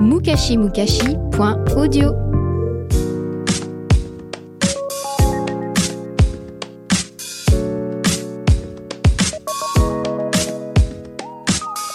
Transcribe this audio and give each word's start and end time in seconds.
mukashimukashi.audio 0.00 2.14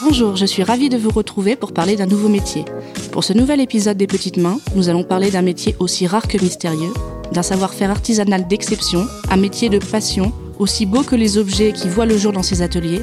Bonjour, 0.02 0.36
je 0.36 0.46
suis 0.46 0.64
ravie 0.64 0.90
de 0.90 0.98
vous 0.98 1.10
retrouver 1.10 1.56
pour 1.56 1.72
parler 1.72 1.96
d'un 1.96 2.06
nouveau 2.06 2.28
métier. 2.28 2.66
Pour 3.12 3.24
ce 3.24 3.34
nouvel 3.34 3.62
épisode 3.62 3.98
des 3.98 4.06
Petites 4.06 4.38
Mains, 4.38 4.60
nous 4.76 4.90
allons 4.90 5.04
parler 5.04 5.32
d'un 5.32 5.42
métier 5.42 5.76
aussi 5.80 6.06
rare 6.06 6.28
que 6.28 6.38
mystérieux, 6.38 6.94
d'un 7.32 7.42
savoir-faire 7.42 7.90
artisanal 7.90 8.48
d'exception, 8.48 9.08
un 9.30 9.38
métier 9.38 9.70
de 9.70 9.80
passion, 9.80 10.32
aussi 10.60 10.86
beau 10.86 11.02
que 11.04 11.16
les 11.16 11.38
objets 11.38 11.74
qui 11.74 11.90
voient 11.90 12.06
le 12.06 12.18
jour 12.18 12.34
dans 12.34 12.44
ces 12.44 12.62
ateliers. 12.62 13.02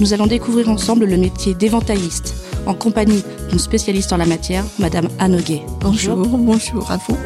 Nous 0.00 0.14
allons 0.14 0.26
découvrir 0.26 0.68
ensemble 0.68 1.04
le 1.04 1.16
métier 1.16 1.54
d'éventailliste, 1.54 2.34
en 2.66 2.74
compagnie 2.74 3.22
d'une 3.50 3.58
spécialiste 3.58 4.12
en 4.12 4.16
la 4.16 4.26
matière, 4.26 4.64
Madame 4.78 5.08
Anoguet. 5.18 5.62
Bonjour, 5.80 6.16
bonjour 6.16 6.90
à 6.90 6.96
vous. 6.96 7.16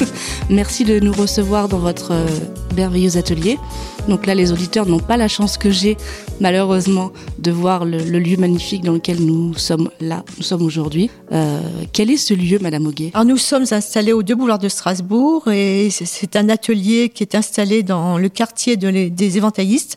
Merci 0.50 0.84
de 0.84 0.98
nous 0.98 1.12
recevoir 1.12 1.68
dans 1.68 1.78
votre 1.78 2.12
euh, 2.12 2.26
merveilleux 2.74 3.16
atelier. 3.16 3.58
Donc 4.08 4.26
là, 4.26 4.34
les 4.34 4.52
auditeurs 4.52 4.86
n'ont 4.86 4.98
pas 5.00 5.16
la 5.18 5.28
chance 5.28 5.58
que 5.58 5.70
j'ai, 5.70 5.96
malheureusement, 6.40 7.12
de 7.38 7.50
voir 7.50 7.84
le, 7.84 7.98
le 7.98 8.18
lieu 8.18 8.38
magnifique 8.38 8.82
dans 8.82 8.94
lequel 8.94 9.20
nous 9.24 9.54
sommes 9.54 9.90
là, 10.00 10.24
nous 10.38 10.42
sommes 10.42 10.62
aujourd'hui. 10.62 11.10
Euh, 11.30 11.60
quel 11.92 12.10
est 12.10 12.16
ce 12.16 12.32
lieu, 12.32 12.58
Madame 12.60 12.86
Auguet 12.86 13.10
Alors 13.12 13.26
nous 13.26 13.36
sommes 13.36 13.66
installés 13.70 14.14
au 14.14 14.22
Deux 14.22 14.34
Boulevards 14.34 14.58
de 14.58 14.68
Strasbourg 14.70 15.48
et 15.48 15.90
c'est- 15.90 16.36
un 16.36 16.48
atelier 16.48 17.10
qui 17.10 17.22
est 17.22 17.34
installé 17.34 17.82
dans 17.82 18.16
le 18.18 18.28
quartier 18.28 18.76
de 18.76 18.88
les- 18.88 19.10
des 19.10 19.36
éventaillistes. 19.36 19.96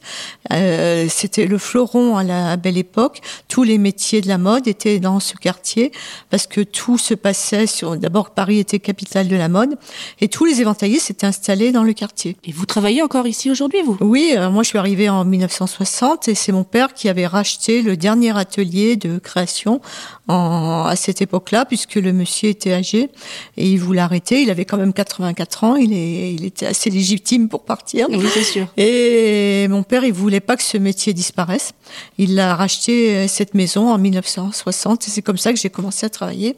Euh, 0.52 1.06
C'était 1.10 1.46
le 1.46 1.58
fleuron 1.58 2.18
à 2.18 2.24
la 2.24 2.58
belle 2.58 2.78
époque. 2.78 3.22
Tous 3.48 3.64
les 3.64 3.78
métiers 3.78 4.22
de 4.22 4.28
la 4.28 4.38
mode 4.38 4.68
étaient 4.68 4.91
dans 5.00 5.20
ce 5.20 5.36
quartier 5.36 5.92
parce 6.30 6.48
que 6.48 6.62
tout 6.62 6.98
se 6.98 7.14
passait 7.14 7.68
sur. 7.68 7.98
D'abord, 7.98 8.32
Paris 8.32 8.60
était 8.60 8.80
capitale 8.80 9.28
de 9.28 9.36
la 9.36 9.50
mode 9.50 9.78
et 10.20 10.28
tous 10.28 10.46
les 10.46 10.62
éventaillistes 10.62 11.10
étaient 11.10 11.28
installés 11.28 11.72
dans 11.72 11.84
le 11.84 11.94
quartier. 11.94 12.38
Et 12.44 12.52
vous 12.52 12.66
travaillez 12.66 13.02
encore 13.02 13.28
ici 13.28 13.52
aujourd'hui, 13.52 13.82
vous? 13.84 13.98
Oui, 14.02 14.34
euh, 14.36 14.50
moi 14.50 14.64
je 14.64 14.70
suis 14.70 14.78
arrivée 14.78 15.10
en 15.10 15.26
1960 15.26 16.28
et 16.28 16.36
c'est 16.36 16.52
mon 16.52 16.64
père 16.64 16.94
qui 16.94 17.10
avait 17.10 17.28
racheté 17.28 17.82
le 17.82 17.98
dernier 17.98 18.38
atelier 18.38 18.96
de 18.96 19.20
création 19.20 19.82
en, 20.28 20.86
à 20.86 20.96
cette 20.96 21.22
époque-là, 21.22 21.66
puisque 21.66 21.96
le 21.96 22.14
monsieur 22.14 22.50
était 22.50 22.74
âgé 22.74 23.10
et 23.58 23.68
il 23.68 23.78
voulait 23.78 24.02
arrêter. 24.02 24.42
Il 24.42 24.50
avait 24.50 24.66
quand 24.66 24.78
même 24.78 24.94
84 24.94 25.64
ans, 25.64 25.76
il, 25.76 25.94
est, 25.94 26.34
il 26.34 26.46
était 26.46 26.68
assez 26.68 26.90
légitime 26.90 27.50
pour 27.50 27.64
partir. 27.64 28.08
Oui, 28.10 28.26
c'est 28.34 28.44
sûr. 28.44 28.68
Et 28.78 29.68
mon 29.70 29.84
père, 29.84 30.04
il 30.04 30.14
voulait 30.14 30.40
pas 30.40 30.58
que 30.58 30.64
ce 30.64 30.78
métier 30.78 31.14
disparaisse. 31.14 31.74
Il 32.18 32.40
a 32.40 32.56
racheté 32.56 33.16
euh, 33.16 33.28
cette 33.28 33.54
maison 33.54 33.90
en 33.90 33.98
1960 33.98 35.08
et 35.08 35.12
c'est 35.12 35.22
comme 35.22 35.38
ça 35.38 35.52
que 35.52 35.60
j'ai 35.60 35.70
commencé 35.70 36.06
à 36.06 36.10
travailler. 36.10 36.56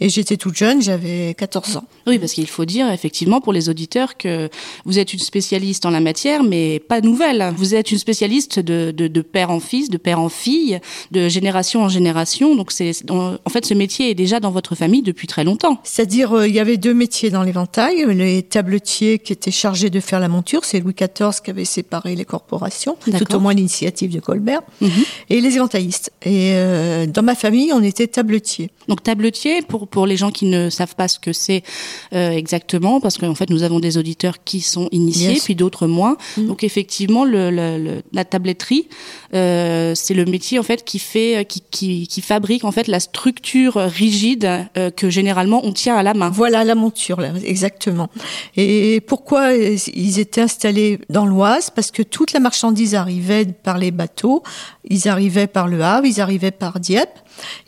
Et 0.00 0.08
j'étais 0.08 0.36
toute 0.36 0.56
jeune, 0.56 0.82
j'avais 0.82 1.34
14 1.34 1.76
ans. 1.76 1.84
Oui, 2.06 2.18
parce 2.18 2.32
qu'il 2.32 2.48
faut 2.48 2.64
dire 2.64 2.90
effectivement 2.90 3.40
pour 3.40 3.52
les 3.52 3.68
auditeurs 3.68 4.16
que 4.16 4.48
vous 4.84 4.98
êtes 4.98 5.12
une 5.12 5.20
spécialiste 5.20 5.86
en 5.86 5.90
la 5.90 6.00
matière, 6.00 6.42
mais 6.42 6.80
pas 6.80 7.00
nouvelle. 7.00 7.52
Vous 7.56 7.74
êtes 7.74 7.92
une 7.92 7.98
spécialiste 7.98 8.58
de, 8.58 8.92
de, 8.94 9.08
de 9.08 9.22
père 9.22 9.50
en 9.50 9.60
fils, 9.60 9.88
de 9.88 9.96
père 9.96 10.20
en 10.20 10.28
fille, 10.28 10.80
de 11.12 11.28
génération 11.28 11.82
en 11.82 11.88
génération. 11.88 12.56
Donc 12.56 12.72
c'est 12.72 13.03
en 13.10 13.38
fait 13.50 13.64
ce 13.66 13.74
métier 13.74 14.10
est 14.10 14.14
déjà 14.14 14.40
dans 14.40 14.50
votre 14.50 14.74
famille 14.74 15.02
depuis 15.02 15.26
très 15.26 15.44
longtemps. 15.44 15.78
C'est-à-dire, 15.84 16.32
euh, 16.32 16.48
il 16.48 16.54
y 16.54 16.60
avait 16.60 16.76
deux 16.76 16.94
métiers 16.94 17.30
dans 17.30 17.42
l'éventail. 17.42 18.04
Les 18.14 18.42
tabletiers 18.42 19.18
qui 19.18 19.32
étaient 19.32 19.50
chargés 19.50 19.90
de 19.90 20.00
faire 20.00 20.20
la 20.20 20.28
monture, 20.28 20.64
c'est 20.64 20.80
Louis 20.80 20.94
XIV 20.94 21.40
qui 21.44 21.50
avait 21.50 21.64
séparé 21.64 22.14
les 22.16 22.24
corporations, 22.24 22.96
tout 23.18 23.34
au 23.34 23.40
moins 23.40 23.54
l'initiative 23.54 24.10
de 24.12 24.20
Colbert, 24.20 24.62
Mhm. 24.80 24.90
et 25.30 25.40
les 25.40 25.56
éventaillistes. 25.56 26.12
Et 26.22 26.52
euh, 26.54 27.06
dans 27.06 27.22
ma 27.22 27.34
famille, 27.34 27.72
on 27.72 27.82
était 27.82 28.06
tabletiers. 28.06 28.70
Donc 28.88 29.02
tabletier, 29.02 29.62
pour, 29.62 29.88
pour 29.88 30.06
les 30.06 30.16
gens 30.16 30.30
qui 30.30 30.46
ne 30.46 30.70
savent 30.70 30.94
pas 30.94 31.08
ce 31.08 31.18
que 31.18 31.32
c'est 31.32 31.62
euh, 32.14 32.30
exactement, 32.30 33.00
parce 33.00 33.18
qu'en 33.18 33.34
fait 33.34 33.50
nous 33.50 33.62
avons 33.62 33.80
des 33.80 33.98
auditeurs 33.98 34.44
qui 34.44 34.60
sont 34.60 34.88
initiés, 34.92 35.40
puis 35.42 35.54
d'autres 35.54 35.86
moins. 35.86 36.16
Donc 36.36 36.64
effectivement, 36.64 37.24
le, 37.24 37.50
le- 37.50 37.78
le- 37.78 38.02
la 38.12 38.24
tabletterie, 38.24 38.88
c'est 39.32 40.14
le 40.14 40.24
métier 40.24 40.58
en 40.58 40.62
fait 40.62 40.84
qui 40.84 40.98
fait, 40.98 41.44
qui, 41.48 41.62
qui, 41.70 42.06
qui 42.08 42.20
fabrique 42.20 42.64
en 42.64 42.72
fait 42.72 42.86
la 42.94 43.00
structure 43.00 43.74
rigide 43.74 44.68
euh, 44.76 44.92
que 44.92 45.10
généralement 45.10 45.62
on 45.64 45.72
tient 45.72 45.96
à 45.96 46.04
la 46.04 46.14
main. 46.14 46.30
Voilà 46.30 46.62
la 46.62 46.76
monture, 46.76 47.18
exactement. 47.44 48.08
Et 48.56 49.00
pourquoi 49.00 49.52
ils 49.52 50.20
étaient 50.20 50.42
installés 50.42 51.00
dans 51.10 51.26
l'Oise? 51.26 51.70
Parce 51.70 51.90
que 51.90 52.04
toute 52.04 52.32
la 52.32 52.38
marchandise 52.38 52.94
arrivait 52.94 53.46
par 53.46 53.78
les 53.78 53.90
bateaux, 53.90 54.44
ils 54.88 55.08
arrivaient 55.08 55.48
par 55.48 55.66
le 55.66 55.82
Havre, 55.82 56.06
ils 56.06 56.20
arrivaient 56.20 56.52
par 56.52 56.78
Dieppe, 56.78 57.18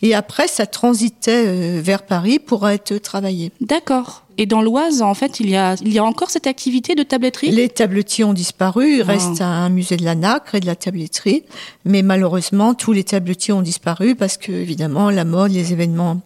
et 0.03 0.15
après 0.15 0.49
ça 0.49 0.67
transitait 0.67 1.45
euh, 1.47 1.81
vers 1.83 2.03
Paris 2.03 2.39
pour 2.39 2.69
être 2.69 2.97
travaillé. 2.99 3.53
D'accord. 3.61 4.23
Et 4.39 4.45
dans 4.45 4.61
l'Oise, 4.61 5.01
en 5.01 5.15
fait, 5.15 5.41
il 5.41 5.49
y 5.49 5.57
a, 5.57 5.77
il 5.81 5.95
y 5.95 5.99
a 5.99 6.05
encore 6.05 6.29
cette 6.29 6.47
activité 6.47 6.95
de 6.95 7.03
tabletterie? 7.03 7.49
Les 7.53 7.71
tabletiers 7.71 8.23
ont 8.25 8.35
disparu, 8.35 8.97
il 8.97 9.01
Ah. 9.01 9.05
reste 9.13 9.41
un 9.41 9.71
musée 9.71 9.97
de 9.97 10.05
la 10.05 10.15
nacre 10.15 10.55
et 10.57 10.61
de 10.61 10.67
la 10.67 10.77
tabletterie, 10.77 11.43
mais 11.87 12.03
malheureusement 12.03 12.75
tous 12.75 12.93
les 12.93 13.03
tabletiers 13.03 13.55
ont 13.55 13.63
disparu 13.63 14.15
parce 14.15 14.37
que 14.37 14.53
évidemment 14.53 15.09
la 15.09 15.25
mode, 15.25 15.53
les 15.53 15.73
événements 15.73 16.21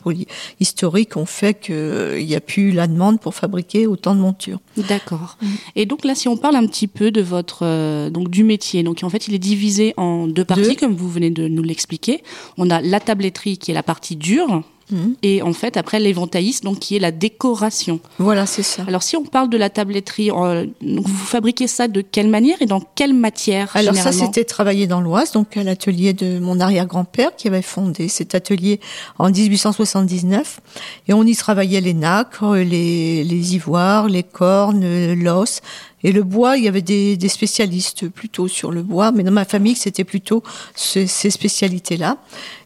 historiques 0.58 1.16
ont 1.16 1.24
fait 1.26 1.54
qu'il 1.54 2.26
n'y 2.26 2.34
a 2.34 2.40
plus 2.40 2.72
la 2.72 2.88
demande 2.88 3.20
pour 3.20 3.36
fabriquer 3.36 3.86
autant 3.86 4.16
de 4.16 4.20
montures. 4.20 4.58
D'accord. 4.76 5.38
Et 5.76 5.86
donc 5.86 6.04
là, 6.04 6.16
si 6.16 6.26
on 6.26 6.36
parle 6.36 6.56
un 6.56 6.66
petit 6.66 6.88
peu 6.88 7.12
de 7.12 7.20
votre 7.22 7.60
euh, 7.62 8.10
donc 8.10 8.28
du 8.28 8.42
métier, 8.42 8.82
donc 8.82 9.04
en 9.04 9.08
fait, 9.10 9.28
il 9.28 9.34
est 9.34 9.38
divisé 9.38 9.94
en 9.96 10.26
deux 10.26 10.44
parties, 10.44 10.62
Deux. 10.70 10.74
comme 10.74 10.96
vous 10.96 11.08
venez 11.08 11.30
de 11.30 11.46
nous 11.46 11.62
l'expliquer. 11.62 12.24
On 12.58 12.70
a 12.70 12.80
la 12.80 12.98
tabletterie 12.98 13.29
qui 13.30 13.70
est 13.70 13.74
la 13.74 13.82
partie 13.82 14.16
dure, 14.16 14.62
Mhm. 14.92 15.14
et 15.22 15.40
en 15.42 15.52
fait 15.52 15.76
après 15.76 16.00
l'éventailliste, 16.00 16.64
donc 16.64 16.80
qui 16.80 16.96
est 16.96 16.98
la 16.98 17.12
décoration. 17.12 18.00
Voilà, 18.18 18.44
c'est 18.44 18.64
ça. 18.64 18.82
Alors 18.88 19.04
si 19.04 19.16
on 19.16 19.22
parle 19.24 19.48
de 19.48 19.56
la 19.56 19.70
tabletterie, 19.70 20.32
euh, 20.32 20.66
vous 20.82 21.06
fabriquez 21.26 21.68
ça 21.68 21.86
de 21.86 22.00
quelle 22.00 22.28
manière 22.28 22.60
et 22.60 22.66
dans 22.66 22.80
quelle 22.80 23.14
matière 23.14 23.70
Alors 23.76 23.94
ça, 23.94 24.10
c'était 24.10 24.42
travaillé 24.42 24.88
dans 24.88 25.00
l'Oise, 25.00 25.30
donc 25.30 25.56
à 25.56 25.62
l'atelier 25.62 26.12
de 26.12 26.40
mon 26.40 26.58
arrière-grand-père 26.58 27.36
qui 27.36 27.46
avait 27.46 27.62
fondé 27.62 28.08
cet 28.08 28.34
atelier 28.34 28.80
en 29.20 29.30
1879. 29.30 30.60
Et 31.08 31.12
on 31.14 31.22
y 31.24 31.36
travaillait 31.36 31.80
les 31.80 31.94
nacres, 31.94 32.56
les, 32.56 33.22
les 33.22 33.54
ivoires, 33.54 34.08
les 34.08 34.24
cornes, 34.24 35.12
l'os. 35.14 35.60
Et 36.02 36.12
le 36.12 36.22
bois, 36.22 36.56
il 36.56 36.64
y 36.64 36.68
avait 36.68 36.80
des, 36.82 37.16
des 37.16 37.28
spécialistes 37.28 38.08
plutôt 38.08 38.48
sur 38.48 38.70
le 38.72 38.82
bois, 38.82 39.12
mais 39.12 39.22
dans 39.22 39.30
ma 39.30 39.44
famille, 39.44 39.74
c'était 39.76 40.04
plutôt 40.04 40.42
ce- 40.74 41.06
ces 41.06 41.28
spécialités-là. 41.30 42.16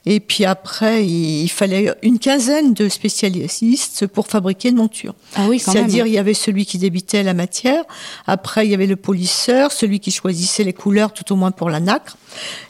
Et 0.06 0.20
puis 0.20 0.44
après, 0.44 1.06
il, 1.06 1.48
fallait 1.48 1.92
une 2.03 2.19
quinzaine 2.19 2.75
de 2.75 2.88
spécialistes 2.91 4.06
pour 4.06 4.26
fabriquer 4.26 4.69
une 4.69 4.76
monture. 4.76 5.15
Ah 5.34 5.47
oui. 5.48 5.59
C'est-à-dire, 5.59 6.06
il 6.06 6.12
y 6.12 6.19
avait 6.19 6.34
celui 6.34 6.66
qui 6.66 6.76
débitait 6.78 7.22
la 7.22 7.32
matière, 7.34 7.84
après, 8.26 8.66
il 8.66 8.70
y 8.70 8.75
avait 8.75 8.87
le 8.87 8.97
polisseur, 8.97 9.72
celui 9.72 10.00
qui 10.00 10.10
choisissait 10.10 10.64
les 10.64 10.72
couleurs, 10.75 11.12
tout 11.12 11.32
au 11.32 11.37
moins 11.37 11.53
pour 11.53 11.70
la 11.70 11.81
nacre. 11.81 12.16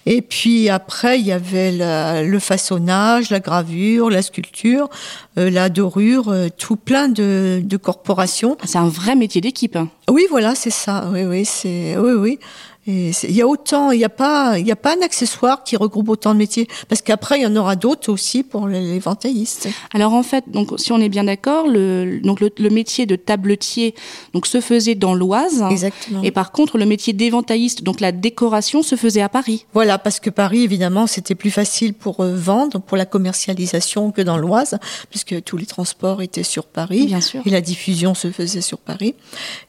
Et 0.07 0.23
puis 0.23 0.69
après, 0.69 1.19
il 1.19 1.27
y 1.27 1.33
avait 1.33 1.73
la- 1.73 2.23
le 2.23 2.39
façonnage, 2.39 3.31
la 3.31 3.41
gravure, 3.41 4.11
la 4.11 4.23
sculpture, 4.23 4.89
euh, 5.39 5.51
la 5.51 5.71
dorure, 5.71 6.29
euh, 6.29 6.49
tout 6.57 6.77
plein 6.77 7.09
de, 7.09 7.61
de 7.65 7.77
corporations. 7.77 8.57
C'est 8.65 8.79
un 8.79 8.89
vrai 8.89 9.17
métier 9.17 9.41
d'équipe. 9.41 9.75
hein. 9.77 9.89
Oui, 10.09 10.27
voilà, 10.31 10.55
c'est 10.55 10.71
ça. 10.71 11.09
Oui, 11.13 11.25
oui, 11.25 11.45
c'est, 11.45 11.97
oui, 11.97 12.13
oui. 12.13 12.39
Et 12.87 13.13
il 13.23 13.35
y 13.35 13.41
a 13.41 13.47
autant, 13.47 13.93
il 13.93 13.99
n'y 13.99 14.05
a 14.05 14.11
pas, 14.11 14.59
il 14.59 14.71
a 14.71 14.77
pas 14.77 14.95
un 14.95 15.03
accessoire 15.03 15.65
qui 15.65 15.77
regroupe 15.77 16.09
autant 16.11 16.35
de 16.35 16.39
métiers, 16.39 16.69
parce 16.89 17.01
qu'après 17.01 17.39
il 17.39 17.43
y 17.43 17.47
en 17.47 17.57
aura 17.57 17.77
d'autres 17.77 18.13
aussi 18.13 18.43
pour 18.43 18.69
les 18.69 18.83
les 18.83 18.99
ventaillistes. 18.99 19.69
Alors 19.95 20.13
en 20.13 20.23
fait, 20.23 20.45
donc 20.49 20.75
si 20.77 20.93
on 20.93 21.01
est 21.01 21.09
bien 21.09 21.25
d'accord, 21.25 21.67
le 21.67 22.21
donc 22.23 22.41
le, 22.41 22.51
le 22.59 22.71
métier 22.71 23.07
de 23.07 23.17
tabletier 23.17 23.95
donc 24.35 24.47
se 24.47 24.61
faisait 24.61 24.95
dans 24.95 25.15
l'Oise. 25.15 25.65
Exactement. 25.71 26.23
Et 26.23 26.31
par 26.31 26.53
contre, 26.53 26.77
le 26.77 26.85
métier 26.85 27.15
d'éventailliste, 27.15 27.83
donc 27.83 28.01
la 28.01 28.13
décoration, 28.13 28.83
se 28.83 28.97
faisait 28.97 29.23
à 29.23 29.31
Paris. 29.31 29.65
Voilà, 29.73 29.97
parce 29.97 30.21
que 30.21 30.29
Paris, 30.29 30.63
évidemment, 30.63 31.07
c'était 31.07 31.35
plus 31.35 31.51
facile 31.51 31.95
pour 31.95 32.21
euh, 32.21 32.37
vendre, 32.37 32.81
pour 32.81 32.99
la 32.99 33.07
commercialisation 33.07 34.11
que 34.11 34.21
dans 34.21 34.37
l'Oise, 34.37 34.79
puisque 35.09 35.43
tous 35.45 35.57
les 35.57 35.67
transports 35.67 36.21
étaient 36.21 36.43
sur 36.43 36.67
Paris. 36.67 37.07
Bien 37.07 37.23
sûr. 37.23 37.41
Et 37.47 37.51
la 37.51 37.63
diffusion 37.63 38.15
se 38.15 38.31
faisait 38.31 38.61
sur 38.61 38.77
Paris. 38.77 39.15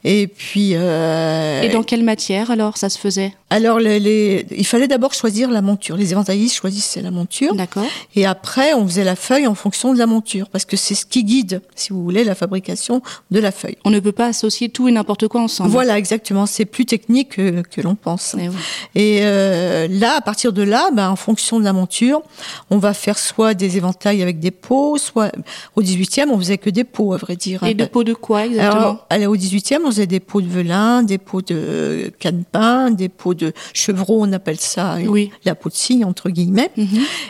Et 0.04 0.26
puis. 0.26 0.72
Euh, 0.74 1.62
Et 1.62 1.70
dans 1.70 1.82
quelle 1.82 2.04
matière 2.04 2.50
alors 2.50 2.76
ça 2.76 2.90
se 2.90 2.98
faisait 2.98 3.05
faisait 3.06 3.34
Alors, 3.50 3.78
les, 3.78 4.00
les- 4.00 4.46
il 4.56 4.66
fallait 4.66 4.88
d'abord 4.88 5.14
choisir 5.14 5.50
la 5.50 5.62
monture. 5.62 5.96
Les 5.96 6.12
éventaillistes 6.12 6.56
choisissaient 6.56 7.02
la 7.02 7.10
monture. 7.10 7.54
D'accord. 7.54 7.84
Et 8.14 8.26
après, 8.26 8.74
on 8.74 8.86
faisait 8.86 9.04
la 9.04 9.16
feuille 9.16 9.46
en 9.46 9.54
fonction 9.54 9.92
de 9.94 9.98
la 9.98 10.06
monture, 10.06 10.48
parce 10.48 10.64
que 10.64 10.76
c'est 10.76 10.94
ce 10.94 11.06
qui 11.06 11.24
guide, 11.24 11.62
si 11.74 11.92
vous 11.92 12.02
voulez, 12.02 12.24
la 12.24 12.34
fabrication 12.34 13.02
de 13.30 13.40
la 13.40 13.52
feuille. 13.52 13.76
On 13.84 13.90
ne 13.90 14.00
peut 14.00 14.12
pas 14.12 14.26
associer 14.26 14.68
tout 14.68 14.88
et 14.88 14.92
n'importe 14.92 15.28
quoi 15.28 15.40
ensemble. 15.40 15.70
Voilà, 15.70 15.98
exactement. 15.98 16.46
C'est 16.46 16.64
plus 16.64 16.84
technique 16.86 17.30
que, 17.36 17.62
que 17.62 17.80
l'on 17.80 17.94
pense. 17.94 18.34
Oui. 18.36 18.48
Et 18.94 19.20
euh, 19.22 19.86
là, 19.90 20.16
à 20.16 20.20
partir 20.20 20.52
de 20.52 20.62
là, 20.62 20.90
ben, 20.92 21.08
en 21.10 21.16
fonction 21.16 21.58
de 21.58 21.64
la 21.64 21.72
monture, 21.72 22.22
on 22.70 22.78
va 22.78 22.94
faire 22.94 23.18
soit 23.18 23.54
des 23.54 23.76
éventails 23.76 24.22
avec 24.22 24.40
des 24.40 24.50
pots, 24.50 24.98
soit 24.98 25.32
au 25.76 25.82
18e, 25.82 26.28
on 26.30 26.38
faisait 26.38 26.58
que 26.58 26.70
des 26.70 26.84
pots, 26.84 27.12
à 27.12 27.16
vrai 27.16 27.36
dire. 27.36 27.62
Et 27.62 27.70
hein. 27.70 27.74
de 27.74 27.84
peau 27.84 28.04
de 28.04 28.14
quoi 28.14 28.46
exactement? 28.46 28.80
Alors, 28.80 29.06
allez, 29.10 29.26
au 29.26 29.36
18e, 29.36 29.78
on 29.84 29.90
faisait 29.90 30.06
des 30.06 30.20
pots 30.20 30.40
de 30.40 30.48
velin, 30.48 31.02
des 31.02 31.18
pots 31.18 31.42
de 31.42 32.12
canepin, 32.18 32.90
des 32.96 33.08
pots 33.08 33.34
de 33.34 33.52
chevreau, 33.72 34.18
on 34.24 34.32
appelle 34.32 34.58
ça, 34.58 34.96
Oui. 35.06 35.30
la 35.44 35.54
peau 35.54 35.68
de 35.68 35.74
cygne, 35.74 36.04
entre 36.04 36.30
guillemets. 36.30 36.70
Mhm. 36.76 36.86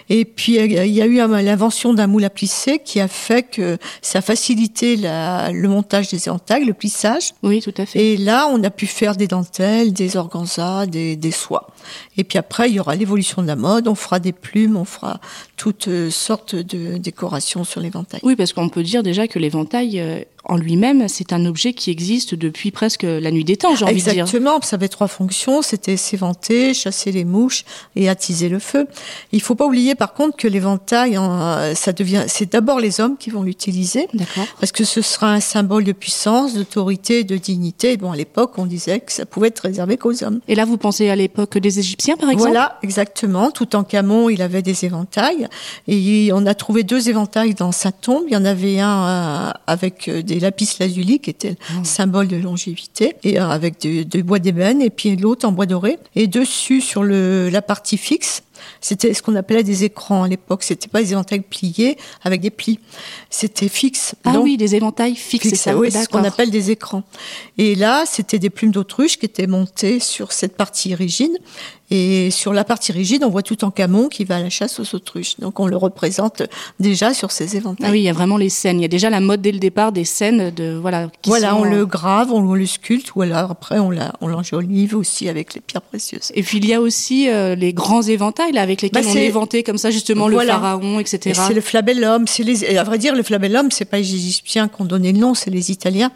Et 0.08 0.24
puis, 0.24 0.58
euh, 0.58 0.64
il 0.86 0.92
y 0.92 1.02
a 1.02 1.06
eu 1.06 1.20
euh, 1.20 1.42
l'invention 1.42 1.92
d'un 1.92 2.06
moule 2.06 2.24
à 2.24 2.30
plisser 2.30 2.78
qui 2.84 3.00
a 3.00 3.08
fait 3.08 3.42
que 3.42 3.78
ça 4.02 4.20
a 4.20 4.22
facilité 4.22 4.96
la- 4.96 5.50
le 5.52 5.68
montage 5.68 6.08
des 6.08 6.28
éventails, 6.28 6.64
le 6.64 6.72
plissage. 6.74 7.32
Oui, 7.42 7.60
tout 7.60 7.74
à 7.76 7.86
fait. 7.86 7.98
Et 8.12 8.16
là, 8.16 8.48
on 8.52 8.62
a 8.64 8.70
pu 8.70 8.86
faire 8.86 9.16
des 9.16 9.26
dentelles, 9.26 9.92
des 9.92 10.16
organzas, 10.16 10.86
des, 10.86 11.16
des 11.16 11.30
soies. 11.30 11.66
Et 12.16 12.24
puis 12.24 12.38
après, 12.38 12.68
il 12.70 12.74
y 12.76 12.80
aura 12.80 12.94
l'évolution 12.96 13.42
de 13.42 13.46
la 13.46 13.56
mode. 13.56 13.88
On 13.88 13.94
fera 13.94 14.18
des 14.18 14.32
plumes, 14.32 14.76
on 14.76 14.84
fera 14.84 15.20
toutes 15.56 15.88
euh, 15.88 16.11
sortes 16.11 16.55
de 16.55 16.99
décorations 16.99 17.64
sur 17.64 17.81
l'éventail. 17.81 18.20
Oui, 18.23 18.37
parce 18.37 18.53
qu'on 18.53 18.69
peut 18.69 18.82
dire 18.82 19.03
déjà 19.03 19.26
que 19.26 19.38
l'éventail 19.38 20.00
euh, 20.00 20.20
en 20.44 20.56
lui-même, 20.56 21.08
c'est 21.08 21.32
un 21.32 21.44
objet 21.47 21.73
qui 21.73 21.91
existe 21.91 22.35
depuis 22.35 22.70
presque 22.70 23.03
la 23.03 23.31
nuit 23.31 23.44
des 23.44 23.56
temps, 23.56 23.75
j'ai 23.75 23.85
envie 23.85 23.94
de 23.94 24.00
dire. 24.00 24.23
Exactement, 24.25 24.61
ça 24.62 24.76
avait 24.76 24.88
trois 24.88 25.08
fonctions, 25.08 25.62
c'était 25.62 25.97
s'éventer, 25.97 26.73
chasser 26.73 27.11
les 27.11 27.25
mouches 27.25 27.64
et 27.97 28.08
attiser 28.08 28.49
le 28.49 28.61
feu. 28.61 28.87
Il 29.32 29.41
faut 29.41 29.56
pas 29.56 29.67
oublier 29.67 29.97
par 29.97 30.14
contre 30.14 30.37
que 30.37 30.47
l'éventail, 30.47 31.17
hein, 31.17 31.75
ça 31.75 31.93
devient, 31.93 32.25
c'est 32.29 32.52
d'abord 32.52 32.79
les 32.79 33.00
hommes 33.00 33.17
qui 33.17 33.31
vont 33.31 33.43
l'utiliser. 33.43 34.06
D'accord. 34.14 34.47
Parce 34.61 34.70
que 34.70 34.85
ce 34.85 35.02
sera 35.02 35.32
un 35.32 35.41
symbole 35.41 35.82
de 35.82 35.93
puissance, 35.93 36.55
d'autorité, 36.55 37.25
de 37.25 37.37
dignité. 37.37 37.97
Bon, 37.97 38.12
à 38.12 38.17
l'époque, 38.17 38.52
on 38.56 38.67
disait 38.67 39.00
que 39.00 39.12
ça 39.12 39.26
pouvait 39.26 39.49
être 39.49 39.61
réservé 39.61 39.97
qu'aux 39.97 40.23
hommes. 40.23 40.41
Et 40.47 40.55
là, 40.55 40.64
vous 40.64 40.76
pensez 40.76 41.09
à 41.09 41.17
l'époque 41.17 41.59
des 41.59 41.79
Égyptiens, 41.79 42.17
par 42.17 42.31
exemple? 42.31 42.50
Voilà, 42.50 42.79
exactement. 42.82 43.50
Tout 43.50 43.75
en 43.75 43.82
Camon, 43.82 44.29
il 44.29 44.43
avait 44.43 44.62
des 44.62 44.85
éventails. 44.85 45.45
Et 45.88 46.31
on 46.32 46.46
a 46.46 46.54
trouvé 46.54 46.82
deux 46.82 47.08
éventails 47.08 47.54
dans 47.54 47.72
sa 47.72 47.93
tombe. 47.93 48.25
Il 48.26 48.34
y 48.34 48.37
en 48.37 48.44
avait 48.44 48.81
un 48.81 49.06
euh, 49.06 49.50
avec 49.66 50.08
euh, 50.08 50.22
des 50.22 50.40
lapis 50.40 50.76
lazuli, 50.81 51.19
qui 51.20 51.31
était 51.31 51.56
le 51.78 51.84
symbole 51.84 52.28
de 52.28 52.37
longévité, 52.37 53.16
et 53.22 53.40
euh, 53.40 53.48
avec 53.48 53.81
du 53.81 54.04
du 54.04 54.22
bois 54.22 54.38
d'ébène, 54.38 54.82
et 54.82 54.90
puis 54.90 55.16
l'autre 55.16 55.46
en 55.46 55.52
bois 55.52 55.66
doré. 55.66 55.98
Et 56.14 56.26
dessus, 56.26 56.81
sur 56.81 57.02
le, 57.02 57.48
la 57.50 57.62
partie 57.62 57.98
fixe, 57.98 58.43
c'était 58.81 59.14
ce 59.14 59.23
qu'on 59.23 59.35
appelait 59.35 59.62
des 59.62 59.85
écrans 59.85 60.25
à 60.25 60.29
l'époque. 60.29 60.62
C'était 60.62 60.88
pas 60.88 61.03
des 61.03 61.12
éventails 61.12 61.41
pliés 61.41 61.97
avec 62.23 62.41
des 62.41 62.50
plis. 62.50 62.79
C'était 63.31 63.69
fixe. 63.69 64.14
Ah 64.25 64.32
Donc, 64.32 64.44
oui, 64.44 64.56
des 64.56 64.75
éventails 64.75 65.17
fixes, 65.17 65.49
c'est 65.49 65.56
ça 65.56 65.76
oui, 65.76 65.91
c'est 65.91 66.05
ce 66.05 66.08
qu'on 66.08 66.25
appelle 66.25 66.50
des 66.50 66.70
écrans. 66.70 67.03
Et 67.58 67.75
là, 67.75 68.05
c'était 68.06 68.38
des 68.38 68.50
plumes 68.50 68.73
d'autruche 68.73 69.19
qui 69.19 69.26
étaient 69.26 69.47
montées 69.47 70.00
sur 70.00 70.32
cette 70.32 70.56
partie 70.56 70.94
rigide. 70.94 71.38
Et 71.91 72.32
sur 72.32 72.53
la 72.53 72.64
partie 72.64 72.91
rigide, 72.91 73.23
on 73.23 73.31
voit 73.31 73.43
tout 73.43 73.64
en 73.64 73.70
camon 73.70 74.08
qui 74.08 74.25
va 74.25 74.37
à 74.37 74.43
la 74.43 74.50
chasse 74.50 74.81
aux 74.81 74.94
autruches. 74.97 75.38
Donc 75.38 75.61
on 75.61 75.69
le 75.69 75.76
représente 75.76 76.43
déjà 76.81 77.14
sur 77.14 77.31
ces 77.31 77.56
éventails. 77.56 77.87
Ah 77.88 77.93
oui, 77.93 78.00
il 78.00 78.05
y 78.05 78.09
a 78.09 78.12
vraiment 78.12 78.37
les 78.37 78.49
scènes. 78.49 78.81
Il 78.81 78.82
y 78.82 78.87
a 78.87 78.88
déjà 78.88 79.09
la 79.09 79.20
mode 79.20 79.41
dès 79.41 79.52
le 79.52 79.61
départ 79.61 79.93
des 79.93 80.05
scènes 80.05 80.50
de 80.50 80.76
voilà. 80.81 81.09
Qui 81.23 81.31
voilà, 81.31 81.50
sont, 81.50 81.59
on 81.59 81.64
le 81.64 81.87
grave, 81.87 82.32
on 82.32 82.55
le 82.55 82.67
sculpte, 82.67 83.14
ou 83.14 83.23
alors 83.23 83.52
après 83.52 83.79
on 83.79 83.91
l'enjolive 84.26 84.97
aussi 84.97 85.29
avec 85.29 85.55
les 85.55 85.61
pierres 85.61 85.82
précieuses. 85.82 86.32
Et 86.35 86.43
puis 86.43 86.59
il 86.59 86.67
y 86.67 86.75
a 86.75 86.81
aussi 86.81 87.29
euh, 87.29 87.55
les 87.55 87.73
grands 87.73 88.02
éventails 88.02 88.45
là, 88.52 88.62
avec 88.62 88.82
lesquels 88.82 89.02
Bah, 89.04 89.08
on 89.10 89.16
éventait 89.16 89.62
comme 89.62 89.78
ça 89.78 89.90
justement 89.90 90.28
Voilà. 90.28 90.54
le 90.54 90.60
pharaon, 90.60 90.98
Et 90.98 91.02
etc. 91.02 91.40
C'est 91.46 91.54
le 91.54 91.60
flabellum. 91.60 92.26
C'est 92.26 92.43
les, 92.43 92.64
et 92.64 92.78
à 92.78 92.84
vrai 92.84 92.98
dire, 92.98 93.14
le 93.14 93.22
flabellum, 93.22 93.70
c'est 93.70 93.84
pas 93.84 93.98
les 93.98 94.14
Égyptiens 94.14 94.69
qui 94.69 94.82
ont 94.82 94.84
donné 94.84 95.12
le 95.12 95.19
nom, 95.19 95.34
c'est 95.34 95.50
les 95.50 95.70
Italiens. 95.70 96.10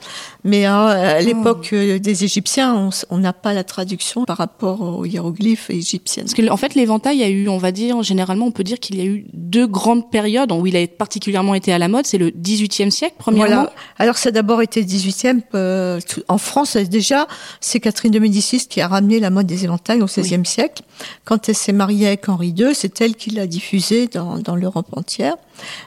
Mais 0.44 0.67
euh, 0.67 0.71
à 1.19 1.21
l'époque 1.21 1.71
euh, 1.73 1.99
des 1.99 2.25
Égyptiens, 2.25 2.91
on 3.11 3.19
n'a 3.19 3.32
pas 3.32 3.53
la 3.53 3.65
traduction 3.65 4.25
par 4.25 4.38
rapport 4.38 4.81
aux 4.81 5.05
hiéroglyphes 5.05 5.71
égyptiens. 5.71 6.23
Parce 6.25 6.35
que 6.35 6.49
en 6.50 6.56
fait 6.56 6.75
l'éventail, 6.75 7.17
il 7.17 7.21
y 7.21 7.25
a 7.25 7.29
eu, 7.29 7.49
on 7.49 7.59
va 7.59 7.73
dire, 7.73 8.03
généralement 8.03 8.47
on 8.47 8.50
peut 8.53 8.65
dire 8.65 8.79
qu'il 8.81 8.97
y 8.97 9.00
a 9.00 9.05
eu 9.05 9.26
deux 9.35 9.67
grandes 9.67 10.11
périodes 10.11 10.53
où 10.53 10.67
il 10.67 10.76
a 10.76 10.87
particulièrement 10.87 11.55
été 11.55 11.73
à 11.73 11.79
la 11.79 11.88
mode. 11.88 12.06
C'est 12.06 12.19
le 12.19 12.31
18e 12.31 12.91
siècle 12.91 13.15
premièrement. 13.19 13.55
Voilà. 13.56 13.73
Alors 13.99 14.17
ça 14.19 14.31
a 14.31 14.33
d'abord 14.33 14.62
été 14.62 14.81
le 14.81 14.87
18e. 14.87 15.41
euh, 15.55 16.00
en 16.29 16.38
France, 16.38 16.76
déjà, 16.76 17.26
c'est 17.61 17.81
Catherine 17.81 18.11
de 18.12 18.19
Médicis 18.19 18.67
qui 18.69 18.81
a 18.81 18.88
ramené 18.88 19.21
la 19.21 19.31
mode 19.31 19.47
des 19.47 19.65
éventails 19.65 20.00
au 20.03 20.06
XVIe 20.06 20.44
siècle. 20.44 20.83
Quand 21.25 21.49
elle 21.49 21.55
s'est 21.55 21.73
mariée 21.73 22.06
Henri 22.29 22.49
II, 22.57 22.75
c'est 22.75 23.01
elle 23.01 23.15
qui 23.15 23.31
l'a 23.31 23.47
diffusé 23.47 24.07
dans 24.07 24.57
l'Europe 24.57 24.89
entière. 24.93 25.37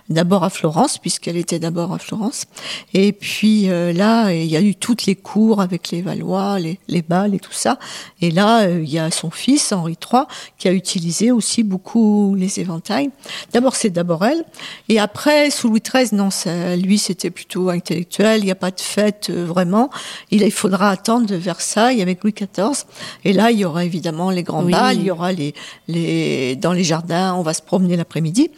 D'abord 0.10 0.44
à 0.44 0.50
Florence, 0.50 0.98
puisqu'elle 0.98 1.38
était 1.38 1.60
d'abord 1.60 1.94
à 1.94 2.00
Florence. 2.00 2.46
Et 2.94 3.12
puis 3.14 3.70
euh, 3.70 3.94
là, 3.94 4.31
il 4.31 4.46
y 4.46 4.58
a 4.58 4.62
eu 4.62 4.75
toutes 4.75 5.06
les 5.06 5.16
cours 5.16 5.62
avec 5.62 5.92
les 5.92 6.02
Valois, 6.02 6.60
les, 6.60 6.80
les 6.88 7.02
bals 7.02 7.34
et 7.36 7.40
tout 7.40 7.52
ça. 7.54 7.80
Et 8.22 8.31
là, 8.31 8.64
euh, 8.64 8.81
il 8.84 8.90
y 8.92 9.00
a 9.00 9.10
son 9.12 9.31
fils, 9.31 9.72
Henri 9.72 9.98
III, 10.12 10.24
qui 10.58 10.68
a 10.68 10.72
utilisé 10.74 11.31
aussi 11.31 11.64
beaucoup 11.64 12.36
les 12.38 12.60
éventails. 12.60 13.10
D'abord, 13.54 13.75
c'est 13.75 13.90
d'abord 13.90 14.25
elle. 14.25 14.44
Et 14.90 15.00
après, 15.00 15.50
sous 15.50 15.70
Louis 15.70 15.81
XIII, 15.81 16.10
non, 16.14 16.30
ça, 16.30 16.75
lui, 16.75 16.98
c'était 16.98 17.30
plutôt 17.31 17.70
intellectuel. 17.70 18.40
Il 18.42 18.46
n'y 18.46 18.52
a 18.52 18.56
pas 18.56 18.72
de 18.72 18.80
fête 18.81 19.28
euh, 19.30 19.46
vraiment. 19.46 19.90
Il, 20.31 20.42
il 20.42 20.52
faudra 20.52 20.90
attendre 20.90 21.25
de 21.28 21.36
Versailles 21.36 22.02
avec 22.02 22.24
Louis 22.24 22.34
XIV. 22.34 22.86
Et 23.24 23.34
là, 23.34 23.52
il 23.52 23.60
y 23.60 23.66
aura 23.66 23.86
évidemment 23.86 24.30
les 24.31 24.44
grands 24.44 24.64
Oui. 24.64 24.72
bals. 24.72 24.98
Il 24.98 25.04
y 25.04 25.12
aura 25.12 25.31
les, 25.31 25.54
les, 25.88 26.56
dans 26.56 26.74
les 26.74 26.84
jardins, 26.84 27.34
on 27.36 27.42
va 27.42 27.54
se 27.54 27.62
promener 27.62 27.96
l'après-midi. 27.96 28.50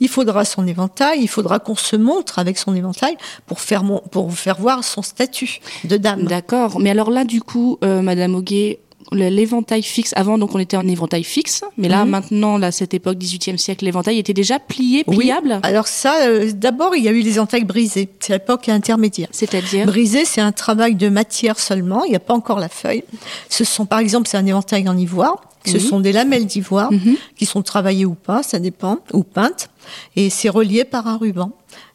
Il 0.00 0.08
faudra 0.08 0.44
son 0.44 0.61
éventail. 0.66 1.20
Il 1.22 1.28
faudra 1.28 1.58
qu'on 1.58 1.76
se 1.76 1.96
montre 1.96 2.38
avec 2.38 2.58
son 2.58 2.74
éventail 2.74 3.16
pour 3.46 3.60
faire, 3.60 3.84
mon, 3.84 3.98
pour 4.10 4.32
faire 4.32 4.58
voir 4.60 4.84
son 4.84 5.02
statut 5.02 5.60
de 5.84 5.96
dame. 5.96 6.24
D'accord. 6.24 6.78
Mais 6.80 6.90
alors 6.90 7.10
là, 7.10 7.24
du 7.24 7.40
coup, 7.42 7.78
euh, 7.84 8.02
Madame 8.02 8.34
Auguet, 8.34 8.80
l'éventail 9.10 9.82
fixe. 9.82 10.12
Avant, 10.16 10.38
donc, 10.38 10.54
on 10.54 10.58
était 10.58 10.76
en 10.76 10.86
éventail 10.88 11.22
fixe, 11.24 11.62
mais 11.76 11.88
là, 11.88 12.04
Mhm. 12.04 12.10
maintenant, 12.10 12.56
là, 12.56 12.72
cette 12.72 12.94
époque 12.94 13.18
18e 13.18 13.58
siècle, 13.58 13.84
l'éventail 13.84 14.18
était 14.18 14.32
déjà 14.32 14.58
plié, 14.58 15.04
Oui. 15.06 15.18
pliable. 15.18 15.60
Alors 15.64 15.86
ça, 15.86 16.14
euh, 16.26 16.50
d'abord, 16.54 16.94
il 16.96 17.02
y 17.04 17.08
a 17.08 17.10
eu 17.10 17.20
les 17.20 17.34
éventails 17.36 17.64
brisés. 17.64 18.08
C'est 18.20 18.32
l'époque 18.32 18.68
intermédiaire. 18.68 19.28
C'est-à-dire. 19.32 19.86
Brisé, 19.86 20.24
c'est 20.24 20.40
un 20.40 20.52
travail 20.52 20.94
de 20.94 21.08
matière 21.08 21.58
seulement. 21.58 22.04
Il 22.04 22.10
n'y 22.10 22.16
a 22.16 22.20
pas 22.20 22.34
encore 22.34 22.58
la 22.58 22.68
feuille. 22.70 23.04
Ce 23.50 23.64
sont, 23.64 23.84
par 23.86 23.98
exemple, 23.98 24.28
c'est 24.28 24.38
un 24.38 24.46
éventail 24.46 24.88
en 24.88 24.96
ivoire. 24.96 25.42
Ce 25.64 25.74
Oui. 25.74 25.80
sont 25.80 26.00
des 26.00 26.12
lamelles 26.12 26.46
d'ivoire 26.46 26.92
Mhm. 26.92 27.16
qui 27.36 27.46
sont 27.46 27.62
travaillées 27.62 28.04
ou 28.06 28.14
pas, 28.14 28.42
ça 28.42 28.58
dépend, 28.58 28.98
ou 29.12 29.22
peintes. 29.22 29.70
Et 30.16 30.30
c'est 30.30 30.48
relié 30.48 30.84
par 30.84 31.06
un 31.06 31.16
ruban. 31.16 31.52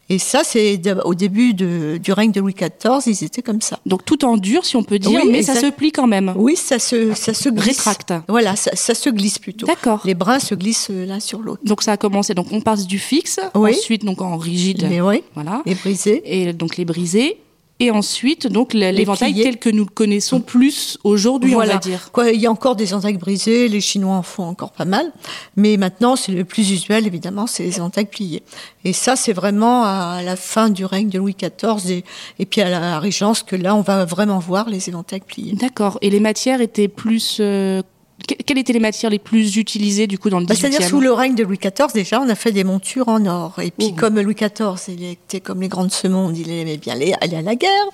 Et 0.09 0.19
ça, 0.19 0.43
c'est 0.45 0.79
au 1.03 1.13
début 1.15 1.53
de- 1.53 2.00
du 2.01 2.13
règne 2.13 2.31
de 2.31 2.39
Louis 2.39 2.53
XIV, 2.53 3.01
ils 3.07 3.25
étaient 3.25 3.41
comme 3.41 3.59
ça. 3.59 3.77
Donc 3.86 4.05
tout 4.05 4.24
en 4.24 4.38
dur, 4.38 4.63
si 4.63 4.77
on 4.77 4.83
peut 4.83 5.00
dire, 5.00 5.19
Oui, 5.21 5.29
mais 5.29 5.43
ça 5.43 5.53
se 5.55 5.65
plie 5.69 5.91
quand 5.91 6.07
même. 6.07 6.33
Oui, 6.38 6.55
ça 6.55 6.79
se, 6.79 7.13
ça 7.13 7.33
se 7.33 7.50
glisse. 7.50 7.65
Rétracte. 7.79 8.13
Voilà, 8.29 8.55
ça, 8.55 8.71
ça 8.74 8.95
se 8.95 9.09
glisse 9.09 9.38
plutôt. 9.38 9.65
D'accord. 9.67 10.00
Les 10.05 10.13
brins 10.15 10.39
se 10.39 10.55
glissent 10.55 10.88
l'un 10.89 11.19
sur 11.19 11.39
l'autre. 11.39 11.62
Donc 11.65 11.83
ça 11.83 11.91
a 11.91 11.97
commencé. 11.97 12.33
Donc 12.33 12.47
on 12.53 12.62
passe 12.62 12.88
du 12.88 13.00
fixe, 13.00 13.41
Oui. 13.53 13.71
ensuite 13.75 14.05
donc 14.05 14.21
en 14.21 14.38
rigide, 14.38 14.88
Mais 14.89 15.01
oui, 15.01 15.24
voilà, 15.36 15.62
et 15.65 15.75
brisés. 15.75 16.21
et 16.25 16.53
donc 16.53 16.77
les 16.77 16.86
brisés, 16.86 17.38
et 17.79 17.91
ensuite 17.91 18.48
donc 18.48 18.74
l'éventail 18.74 19.34
tel 19.41 19.57
que 19.57 19.69
nous 19.69 19.84
le 19.86 19.89
connaissons 19.91 20.39
plus 20.41 20.98
aujourd'hui, 21.03 21.51
on 21.51 21.55
Voilà. 21.55 21.74
va 21.74 21.79
dire. 21.79 22.10
Quoi, 22.12 22.31
il 22.31 22.41
y 22.41 22.46
a 22.48 22.51
encore 22.51 22.75
des 22.75 22.89
éventails 22.89 23.17
brisés, 23.17 23.67
les 23.67 23.81
Chinois 23.81 24.15
en 24.15 24.24
font 24.24 24.43
encore 24.43 24.72
pas 24.72 24.86
mal, 24.86 25.12
mais 25.55 25.77
maintenant 25.77 26.15
c'est 26.15 26.31
le 26.31 26.43
plus 26.46 26.72
usuel 26.72 27.05
évidemment, 27.05 27.48
c'est 27.48 27.63
les 27.63 27.77
éventails 27.77 28.05
pliés. 28.05 28.43
Et 28.84 28.93
ça 28.93 29.15
c'est 29.15 29.34
vraiment 29.34 29.84
à 29.84 30.22
la 30.24 30.36
fin 30.36 30.69
du 30.69 30.86
règne 30.86 31.10
de 31.10 31.19
Louis 31.19 31.36
XIV 31.39 31.91
et, 31.91 32.03
et 32.39 32.46
puis 32.46 32.62
à 32.62 32.69
la 32.69 33.00
Régence 33.00 33.43
que 33.43 33.55
là 33.55 33.75
on 33.75 33.81
va 33.81 34.05
vraiment 34.05 34.39
voir 34.39 34.69
les 34.69 34.89
éventails 34.89 35.22
pliés. 35.22 35.53
D'accord. 35.53 35.98
Et 36.01 36.10
les 36.10 36.19
matières 36.19 36.62
étaient 36.62 36.88
plus. 36.88 37.38
euh, 37.39 37.81
Quelles 38.25 38.57
étaient 38.57 38.74
les 38.74 38.79
matières 38.79 39.12
les 39.12 39.19
plus 39.19 39.57
utilisées 39.57 40.07
du 40.07 40.17
coup 40.17 40.29
dans 40.31 40.39
le 40.39 40.45
Bah, 40.47 40.55
18e 40.55 40.57
C'est-à-dire 40.57 40.88
sous 40.88 41.00
le 41.00 41.12
règne 41.13 41.36
de 41.36 41.43
Louis 41.43 41.59
XIV 41.59 41.93
déjà 41.93 42.19
on 42.19 42.27
a 42.29 42.36
fait 42.36 42.51
des 42.51 42.63
montures 42.63 43.07
en 43.09 43.24
or 43.27 43.59
et 43.59 43.69
puis 43.69 43.93
comme 43.93 44.19
Louis 44.19 44.33
XIV 44.33 44.75
il 44.88 45.03
était 45.03 45.39
comme 45.39 45.62
les 45.62 45.67
grands 45.67 45.86
de 45.86 45.91
ce 45.91 46.07
monde, 46.07 46.36
il 46.36 46.50
aimait 46.50 46.77
bien 46.77 46.93
aller, 46.95 47.13
aller 47.21 47.38
à 47.38 47.41
la 47.43 47.55
guerre. 47.55 47.86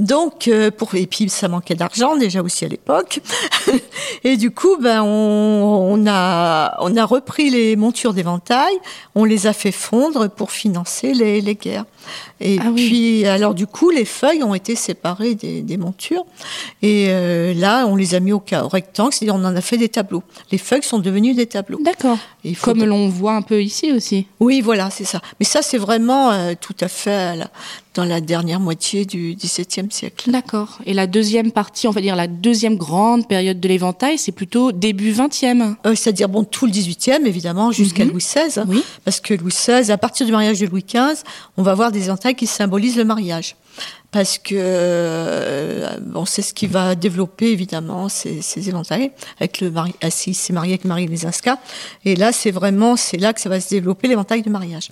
Donc 0.00 0.48
euh, 0.48 0.70
pour 0.70 0.94
et 0.94 1.06
puis 1.06 1.28
ça 1.28 1.48
manquait 1.48 1.74
d'argent 1.74 2.16
déjà 2.16 2.42
aussi 2.42 2.64
à 2.64 2.68
l'époque. 2.68 3.20
et 4.24 4.38
du 4.38 4.50
coup 4.50 4.78
ben 4.80 5.02
on, 5.02 5.88
on 5.92 6.06
a 6.08 6.76
on 6.80 6.96
a 6.96 7.04
repris 7.04 7.50
les 7.50 7.76
montures 7.76 8.14
d'éventail, 8.14 8.72
on 9.14 9.24
les 9.24 9.46
a 9.46 9.52
fait 9.52 9.72
fondre 9.72 10.30
pour 10.30 10.52
financer 10.52 11.12
les, 11.12 11.42
les 11.42 11.54
guerres. 11.54 11.84
Et 12.40 12.58
Ah 12.60 12.70
oui. 12.72 12.86
puis 12.88 13.26
alors 13.26 13.54
du 13.54 13.66
coup 13.66 13.90
les 13.90 14.04
feuilles 14.04 14.42
ont 14.42 14.54
été 14.54 14.74
séparées 14.74 15.34
des, 15.34 15.62
des 15.62 15.76
montures 15.76 16.24
et 16.82 17.06
euh, 17.10 17.52
là 17.54 17.86
on 17.86 17.96
les 17.96 18.14
a 18.14 18.20
mis 18.20 18.32
au, 18.32 18.42
au 18.62 18.68
rectangle, 18.68 19.12
c'est-à-dire 19.12 19.34
on 19.34 19.44
en 19.44 19.54
a 19.56 19.60
fait 19.60 19.76
des 19.76 19.88
tableaux. 19.88 20.22
Les 20.50 20.58
feuilles 20.58 20.82
sont 20.82 20.98
devenues 20.98 21.34
des 21.34 21.46
tableaux. 21.46 21.80
D'accord. 21.84 22.18
Comme 22.62 22.84
l'on 22.84 23.08
voit 23.08 23.34
un 23.34 23.42
peu 23.42 23.62
ici 23.62 23.92
aussi. 23.92 24.26
Oui, 24.40 24.60
voilà, 24.62 24.88
c'est 24.90 25.04
ça. 25.04 25.20
Mais 25.38 25.44
ça, 25.44 25.60
c'est 25.62 25.76
vraiment 25.78 26.30
euh, 26.30 26.54
tout 26.58 26.74
à 26.80 26.88
fait 26.88 27.12
à 27.12 27.36
la- 27.36 27.50
dans 27.94 28.04
la 28.04 28.20
dernière 28.20 28.60
moitié 28.60 29.04
du 29.04 29.34
XVIIe 29.34 29.88
siècle. 29.90 30.30
D'accord. 30.30 30.78
Et 30.86 30.94
la 30.94 31.06
deuxième 31.08 31.50
partie, 31.50 31.88
on 31.88 31.90
va 31.90 32.00
dire 32.00 32.14
la 32.14 32.28
deuxième 32.28 32.76
grande 32.76 33.26
période 33.26 33.58
de 33.58 33.66
l'éventail, 33.68 34.16
c'est 34.16 34.30
plutôt 34.32 34.70
début 34.70 35.12
20e. 35.12 35.74
Euh, 35.86 35.94
C'est-à-dire, 35.96 36.28
bon, 36.28 36.44
tout 36.44 36.66
le 36.66 36.72
XVIIIe, 36.72 37.26
évidemment, 37.26 37.72
jusqu'à 37.72 38.04
Mhm. 38.04 38.10
Louis 38.12 38.22
XVI. 38.22 38.62
Oui. 38.68 38.82
Parce 39.04 39.18
que 39.20 39.34
Louis 39.34 39.50
XVI, 39.52 39.90
à 39.90 39.98
partir 39.98 40.24
du 40.24 40.32
mariage 40.32 40.60
de 40.60 40.66
Louis 40.66 40.84
XV, 40.88 41.22
on 41.56 41.62
va 41.62 41.72
avoir 41.72 41.90
des 41.90 42.04
éventails 42.04 42.36
qui 42.36 42.46
symbolisent 42.46 42.96
le 42.96 43.04
mariage. 43.04 43.56
Parce 44.12 44.38
que, 44.38 44.54
euh, 44.56 45.88
bon, 46.00 46.24
c'est 46.24 46.42
ce 46.42 46.52
qui 46.52 46.66
va 46.66 46.96
développer, 46.96 47.52
évidemment, 47.52 48.08
ces, 48.08 48.42
ces 48.42 48.68
éventails, 48.68 49.12
avec 49.38 49.60
le 49.60 49.70
mari, 49.70 49.94
ah, 50.02 50.10
si 50.10 50.34
c'est 50.34 50.52
marié 50.52 50.72
avec 50.72 50.84
Marie 50.84 51.06
Lesinska. 51.06 51.58
Et 52.04 52.16
là, 52.16 52.32
c'est 52.32 52.50
vraiment, 52.50 52.96
c'est 52.96 53.18
là 53.18 53.32
que 53.32 53.40
ça 53.40 53.48
va 53.48 53.60
se 53.60 53.68
développer 53.68 54.08
l'éventail 54.08 54.42
de 54.42 54.50
mariage. 54.50 54.90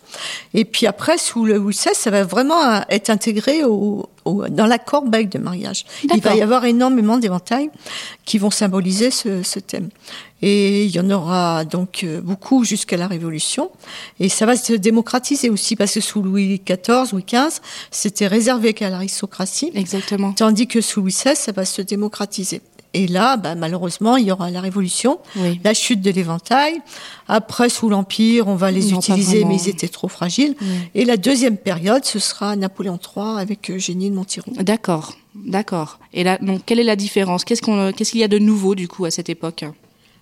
Et 0.54 0.64
puis 0.64 0.86
après, 0.86 1.18
sous 1.18 1.44
le 1.44 1.56
Louis 1.56 1.74
ça 1.74 2.10
va 2.10 2.22
vraiment 2.22 2.62
euh, 2.62 2.80
être 2.90 3.10
intégré 3.10 3.64
au, 3.64 4.08
au- 4.28 4.48
dans 4.48 4.66
la 4.66 4.78
corbeille 4.78 5.26
de 5.26 5.38
mariage. 5.38 5.84
Il 6.14 6.20
va 6.20 6.34
y 6.36 6.42
avoir 6.42 6.64
énormément 6.64 7.18
d'éventails 7.18 7.70
qui 8.24 8.38
vont 8.38 8.50
symboliser 8.50 9.10
ce, 9.10 9.42
ce 9.42 9.58
thème. 9.58 9.88
Et 10.40 10.84
il 10.84 10.90
y 10.94 11.00
en 11.00 11.10
aura 11.10 11.64
donc 11.64 12.04
euh, 12.04 12.20
beaucoup 12.20 12.62
jusqu'à 12.64 12.96
la 12.96 13.08
Révolution. 13.08 13.70
Et 14.20 14.28
ça 14.28 14.46
va 14.46 14.56
se 14.56 14.72
démocratiser 14.72 15.50
aussi 15.50 15.74
parce 15.74 15.94
que 15.94 16.00
sous 16.00 16.22
Louis 16.22 16.62
XIV, 16.64 17.12
Louis 17.12 17.24
XV, 17.26 17.60
c'était 17.90 18.28
réservé 18.28 18.72
qu'à 18.74 18.88
l'aristocratie. 18.90 19.72
Exactement. 19.74 20.32
Tandis 20.32 20.68
que 20.68 20.80
sous 20.80 21.00
Louis 21.00 21.12
XVI, 21.12 21.34
ça 21.34 21.50
va 21.52 21.64
se 21.64 21.82
démocratiser. 21.82 22.60
Et 22.94 23.06
là, 23.06 23.36
bah, 23.36 23.54
malheureusement, 23.54 24.16
il 24.16 24.26
y 24.26 24.32
aura 24.32 24.50
la 24.50 24.60
Révolution, 24.60 25.18
Oui. 25.36 25.60
la 25.62 25.74
chute 25.74 26.00
de 26.00 26.10
l'éventail. 26.10 26.80
Après, 27.28 27.68
sous 27.68 27.88
l'Empire, 27.88 28.48
on 28.48 28.54
va 28.54 28.70
les 28.70 28.92
Non, 28.92 28.98
utiliser, 28.98 29.44
mais 29.44 29.56
ils 29.56 29.68
étaient 29.68 29.88
trop 29.88 30.08
fragiles. 30.08 30.54
Et 30.94 31.04
la 31.04 31.16
deuxième 31.16 31.56
période, 31.58 32.04
ce 32.04 32.18
sera 32.18 32.56
Napoléon 32.56 32.98
III 32.98 33.38
avec 33.38 33.70
Eugénie 33.70 34.10
de 34.10 34.14
Montiron. 34.14 34.52
D'accord. 34.60 35.12
D'accord. 35.34 35.98
Et 36.14 36.24
là, 36.24 36.38
donc, 36.40 36.62
quelle 36.66 36.80
est 36.80 36.84
la 36.84 36.96
différence? 36.96 37.44
Qu'est-ce 37.44 37.62
qu'on, 37.62 37.92
qu'est-ce 37.92 38.12
qu'il 38.12 38.20
y 38.20 38.24
a 38.24 38.28
de 38.28 38.38
nouveau 38.38 38.74
du 38.74 38.88
coup 38.88 39.04
à 39.04 39.10
cette 39.10 39.28
époque? 39.28 39.64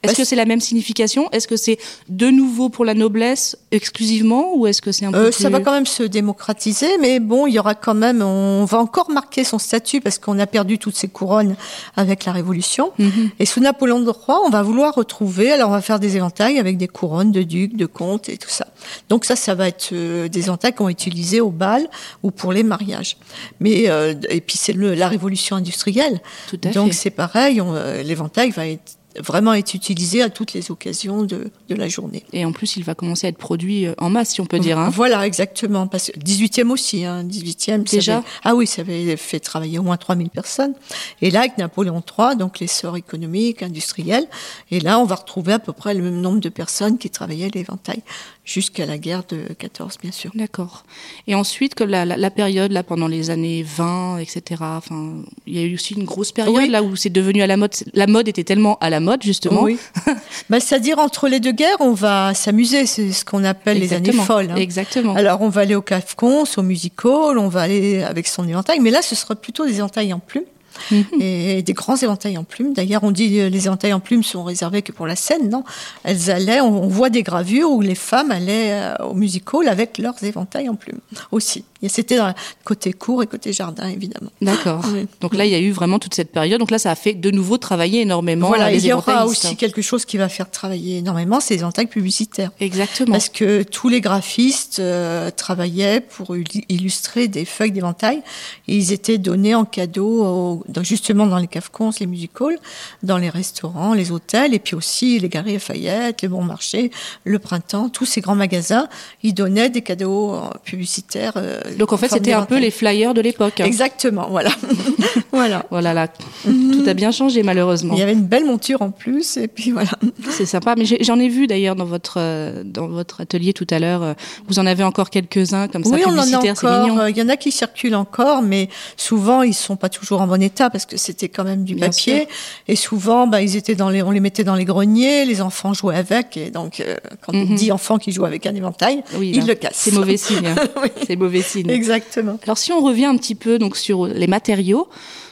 Est-ce 0.07 0.13
Bah, 0.15 0.17
que 0.23 0.25
c'est 0.25 0.37
la 0.37 0.45
même 0.47 0.61
signification? 0.61 1.29
Est-ce 1.33 1.47
que 1.49 1.57
c'est 1.57 1.79
de 2.09 2.29
nouveau 2.29 2.69
pour 2.69 2.85
la 2.85 2.95
noblesse 2.95 3.57
exclusivement 3.71 4.55
ou 4.57 4.67
est-ce 4.67 4.83
que 4.83 4.93
c'est 4.93 5.05
un 5.07 5.13
peu 5.13 5.19
Euh, 5.19 5.31
plus... 5.31 5.43
ça 5.43 5.51
va 5.51 5.61
quand 5.61 5.73
même 5.73 5.87
se 5.87 6.03
démocratiser, 6.03 6.89
mais 7.01 7.21
bon, 7.21 7.47
il 7.47 7.55
y 7.55 7.59
aura 7.59 7.75
quand 7.75 7.95
même, 7.95 8.23
on 8.23 8.65
va 8.65 8.79
encore 8.79 9.11
marquer 9.11 9.45
son 9.45 9.59
statut 9.59 10.01
parce 10.01 10.19
qu'on 10.19 10.39
a 10.39 10.47
perdu 10.47 10.79
toutes 10.79 10.97
ses 10.97 11.09
couronnes 11.09 11.57
avec 11.97 12.25
la 12.25 12.33
Révolution. 12.33 12.93
Mhm. 12.99 13.31
Et 13.39 13.47
sous 13.47 13.61
Napoléon 13.61 14.03
III, 14.03 14.37
on 14.47 14.51
va 14.51 14.63
vouloir 14.63 14.95
retrouver, 14.95 15.53
alors 15.53 15.69
on 15.71 15.73
va 15.73 15.83
faire 15.83 16.01
des 16.01 16.17
éventails 16.17 16.59
avec 16.59 16.77
des 16.77 16.89
couronnes 16.89 17.33
de 17.33 17.43
ducs, 17.43 17.77
de 17.77 17.87
comtes 17.87 18.29
et 18.29 18.37
tout 18.39 18.49
ça. 18.51 18.67
Donc 19.09 19.25
ça, 19.25 19.37
ça 19.37 19.55
va 19.55 19.69
être 19.69 19.91
euh, 19.93 20.29
des 20.29 20.45
éventails 20.47 20.73
qu'on 20.75 20.85
va 20.85 20.91
utiliser 20.91 21.41
au 21.41 21.51
bal 21.51 21.89
ou 22.23 22.31
pour 22.31 22.53
les 22.53 22.63
mariages. 22.63 23.17
Mais 23.61 23.85
euh, 23.89 24.15
et 24.29 24.41
puis 24.41 24.57
c'est 24.59 24.73
la 24.73 25.09
Révolution 25.09 25.57
industrielle. 25.57 26.21
Tout 26.49 26.59
à 26.65 26.71
Donc 26.71 26.93
c'est 26.95 27.11
pareil, 27.11 27.61
euh, 27.61 28.03
l'éventail 28.03 28.51
va 28.51 28.67
être 28.69 28.97
vraiment 29.23 29.55
être 29.55 29.75
utilisé 29.75 30.23
à 30.23 30.31
toutes 30.31 30.53
les 30.53 30.71
occasions 30.71 31.23
de, 31.23 31.51
de 31.69 31.75
la 31.75 31.89
journée. 31.89 32.25
Et 32.33 32.45
en 32.45 32.53
plus, 32.53 32.77
il 32.77 32.85
va 32.85 32.95
commencer 32.95 33.27
à 33.27 33.31
être 33.31 33.39
produit 33.39 33.87
euh, 33.87 33.95
en 33.99 34.11
masse, 34.11 34.31
si 34.31 34.41
on 34.41 34.47
peut 34.47 34.59
dire. 34.59 34.79
Hein. 34.79 34.91
Voilà, 34.91 35.27
exactement. 35.27 35.87
Parce 35.87 36.11
que 36.11 36.19
18e 36.19 36.71
aussi, 36.71 37.05
hein, 37.05 37.25
18e. 37.25 37.87
ça 37.89 37.97
Déjà 37.97 38.17
avait- 38.19 38.27
Ah 38.45 38.55
oui, 38.55 38.67
ça 38.67 38.83
avait 38.83 39.17
fait 39.17 39.41
travailler 39.41 39.79
au 39.79 39.83
moins 39.83 39.97
3000 39.97 40.31
personnes. 40.31 40.75
Et 41.23 41.31
là, 41.31 41.41
avec 41.41 41.59
Napoléon 41.59 42.03
III, 42.19 42.37
donc 42.37 42.59
l'essor 42.61 42.97
économique, 42.97 43.63
industriel, 43.63 44.27
et 44.71 44.81
là, 44.81 44.99
on 44.99 45.05
va 45.05 45.15
retrouver 45.17 45.53
à 45.53 45.59
peu 45.59 45.73
près 45.73 45.95
le 45.95 46.03
même 46.03 46.21
nombre 46.21 46.41
de 46.41 46.49
personnes 46.49 46.99
qui 46.99 47.11
travaillaient 47.11 47.51
l'éventail, 47.55 48.03
jusqu'à 48.45 48.87
la 48.87 48.99
guerre 48.99 49.25
de 49.29 49.39
14, 49.59 49.99
bien 50.01 50.13
sûr. 50.13 50.31
D'accord. 50.35 50.85
Et 51.27 51.35
ensuite, 51.35 51.75
que 51.75 51.85
la, 51.85 52.05
la, 52.05 52.17
la 52.17 52.31
période, 52.31 52.71
là, 52.73 52.83
pendant 52.83 53.09
les 53.09 53.31
années 53.31 53.63
20, 53.65 54.19
etc., 54.19 54.43
enfin, 54.61 55.15
il 55.47 55.57
y 55.57 55.59
a 55.59 55.63
eu 55.63 55.75
aussi 55.75 55.95
une 55.95 56.05
grosse 56.05 56.33
période, 56.33 56.55
Oui. 56.55 56.69
là, 56.69 56.83
où 56.83 56.95
c'est 56.97 57.11
devenu 57.11 57.43
à 57.43 57.47
la 57.47 57.57
mode. 57.57 57.73
La 57.95 58.07
mode 58.07 58.29
était 58.29 58.45
tellement 58.45 58.79
à 58.81 58.91
la 58.91 59.01
mode, 59.01 59.06
justement. 59.21 59.63
Oui. 59.63 59.79
bah, 60.51 60.61
C'est-à-dire, 60.61 60.99
entre 60.99 61.29
les 61.29 61.41
deux 61.41 61.53
guerres, 61.53 61.77
on 61.81 61.93
va 61.93 62.35
s'amuser. 62.35 62.87
C'est 62.87 63.13
ce 63.13 63.25
qu'on 63.25 63.45
appelle 63.45 63.79
les 63.79 63.93
années 63.93 64.13
folles. 64.13 64.51
hein. 64.51 64.57
Exactement. 64.57 65.15
Alors, 65.15 65.43
on 65.43 65.49
va 65.49 65.63
aller 65.63 65.75
au 65.75 65.83
Cafcons, 65.83 66.45
au 66.57 66.63
music 66.63 67.05
hall, 67.05 67.39
on 67.39 67.49
va 67.49 67.63
aller 67.63 68.03
avec 68.03 68.27
son 68.27 68.47
éventail, 68.49 68.81
mais 68.81 68.91
là, 68.91 69.03
ce 69.03 69.15
sera 69.15 69.35
plutôt 69.37 69.67
des 69.67 69.77
éventails 69.79 70.13
en 70.13 70.19
plumes. 70.19 70.45
Mhm. 70.91 71.05
Et 71.21 71.63
des 71.63 71.73
grands 71.73 71.97
éventails 71.97 72.39
en 72.39 72.45
plumes. 72.45 72.73
D'ailleurs, 72.73 73.05
on 73.05 73.11
dit 73.11 73.39
euh, 73.41 73.49
les 73.49 73.67
éventails 73.67 73.93
en 73.93 74.01
plumes 74.01 74.23
sont 74.23 74.45
réservés 74.45 74.83
que 74.83 74.93
pour 74.93 75.07
la 75.07 75.17
scène, 75.17 75.49
non? 75.51 75.65
Elles 76.05 76.31
allaient, 76.31 76.61
on, 76.61 76.85
on 76.85 76.89
voit 76.89 77.11
des 77.11 77.23
gravures 77.23 77.71
où 77.71 77.81
les 77.81 77.95
femmes 77.95 78.31
allaient 78.31 78.73
euh, 78.73 78.95
au 79.11 79.15
music 79.15 79.53
hall 79.55 79.69
avec 79.69 79.99
leurs 79.99 80.23
éventails 80.23 80.69
en 80.69 80.75
plumes 80.75 81.01
aussi. 81.31 81.65
Et 81.83 81.89
c'était 81.89 82.19
côté 82.65 82.93
cour 82.93 83.23
et 83.23 83.27
côté 83.27 83.53
jardin, 83.53 83.87
évidemment. 83.89 84.31
D'accord. 84.41 84.83
Oui. 84.93 85.07
Donc 85.21 85.35
là, 85.35 85.45
il 85.45 85.53
y 85.53 85.55
a 85.55 85.61
eu 85.61 85.71
vraiment 85.73 85.99
toute 85.99 86.15
cette 86.15 86.33
période. 86.33 86.59
Donc 86.59 86.71
là, 86.71 86.79
ça 86.79 86.91
a 86.91 86.95
fait 86.95 87.13
de 87.13 87.31
nouveau 87.31 87.59
travailler 87.59 88.01
énormément 88.01 88.49
voilà, 88.49 88.71
les 88.71 88.79
il 88.85 88.89
y 88.89 88.93
aura 88.93 89.27
aussi 89.27 89.57
quelque 89.57 89.83
chose 89.83 90.05
qui 90.05 90.17
va 90.17 90.29
faire 90.29 90.51
travailler 90.51 90.99
énormément, 90.99 91.39
c'est 91.41 91.55
les 91.55 91.61
éventails 91.61 91.87
publicitaires. 91.87 92.51
Exactement. 92.61 93.13
Parce 93.13 93.29
que 93.29 93.63
tous 93.63 93.89
les 93.89 94.01
graphistes 94.01 94.79
euh, 94.79 95.31
travaillaient 95.31 96.01
pour 96.01 96.37
il- 96.37 96.65
illustrer 96.69 97.29
des 97.29 97.45
feuilles 97.45 97.73
d'éventail 97.73 98.23
et 98.69 98.77
ils 98.77 98.93
étaient 98.93 99.19
donnés 99.19 99.55
en 99.55 99.65
cadeau 99.65 100.25
au- 100.25 100.65
dans- 100.69 100.83
justement 100.83 101.27
dans 101.27 101.39
les 101.39 101.47
cafcons, 101.47 101.91
les 102.01 102.07
music 102.07 102.31
halls, 102.41 102.59
dans 103.03 103.19
les 103.19 103.29
restaurants, 103.31 103.95
les 103.95 104.11
hôtels 104.13 104.55
et 104.55 104.59
puis 104.59 104.75
aussi 104.75 105.19
les 105.19 105.29
galeries 105.29 105.55
Lafayette, 105.55 106.23
les 106.23 106.29
bons 106.29 106.43
marchés, 106.45 106.91
le 107.25 107.39
printemps, 107.39 107.89
tous 107.89 108.05
ces 108.05 108.21
grands 108.21 108.35
magasins, 108.35 108.89
ils 109.23 109.35
donnaient 109.35 109.71
des 109.71 109.83
cadeaux 109.83 110.35
euh, 110.35 110.41
publicitaires. 110.65 111.35
euh, 111.37 111.61
Donc 111.79 111.93
en 111.93 111.97
fait, 111.97 112.09
c'était 112.09 112.33
un 112.33 112.45
peu 112.45 112.59
les 112.59 112.71
flyers 112.71 113.15
de 113.15 113.21
l'époque. 113.21 113.61
Exactement, 113.61 114.29
voilà. 114.31 114.51
voilà. 115.33 115.65
Voilà, 115.71 115.95
là, 115.95 116.09
tout 116.09 116.85
a 116.87 116.95
bien 116.95 117.11
changé 117.11 117.43
malheureusement. 117.43 117.95
Il 117.95 117.99
y 118.01 118.03
avait 118.03 118.13
une 118.13 118.25
belle 118.27 118.45
monture 118.45 118.83
en 118.83 118.91
plus 118.91 119.37
et 119.37 119.49
puis 119.49 119.71
voilà. 119.73 119.91
C'est 120.31 120.47
sympa, 120.47 120.75
mais 120.77 120.85
j'en 121.01 121.19
ai 121.19 121.29
vu 121.29 121.47
d'ailleurs 121.47 121.77
dans 121.77 121.85
votre 121.85 122.15
euh, 122.19 122.63
dans 122.65 122.89
votre 122.89 123.21
atelier 123.21 123.53
tout 123.53 123.67
à 123.71 123.79
l'heure. 123.79 124.15
Vous 124.49 124.59
en 124.59 124.67
avez 124.67 124.85
encore 124.85 125.11
quelques-uns 125.11 125.69
comme 125.69 125.85
ça 125.85 125.91
Oui, 125.95 126.03
on 126.07 126.11
en 126.11 126.19
a 126.19 126.37
encore. 126.39 127.09
Il 127.09 127.17
y 127.17 127.23
en 127.23 127.29
a 127.29 127.37
qui 127.37 127.53
circulent 127.53 127.95
encore, 127.95 128.43
mais 128.43 128.69
souvent 128.97 129.43
ils 129.43 129.55
sont 129.55 129.77
pas 129.77 129.89
toujours 129.89 130.21
en 130.21 130.27
bon 130.27 130.41
état 130.43 130.56
parce 130.71 130.87
que 130.87 130.97
c'était 130.97 131.29
quand 131.29 131.45
même 131.45 131.65
du 131.65 131.75
Bien 131.75 131.87
papier. 131.89 132.19
sûr. 132.21 132.27
Et 132.69 132.77
souvent, 132.77 133.27
bah, 133.27 133.43
ils 133.43 133.57
étaient 133.57 133.75
dans 133.75 133.91
les, 133.91 134.03
on 134.03 134.11
les 134.11 134.21
mettait 134.21 134.45
dans 134.45 134.55
les 134.55 134.65
greniers, 134.65 135.25
les 135.25 135.41
enfants 135.41 135.75
jouaient 135.75 135.97
avec, 135.97 136.37
et 136.37 136.51
donc 136.51 136.81
euh, 136.81 136.97
quand 137.25 137.35
on 137.35 137.45
dit 137.55 137.71
enfant 137.73 137.99
qui 137.99 138.13
joue 138.13 138.25
avec 138.25 138.47
un 138.47 138.55
éventail, 138.55 138.97
Mhm. 138.97 139.19
Oui, 139.21 139.33
ils 139.35 139.41
là, 139.41 139.47
le 139.47 139.55
cassent. 139.55 139.77
C'est 139.77 139.93
mauvais 139.93 140.17
signe. 140.17 140.47
hein. 140.47 140.55
Oui. 140.83 140.89
C'est 141.07 141.17
mauvais 141.17 141.43
signe. 141.43 141.71
Exactement. 141.71 142.39
Alors 142.45 142.59
si 142.59 142.73
on 142.73 142.81
revient 142.81 143.05
un 143.07 143.17
petit 143.17 143.35
peu 143.35 143.59
donc 143.59 143.77
sur 143.77 144.07
les 144.07 144.27
matériaux, 144.27 144.89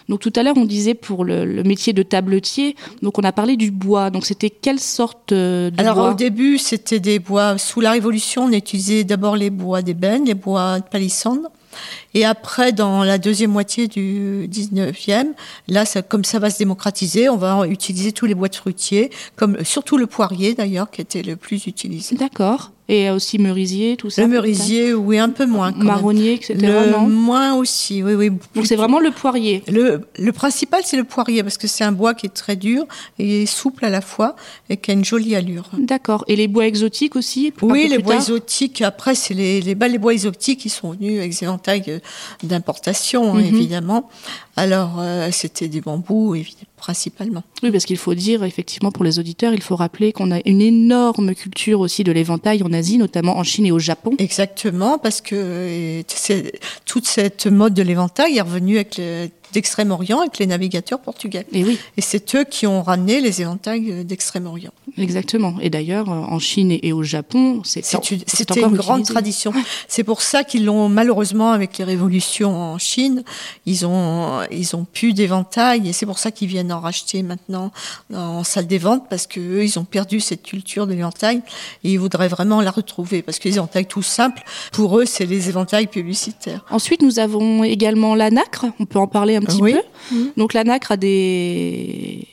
donc 0.09 0.21
tout 0.21 0.33
à 0.37 0.43
l'heure 0.43 0.57
on 0.59 0.67
disait 0.67 0.93
pour 0.95 1.25
le, 1.25 1.45
le 1.47 1.63
métier 1.63 1.93
de 1.95 2.03
tabletier, 2.03 2.77
donc 3.03 3.19
on 3.19 3.23
a 3.23 3.33
parlé 3.33 3.57
du 3.57 3.71
bois. 3.71 4.11
Donc 4.11 4.27
c'était 4.27 4.51
quelle 4.51 4.79
sorte 4.81 5.33
euh, 5.33 5.71
de 5.71 5.81
Alors 5.81 5.97
bois 5.97 6.11
au 6.11 6.15
début, 6.15 6.59
c'était 6.59 7.01
des 7.01 7.19
bois. 7.19 7.57
Sous 7.59 7.81
la 7.81 7.93
Révolution, 7.93 8.45
on 8.45 8.53
utilisait 8.53 9.05
d'abord 9.05 9.37
les 9.37 9.51
bois 9.51 9.81
d'ébène, 9.83 10.25
les 10.27 10.35
bois 10.35 10.81
de 10.81 10.85
palissandre. 10.85 11.49
Et 12.15 12.25
après, 12.25 12.73
dans 12.73 13.05
la 13.05 13.19
deuxième 13.19 13.51
moitié 13.51 13.89
du 13.89 14.49
19e, 14.51 15.29
là, 15.69 15.85
comme 16.09 16.25
ça 16.25 16.39
va 16.39 16.51
se 16.51 16.59
démocratiser, 16.59 17.29
on 17.29 17.37
va 17.37 17.67
utiliser 17.67 18.13
tous 18.13 18.27
les 18.27 18.35
bois 18.35 18.49
de 18.49 18.57
fruitiers, 18.57 19.11
comme 19.37 19.65
surtout 19.65 19.97
le 19.97 20.07
poirier 20.07 20.55
d'ailleurs, 20.55 20.91
qui 20.91 21.01
était 21.01 21.23
le 21.23 21.37
plus 21.37 21.67
utilisé. 21.67 22.17
D'accord. 22.17 22.71
Et 22.87 23.09
aussi 23.09 23.39
merisier, 23.39 23.97
tout 23.97 24.11
ça. 24.11 24.21
Le 24.23 24.29
merisier, 24.29 24.93
oui, 24.93 25.19
un 25.19 25.31
peu 25.31 25.47
moins. 25.47 25.73
marronnier, 25.73 26.35
etc. 26.35 26.55
Le 26.61 26.91
non 26.91 27.09
moins 27.09 27.55
aussi, 27.55 28.03
oui, 28.03 28.13
oui. 28.13 28.31
Donc 28.55 28.67
c'est 28.67 28.77
vraiment 28.77 29.01
le 29.01 29.11
poirier. 29.11 29.63
Le, 29.69 30.03
le 30.19 30.33
principal, 30.33 30.83
c'est 30.85 30.99
le 30.99 31.05
poirier, 31.05 31.43
parce 31.43 31.57
que 31.57 31.67
c'est 31.67 31.85
un 31.85 31.93
bois 31.93 32.13
qui 32.13 32.27
est 32.27 32.35
très 32.35 32.57
dur 32.57 32.85
et 33.19 33.47
souple 33.47 33.87
à 33.87 33.91
la 33.91 34.03
fois, 34.03 34.37
et 34.69 34.77
qui 34.77 34.91
a 34.91 34.95
une 34.95 35.05
jolie 35.05 35.35
allure. 35.35 35.71
D'accord. 35.79 36.25
Et 36.29 36.37
les 36.37 36.47
bois 36.47 36.67
exotiques 36.67 37.17
aussi 37.17 37.55
Oui, 37.63 37.89
les 37.89 37.99
bois 37.99 38.15
tard 38.17 38.23
exotiques. 38.23 38.83
Après, 38.83 39.15
c'est 39.15 39.33
les, 39.33 39.63
les, 39.63 39.75
bah, 39.75 39.89
les 39.89 39.99
bois 39.99 40.13
exotiques 40.13 40.61
qui 40.61 40.69
sont 40.69 40.91
venus 40.91 41.19
avec 41.21 41.87
des 41.87 42.01
d'importation, 42.43 43.35
Mhm. 43.35 43.41
évidemment. 43.47 44.11
Alors, 44.57 44.97
euh, 45.01 45.31
c'était 45.33 45.69
du 45.69 45.81
bambou, 45.81 46.35
évidemment, 46.35 46.67
principalement. 46.85 47.43
Oui, 47.63 47.71
parce 47.71 47.87
qu'il 47.87 47.97
faut 47.97 48.13
dire, 48.13 48.45
effectivement, 48.45 48.93
pour 48.93 49.05
les 49.05 49.19
auditeurs, 49.19 49.55
il 49.55 49.63
faut 49.63 49.75
rappeler 49.75 50.13
qu'on 50.13 50.31
a 50.31 50.41
une 50.45 50.61
énorme 50.61 51.35
culture 51.35 51.81
aussi 51.81 52.05
de 52.05 52.13
l'éventail 52.13 52.63
en 52.63 52.75
Asie, 52.75 52.99
notamment 52.99 53.39
en 53.39 53.43
Chine 53.43 53.65
et 53.65 53.73
au 53.73 53.79
Japon. 53.79 54.13
Exactement, 54.19 54.99
parce 54.99 55.23
que 55.23 55.35
euh, 55.35 56.03
toute 56.85 57.07
cette 57.07 57.47
mode 57.47 57.73
de 57.73 57.83
l'éventail 57.83 58.37
est 58.37 58.43
revenue 58.43 58.77
avec 58.77 58.99
le 58.99 59.29
d'Extrême-Orient 59.55 60.21
avec 60.21 60.39
les 60.39 60.47
navigateurs 60.47 61.01
portugais. 61.01 61.47
Et 61.53 61.65
oui. 61.65 61.79
Et 61.97 62.01
c'est 62.01 62.35
eux 62.35 62.45
qui 62.45 62.67
ont 62.67 62.83
ramené 62.83 63.21
les 63.21 63.41
éventails 63.41 63.91
euh, 63.91 64.05
d'Extrême-Orient. 64.05 64.73
Exactement. 64.99 65.55
Et 65.61 65.71
d'ailleurs, 65.71 66.11
euh, 66.11 66.17
en 66.17 66.39
Chine 66.39 66.77
et 66.83 66.93
au 66.93 67.03
Japon, 67.03 67.63
c'était 67.65 68.61
une 68.61 68.77
grande 68.77 69.05
tradition. 69.05 69.53
C'est 69.89 70.05
pour 70.05 70.21
ça 70.21 70.45
qu'ils 70.45 70.65
l'ont 70.65 70.89
malheureusement 70.89 71.53
avec 71.53 71.79
les 71.79 71.85
révolutions 71.85 72.55
en 72.57 72.79
Chine, 72.79 73.23
ils 73.67 73.87
ont 73.87 74.43
ils 74.51 74.77
ont 74.77 74.85
plus 74.85 75.13
d'éventails 75.13 75.89
et 75.89 75.93
c'est 75.93 76.07
pour 76.07 76.19
ça 76.19 76.31
qu'ils 76.31 76.49
viennent 76.49 76.73
en 76.73 76.81
racheter 76.81 77.23
maintenant 77.23 77.71
en 78.13 78.45
salle 78.45 78.67
des 78.67 78.79
ventes 78.79 79.05
parce 79.09 79.27
que 79.27 79.41
eux, 79.41 79.65
ils 79.65 79.79
ont 79.79 79.85
perdu 79.85 80.21
cette 80.21 80.43
culture 80.43 80.87
de 80.87 80.93
l'éventail 80.93 81.43
et 81.85 81.93
ils 81.93 81.99
voudraient 81.99 82.29
vraiment 82.29 82.61
la 82.61 82.71
retrouver 82.71 83.23
parce 83.23 83.39
que 83.39 83.49
les 83.49 83.57
éventails 83.57 83.87
tout 83.87 84.03
simples 84.03 84.43
pour 84.73 84.99
eux 84.99 85.05
c'est 85.05 85.27
les 85.27 85.49
éventails 85.49 85.87
publicitaires. 85.87 86.65
Ensuite, 86.71 87.03
nous 87.03 87.19
avons 87.19 87.65
également 87.65 88.15
la 88.15 88.31
nacre. 88.31 88.67
On 88.81 88.87
peut 88.87 88.99
en 88.99 89.07
parler 89.07 89.37
un 89.37 89.43
petit 89.45 89.61
peu. 89.61 89.81
Donc 90.37 90.53
la 90.53 90.65
nacre 90.65 90.93
a 90.93 90.97
des 90.97 92.27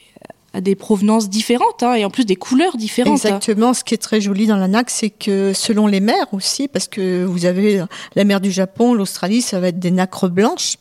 à 0.53 0.60
des 0.60 0.75
provenances 0.75 1.29
différentes 1.29 1.81
hein, 1.81 1.93
et 1.93 2.03
en 2.03 2.10
plus 2.10 2.25
des 2.25 2.36
couleurs 2.36 2.75
différentes. 2.75 3.13
Exactement. 3.13 3.74
Ce 3.74 3.84
qui 3.84 3.93
est 3.93 3.98
très 3.98 4.20
joli 4.20 4.48
dans 4.48 4.58
la 4.58 4.67
NAC, 4.67 4.89
c'est 4.89 5.10
que 5.10 5.53
selon 5.53 5.88
les 5.88 6.01
mers 6.01 6.34
aussi, 6.34 6.67
parce 6.67 6.88
que 6.88 7.24
vous 7.24 7.46
avez 7.46 7.84
la 8.15 8.24
mer 8.25 8.41
du 8.41 8.51
Japon, 8.51 8.93
l'Australie, 8.93 9.41
ça 9.41 9.60
va 9.62 9.70
être 9.70 9.79
des 9.79 9.91
nacres 9.91 10.29
blanches. 10.29 10.75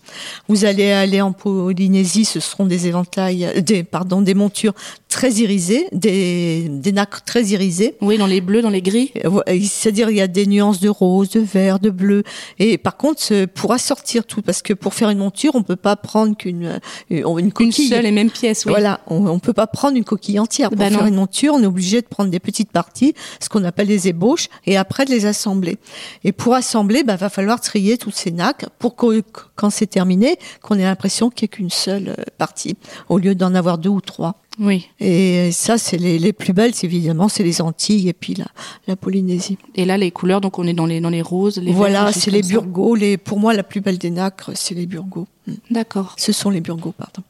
Vous 0.49 0.65
allez 0.65 0.91
aller 0.91 1.21
en 1.21 1.33
Polynésie, 1.33 2.25
ce 2.25 2.41
seront 2.41 2.67
des 2.67 2.89
éventails, 2.89 3.63
des 3.63 3.85
pardon, 3.85 4.23
des 4.23 4.35
montures 4.35 4.75
très 5.09 5.33
irisées, 5.35 5.87
des, 5.93 6.67
des 6.69 6.93
nacres 6.93 7.23
très 7.23 7.45
irisées. 7.45 7.97
Oui, 8.01 8.19
dans 8.19 8.27
les 8.27 8.41
bleus, 8.41 8.63
dans 8.63 8.71
les 8.71 8.83
gris. 8.83 9.13
C'est-à-dire 9.47 10.11
il 10.11 10.17
y 10.17 10.21
a 10.21 10.27
des 10.27 10.47
nuances 10.47 10.81
de 10.81 10.89
rose, 10.89 11.31
de 11.31 11.41
vert, 11.41 11.79
de 11.79 11.91
bleu. 11.91 12.25
Et 12.59 12.77
par 12.77 12.97
contre, 12.97 13.45
pour 13.47 13.73
assortir 13.73 14.25
tout, 14.25 14.43
parce 14.43 14.63
que 14.63 14.73
pour 14.73 14.95
faire 14.95 15.11
une 15.11 15.19
monture, 15.19 15.55
on 15.55 15.63
peut 15.63 15.77
pas 15.77 15.95
prendre 15.95 16.37
qu'une 16.37 16.81
une 17.09 17.53
coquille. 17.53 17.87
Une 17.87 17.91
seule 17.91 18.07
et 18.07 18.11
même 18.11 18.31
pièce. 18.31 18.65
Oui. 18.65 18.71
Voilà, 18.71 19.01
on, 19.07 19.27
on 19.27 19.39
peut 19.39 19.53
pas 19.53 19.60
prendre 19.67 19.97
une 19.97 20.05
coquille 20.05 20.39
entière. 20.39 20.71
Pour 20.71 20.79
bah 20.79 20.91
faire 20.91 21.07
une 21.07 21.15
monture, 21.15 21.55
on 21.55 21.63
est 21.63 21.67
obligé 21.67 22.01
de 22.01 22.07
prendre 22.07 22.31
des 22.31 22.41
petites 22.41 22.71
parties, 22.71 23.15
ce 23.41 23.49
qu'on 23.49 23.65
appelle 23.65 23.89
les 23.89 24.09
ébauches, 24.09 24.49
et 24.67 24.77
après 24.77 25.05
de 25.05 25.11
les 25.11 25.27
assembler. 25.27 25.79
Et 26.25 26.33
pour 26.33 26.55
assembler, 26.55 27.03
bah, 27.03 27.17
va 27.17 27.29
falloir 27.29 27.61
trier 27.61 27.99
toutes 27.99 28.15
ces 28.15 28.31
nacs 28.31 28.67
pour 28.79 28.97
que, 28.97 29.23
quand 29.57 29.71
c'est 29.71 29.87
terminé, 29.87 30.39
qu'on 30.63 30.79
ait 30.79 30.83
l'impression 30.83 31.31
qu'il 31.31 31.45
n'y 31.45 31.47
ait 31.47 31.57
qu'une 31.57 31.71
seule 31.71 32.09
euh, 32.09 32.23
partie, 32.39 32.77
au 33.09 33.19
lieu 33.19 33.35
d'en 33.35 33.55
avoir 33.55 33.79
deux 33.79 33.91
ou 33.91 34.01
trois. 34.01 34.37
Oui. 34.59 34.89
Et 34.99 35.53
ça, 35.53 35.79
c'est 35.79 35.97
les, 35.97 36.19
les, 36.19 36.33
plus 36.33 36.53
belles, 36.53 36.73
évidemment, 36.83 37.29
c'est 37.29 37.43
les 37.43 37.63
Antilles 37.63 38.09
et 38.09 38.13
puis 38.13 38.35
la, 38.35 38.47
la, 38.87 38.97
Polynésie. 38.97 39.59
Et 39.75 39.85
là, 39.85 39.97
les 39.97 40.11
couleurs, 40.11 40.41
donc 40.41 40.59
on 40.59 40.67
est 40.67 40.73
dans 40.73 40.87
les, 40.87 41.01
dans 41.01 41.09
les 41.09 41.23
roses, 41.23 41.59
les 41.59 41.73
Voilà, 41.73 42.13
c'est 42.13 42.31
les 42.31 42.43
burgos. 42.43 42.95
Les, 42.95 43.17
pour 43.17 43.39
moi, 43.39 43.55
la 43.55 43.63
plus 43.63 43.81
belle 43.81 43.99
des 43.99 44.11
nacres, 44.11 44.51
c'est 44.55 44.75
les 44.75 44.87
burgos. 44.87 45.27
D'accord. 45.71 46.15
Ce 46.19 46.33
sont 46.33 46.51
les 46.51 46.61
burgos, 46.61 46.93
pardon. 46.93 47.23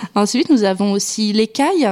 Ensuite, 0.14 0.50
nous 0.50 0.64
avons 0.64 0.92
aussi 0.92 1.32
l'écaille. 1.32 1.88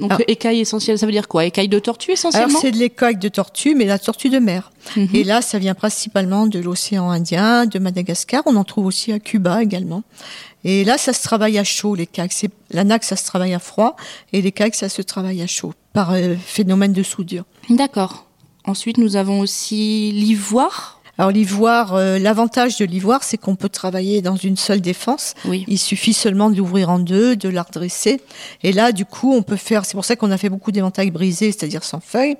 Donc, 0.00 0.12
ah. 0.14 0.18
écaille 0.26 0.60
essentielle, 0.60 0.98
ça 0.98 1.06
veut 1.06 1.12
dire 1.12 1.28
quoi? 1.28 1.44
Écaille 1.44 1.68
de 1.68 1.78
tortue 1.78 2.12
essentiellement? 2.12 2.48
Alors, 2.48 2.60
c'est 2.62 2.70
de 2.70 2.78
l'écaille 2.78 3.16
de 3.16 3.28
tortue, 3.28 3.74
mais 3.74 3.84
la 3.84 3.98
tortue 3.98 4.30
de 4.30 4.38
mer. 4.38 4.72
Mm 4.96 5.04
-hmm. 5.04 5.16
Et 5.16 5.24
là, 5.24 5.42
ça 5.42 5.58
vient 5.58 5.74
principalement 5.74 6.46
de 6.46 6.58
l'océan 6.58 7.10
Indien, 7.10 7.66
de 7.66 7.78
Madagascar. 7.78 8.42
On 8.46 8.56
en 8.56 8.64
trouve 8.64 8.86
aussi 8.86 9.12
à 9.12 9.18
Cuba 9.18 9.62
également. 9.62 10.02
Et 10.64 10.84
là, 10.84 10.98
ça 10.98 11.12
se 11.12 11.22
travaille 11.22 11.58
à 11.58 11.64
chaud, 11.64 11.94
les 11.94 12.06
cailles. 12.06 12.30
La 12.70 12.84
naque, 12.84 13.04
ça 13.04 13.16
se 13.16 13.24
travaille 13.24 13.54
à 13.54 13.58
froid, 13.58 13.96
et 14.32 14.42
les 14.42 14.52
cailles, 14.52 14.74
ça 14.74 14.88
se 14.88 15.02
travaille 15.02 15.42
à 15.42 15.46
chaud, 15.46 15.72
par 15.92 16.12
euh, 16.12 16.34
phénomène 16.56 16.92
de 16.92 17.02
soudure. 17.02 17.44
D'accord. 17.70 18.26
Ensuite, 18.64 18.98
nous 18.98 19.16
avons 19.16 19.40
aussi 19.40 20.12
l'ivoire. 20.12 20.99
Alors 21.20 21.32
l'ivoire, 21.32 21.92
euh, 21.96 22.18
l'avantage 22.18 22.78
de 22.78 22.86
l'ivoire, 22.86 23.22
c'est 23.24 23.36
qu'on 23.36 23.54
peut 23.54 23.68
travailler 23.68 24.22
dans 24.22 24.36
une 24.36 24.56
seule 24.56 24.80
défense. 24.80 25.34
Oui. 25.44 25.66
Il 25.68 25.76
suffit 25.76 26.14
seulement 26.14 26.48
de 26.48 26.56
l'ouvrir 26.56 26.88
en 26.88 26.98
deux, 26.98 27.36
de 27.36 27.50
la 27.50 27.62
redresser. 27.62 28.22
Et 28.62 28.72
là, 28.72 28.90
du 28.90 29.04
coup, 29.04 29.34
on 29.34 29.42
peut 29.42 29.56
faire. 29.56 29.84
C'est 29.84 29.92
pour 29.92 30.06
ça 30.06 30.16
qu'on 30.16 30.30
a 30.30 30.38
fait 30.38 30.48
beaucoup 30.48 30.72
d'éventails 30.72 31.10
brisés, 31.10 31.52
c'est-à-dire 31.52 31.84
sans 31.84 32.00
feuilles, 32.00 32.36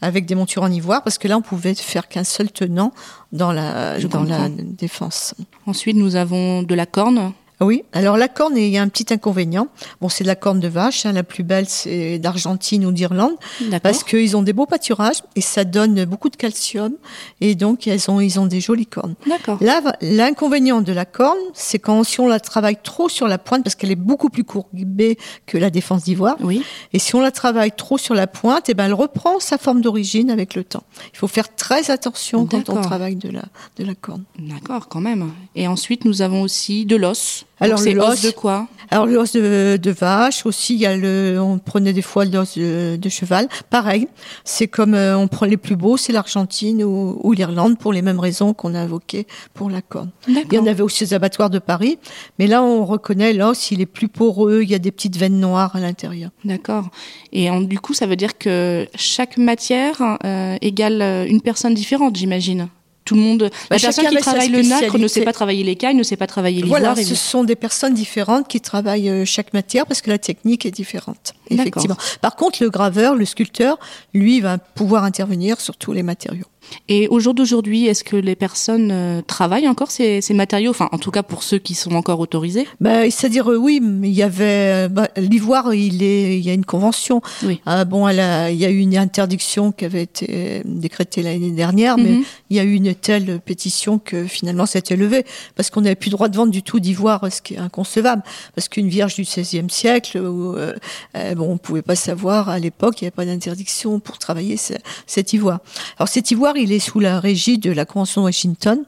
avec 0.00 0.26
des 0.26 0.36
montures 0.36 0.62
en 0.62 0.70
ivoire, 0.70 1.02
parce 1.02 1.18
que 1.18 1.26
là, 1.26 1.38
on 1.38 1.42
pouvait 1.42 1.74
faire 1.74 2.06
qu'un 2.06 2.22
seul 2.22 2.52
tenant 2.52 2.92
dans 3.32 3.50
la 3.50 3.98
Je 3.98 4.06
dans 4.06 4.20
comprends. 4.20 4.38
la 4.38 4.48
défense. 4.48 5.34
Ensuite, 5.66 5.96
nous 5.96 6.14
avons 6.14 6.62
de 6.62 6.74
la 6.76 6.86
corne. 6.86 7.32
Oui, 7.62 7.84
alors 7.92 8.16
la 8.16 8.28
corne, 8.28 8.56
il 8.56 8.68
y 8.68 8.78
a 8.78 8.82
un 8.82 8.88
petit 8.88 9.12
inconvénient. 9.12 9.68
Bon, 10.00 10.08
c'est 10.08 10.24
de 10.24 10.28
la 10.28 10.34
corne 10.36 10.60
de 10.60 10.68
vache, 10.68 11.04
hein, 11.04 11.12
la 11.12 11.22
plus 11.22 11.42
belle, 11.42 11.66
c'est 11.68 12.18
d'Argentine 12.18 12.86
ou 12.86 12.92
d'Irlande, 12.92 13.34
parce 13.82 14.02
qu'ils 14.02 14.34
ont 14.36 14.42
des 14.42 14.52
beaux 14.54 14.64
pâturages 14.66 15.22
et 15.36 15.40
ça 15.42 15.64
donne 15.64 16.04
beaucoup 16.06 16.30
de 16.30 16.36
calcium 16.36 16.94
et 17.42 17.54
donc 17.54 17.86
ils 17.86 18.10
ont, 18.10 18.20
ils 18.20 18.40
ont 18.40 18.46
des 18.46 18.60
jolies 18.60 18.86
cornes. 18.86 19.14
D'accord. 19.26 19.58
Là, 19.60 19.82
l'inconvénient 20.00 20.80
de 20.80 20.92
la 20.92 21.04
corne, 21.04 21.38
c'est 21.52 21.78
quand 21.78 22.02
si 22.04 22.18
on 22.20 22.28
la 22.28 22.40
travaille 22.40 22.78
trop 22.82 23.08
sur 23.10 23.28
la 23.28 23.36
pointe, 23.38 23.62
parce 23.62 23.74
qu'elle 23.74 23.90
est 23.90 23.94
beaucoup 23.96 24.30
plus 24.30 24.44
courbée 24.44 25.18
que 25.46 25.58
la 25.58 25.68
défense 25.70 26.04
d'ivoire, 26.04 26.36
Oui. 26.40 26.62
et 26.94 26.98
si 26.98 27.14
on 27.14 27.20
la 27.20 27.30
travaille 27.30 27.72
trop 27.72 27.98
sur 27.98 28.14
la 28.14 28.26
pointe, 28.26 28.68
et 28.70 28.74
ben 28.74 28.86
elle 28.86 28.94
reprend 28.94 29.38
sa 29.38 29.58
forme 29.58 29.82
d'origine 29.82 30.30
avec 30.30 30.54
le 30.54 30.64
temps. 30.64 30.84
Il 31.12 31.18
faut 31.18 31.28
faire 31.28 31.54
très 31.54 31.90
attention 31.90 32.46
quand 32.46 32.70
on 32.70 32.80
travaille 32.80 33.16
de 33.16 33.28
la, 33.28 33.42
de 33.76 33.84
la 33.84 33.94
corne. 33.94 34.24
D'accord, 34.38 34.88
quand 34.88 35.00
même. 35.00 35.30
Et 35.54 35.68
ensuite, 35.68 36.04
nous 36.06 36.22
avons 36.22 36.40
aussi 36.42 36.86
de 36.86 36.96
l'os. 36.96 37.44
Alors, 37.60 37.78
c'est 37.78 37.92
le 37.92 37.98
l'os 38.00 38.08
os- 38.14 38.22
de 38.24 38.30
quoi? 38.30 38.66
Alors 38.92 39.06
l'os 39.06 39.32
de, 39.34 39.78
de 39.80 39.90
vache 39.92 40.44
aussi, 40.46 40.74
il 40.74 40.80
y 40.80 40.86
a 40.86 40.96
le, 40.96 41.38
on 41.40 41.58
prenait 41.60 41.92
des 41.92 42.02
fois 42.02 42.24
l'os 42.24 42.58
de, 42.58 42.96
de 42.96 43.08
cheval. 43.08 43.46
Pareil, 43.70 44.08
c'est 44.44 44.66
comme 44.66 44.94
euh, 44.94 45.16
on 45.16 45.28
prend 45.28 45.46
les 45.46 45.56
plus 45.56 45.76
beaux, 45.76 45.96
c'est 45.96 46.12
l'Argentine 46.12 46.82
ou, 46.82 47.20
ou 47.22 47.32
l'Irlande 47.32 47.78
pour 47.78 47.92
les 47.92 48.02
mêmes 48.02 48.18
raisons 48.18 48.52
qu'on 48.52 48.74
a 48.74 48.80
invoquées 48.80 49.28
pour 49.54 49.70
la 49.70 49.80
corne. 49.80 50.10
Il 50.26 50.52
y 50.52 50.58
en 50.58 50.66
avait 50.66 50.82
aussi 50.82 51.04
aux 51.04 51.14
abattoirs 51.14 51.50
de 51.50 51.60
Paris, 51.60 51.98
mais 52.40 52.48
là 52.48 52.64
on 52.64 52.84
reconnaît 52.84 53.32
l'os, 53.32 53.70
il 53.70 53.80
est 53.80 53.86
plus 53.86 54.08
poreux, 54.08 54.62
il 54.64 54.70
y 54.70 54.74
a 54.74 54.80
des 54.80 54.90
petites 54.90 55.16
veines 55.16 55.38
noires 55.38 55.76
à 55.76 55.80
l'intérieur. 55.80 56.30
D'accord. 56.44 56.88
Et 57.32 57.48
en- 57.48 57.60
du 57.60 57.78
coup, 57.78 57.94
ça 57.94 58.06
veut 58.06 58.16
dire 58.16 58.38
que 58.38 58.88
chaque 58.96 59.36
matière 59.36 60.02
euh, 60.24 60.56
égale 60.62 61.00
euh, 61.00 61.26
une 61.28 61.42
personne 61.42 61.74
différente, 61.74 62.16
j'imagine? 62.16 62.66
Tout 63.10 63.16
le 63.16 63.22
monde. 63.22 63.50
La 63.70 63.78
personne 63.80 64.06
qui 64.06 64.16
travaille 64.18 64.50
le 64.50 64.62
nacre 64.62 64.96
ne 64.96 65.08
sait 65.08 65.22
pas 65.22 65.32
travailler 65.32 65.64
l'écaille, 65.64 65.96
ne 65.96 66.04
sait 66.04 66.16
pas 66.16 66.28
travailler 66.28 66.62
l'ivoire. 66.62 66.80
Voilà, 66.80 67.00
et 67.00 67.04
ce 67.04 67.16
sont 67.16 67.42
des 67.42 67.56
personnes 67.56 67.92
différentes 67.92 68.46
qui 68.46 68.60
travaillent 68.60 69.10
euh, 69.10 69.24
chaque 69.24 69.52
matière 69.52 69.84
parce 69.84 70.00
que 70.00 70.10
la 70.10 70.18
technique 70.18 70.64
est 70.64 70.70
différente. 70.70 71.34
Effectivement. 71.50 71.96
Par 72.20 72.36
contre, 72.36 72.62
le 72.62 72.70
graveur, 72.70 73.16
le 73.16 73.24
sculpteur, 73.24 73.80
lui, 74.14 74.40
va 74.40 74.58
pouvoir 74.58 75.02
intervenir 75.02 75.60
sur 75.60 75.76
tous 75.76 75.92
les 75.92 76.04
matériaux. 76.04 76.46
Et 76.88 77.08
au 77.08 77.20
jour 77.20 77.34
d'aujourd'hui, 77.34 77.86
est-ce 77.86 78.04
que 78.04 78.16
les 78.16 78.34
personnes 78.36 78.90
euh, 78.92 79.22
travaillent 79.22 79.68
encore 79.68 79.90
ces, 79.90 80.20
ces 80.20 80.34
matériaux? 80.34 80.70
Enfin, 80.70 80.88
en 80.92 80.98
tout 80.98 81.10
cas 81.10 81.22
pour 81.22 81.42
ceux 81.42 81.58
qui 81.58 81.74
sont 81.74 81.92
encore 81.92 82.20
autorisés? 82.20 82.66
Ben, 82.80 83.10
c'est-à-dire 83.10 83.50
euh, 83.50 83.56
oui, 83.56 83.80
il 83.82 84.10
y 84.12 84.22
avait 84.22 84.86
euh, 84.86 84.88
bah, 84.88 85.08
l'ivoire, 85.16 85.74
il 85.74 86.02
est, 86.02 86.38
il 86.38 86.44
y 86.44 86.50
a 86.50 86.54
une 86.54 86.64
convention. 86.64 87.20
Oui. 87.44 87.60
Ah, 87.66 87.84
bon, 87.84 88.08
elle 88.08 88.20
a- 88.20 88.50
il 88.50 88.58
y 88.58 88.64
a 88.64 88.70
eu 88.70 88.78
une 88.78 88.96
interdiction 88.96 89.72
qui 89.72 89.84
avait 89.84 90.02
été 90.02 90.26
euh, 90.30 90.62
décrétée 90.64 91.22
l'année 91.22 91.50
dernière, 91.50 91.96
mais 91.98 92.10
Mhm. 92.10 92.24
il 92.50 92.56
y 92.56 92.60
a 92.60 92.64
eu 92.64 92.74
une 92.74 92.94
telle 92.94 93.40
pétition 93.40 93.98
que 93.98 94.26
finalement 94.26 94.64
été 94.72 94.96
levé 94.96 95.24
parce 95.56 95.70
qu'on 95.70 95.80
n'avait 95.80 95.94
plus 95.96 96.08
le 96.10 96.16
droit 96.16 96.28
de 96.28 96.36
vendre 96.36 96.52
du 96.52 96.62
tout 96.62 96.80
d'ivoire, 96.80 97.26
ce 97.32 97.42
qui 97.42 97.54
est 97.54 97.58
inconcevable. 97.58 98.22
Parce 98.54 98.68
qu'une 98.68 98.88
vierge 98.88 99.14
du 99.16 99.22
XVIe 99.22 99.68
siècle, 99.68 100.18
où, 100.18 100.54
euh, 100.56 100.74
euh, 101.16 101.34
bon, 101.34 101.50
on 101.52 101.58
pouvait 101.58 101.82
pas 101.82 101.96
savoir 101.96 102.48
à 102.48 102.58
l'époque, 102.58 103.00
il 103.00 103.04
n'y 103.04 103.06
avait 103.08 103.10
pas 103.16 103.24
d'interdiction 103.24 103.98
pour 104.00 104.18
travailler 104.18 104.56
ce- 104.56 104.74
cet 105.06 105.32
ivoire. 105.32 105.60
Alors 105.98 106.08
cet 106.08 106.30
ivoire, 106.30 106.56
il 106.60 106.72
est 106.72 106.78
sous 106.78 107.00
la 107.00 107.20
régie 107.20 107.58
de 107.58 107.70
la 107.70 107.84
Convention 107.84 108.22
de 108.22 108.26
Washington. 108.26 108.84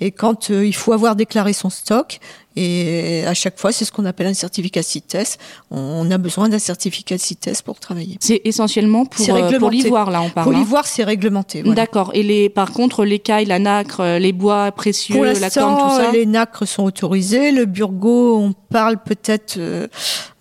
Et 0.00 0.10
quand 0.10 0.50
euh, 0.50 0.66
il 0.66 0.74
faut 0.74 0.92
avoir 0.92 1.16
déclaré 1.16 1.52
son 1.52 1.70
stock, 1.70 2.20
et 2.56 3.24
à 3.26 3.34
chaque 3.34 3.58
fois, 3.58 3.70
c'est 3.70 3.84
ce 3.84 3.92
qu'on 3.92 4.04
appelle 4.04 4.26
un 4.26 4.34
certificat 4.34 4.82
CITES. 4.82 5.38
On 5.70 6.10
a 6.10 6.18
besoin 6.18 6.48
d'un 6.48 6.58
certificat 6.58 7.16
CITES 7.16 7.62
pour 7.64 7.78
travailler. 7.78 8.16
C'est 8.20 8.40
essentiellement 8.44 9.06
pour, 9.06 9.24
euh, 9.30 9.58
pour 9.58 9.70
l'ivoire, 9.70 10.10
là, 10.10 10.20
on 10.20 10.30
parle. 10.30 10.44
Pour 10.44 10.54
hein. 10.54 10.58
l'ivoire, 10.58 10.86
c'est 10.86 11.04
réglementé. 11.04 11.62
voilà. 11.62 11.76
D'accord. 11.76 12.10
Et 12.12 12.24
les, 12.24 12.48
par 12.48 12.72
contre, 12.72 13.04
l'écaille, 13.04 13.44
la 13.44 13.60
nacre, 13.60 14.00
euh, 14.00 14.18
les 14.18 14.32
bois 14.32 14.72
précieux, 14.72 15.14
Pour 15.14 15.24
la 15.24 15.50
corne, 15.50 15.90
tout 15.90 15.96
ça. 15.96 16.10
les 16.10 16.26
nacres 16.26 16.66
sont 16.66 16.82
autorisés. 16.82 17.52
Le 17.52 17.66
burgo, 17.66 18.38
on 18.38 18.52
parle 18.52 18.98
peut-être 18.98 19.54
euh, 19.58 19.86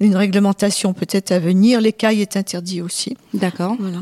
d'une 0.01 0.15
réglementation 0.15 0.93
peut-être 0.93 1.31
à 1.31 1.37
venir. 1.37 1.79
L'écaille 1.79 2.21
est 2.21 2.35
interdit 2.35 2.81
aussi. 2.81 3.15
D'accord. 3.35 3.75
Voilà. 3.79 3.99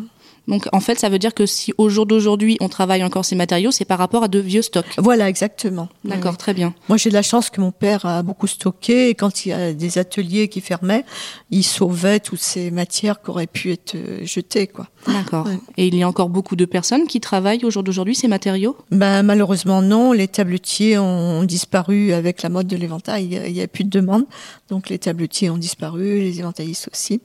Donc, 0.47 0.67
en 0.71 0.79
fait, 0.79 0.97
ça 0.99 1.09
veut 1.09 1.19
dire 1.19 1.33
que 1.33 1.45
si 1.45 1.73
au 1.77 1.89
jour 1.89 2.05
d'aujourd'hui, 2.05 2.57
on 2.61 2.69
travaille 2.69 3.03
encore 3.03 3.25
ces 3.25 3.35
matériaux, 3.35 3.71
c'est 3.71 3.85
par 3.85 3.97
rapport 3.99 4.23
à 4.23 4.27
de 4.29 4.39
vieux 4.39 4.61
stocks. 4.61 4.85
Voilà, 4.97 5.27
exactement. 5.27 5.89
D'accord, 6.05 6.31
Oui. 6.31 6.37
très 6.37 6.53
bien. 6.53 6.73
Moi, 6.87 6.97
j'ai 6.97 7.09
de 7.09 7.13
la 7.15 7.21
chance 7.21 7.49
que 7.49 7.59
mon 7.59 7.71
père 7.71 8.05
a 8.05 8.23
beaucoup 8.23 8.47
stocké 8.47 9.09
et 9.09 9.15
quand 9.15 9.45
il 9.45 9.49
y 9.49 9.53
a 9.53 9.73
des 9.73 9.97
ateliers 9.97 10.47
qui 10.47 10.61
fermaient, 10.61 11.03
il 11.51 11.63
sauvait 11.63 12.19
toutes 12.21 12.39
ces 12.39 12.71
matières 12.71 13.21
qui 13.21 13.29
auraient 13.29 13.47
pu 13.47 13.71
être 13.71 13.95
euh, 13.95 14.25
jetées, 14.25 14.67
quoi. 14.67 14.87
D'accord. 15.07 15.45
Ouais. 15.47 15.59
Et 15.77 15.87
il 15.87 15.95
y 15.95 16.03
a 16.03 16.07
encore 16.07 16.29
beaucoup 16.29 16.55
de 16.55 16.65
personnes 16.65 17.07
qui 17.07 17.19
travaillent 17.19 17.65
au 17.65 17.69
jour 17.71 17.83
d'aujourd'hui 17.83 18.15
ces 18.15 18.27
matériaux? 18.27 18.77
Ben, 18.91 19.23
malheureusement, 19.23 19.81
non. 19.81 20.11
Les 20.13 20.27
tabletiers 20.27 20.97
ont 20.97 21.43
disparu 21.43 22.13
avec 22.13 22.41
la 22.41 22.49
mode 22.49 22.67
de 22.67 22.75
l'éventail. 22.77 23.41
Il 23.47 23.53
n'y 23.53 23.61
a 23.61 23.67
plus 23.67 23.83
de 23.83 23.89
demande. 23.89 24.25
Donc, 24.69 24.89
les 24.89 24.97
tabletiers 24.99 25.49
ont 25.49 25.57
disparu, 25.57 26.19
les 26.19 26.39
éventaillistes 26.39 26.89
aussi. 26.93 27.21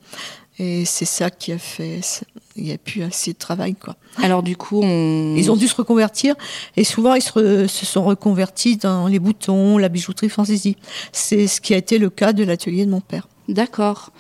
Et 0.59 0.85
c'est 0.85 1.07
ça 1.07 1.31
qui 1.31 1.53
a 1.53 1.59
fait, 1.59 2.01
il 2.57 2.65
n'y 2.65 2.73
a 2.73 2.79
plus 2.79 3.03
assez 3.03 3.33
de 3.33 3.39
travail, 3.39 3.75
quoi. 3.75 3.97
Alors 4.23 4.43
du 4.43 4.57
coup, 4.57 4.81
on... 4.83 5.35
Ils 5.37 5.51
ont 5.51 5.57
dû 5.57 5.67
se 5.67 5.75
reconvertir 5.75 6.35
et 6.77 6.85
souvent 6.85 7.15
ils 7.15 7.23
se, 7.23 7.67
se, 7.67 7.87
sont 7.87 8.05
reconvertis 8.05 8.77
dans 8.77 9.07
les 9.07 9.19
boutons, 9.19 9.79
la 9.79 9.89
bijouterie 9.89 10.29
fantaisie. 10.29 10.77
C'est 11.11 11.47
ce 11.47 11.61
qui 11.61 11.73
a 11.73 11.79
été 11.79 11.99
le 11.99 12.11
cas 12.11 12.35
de 12.35 12.45
l'atelier 12.45 12.85
de 12.85 12.91
mon 12.91 13.01
père. 13.01 13.29
D'accord. 13.49 14.11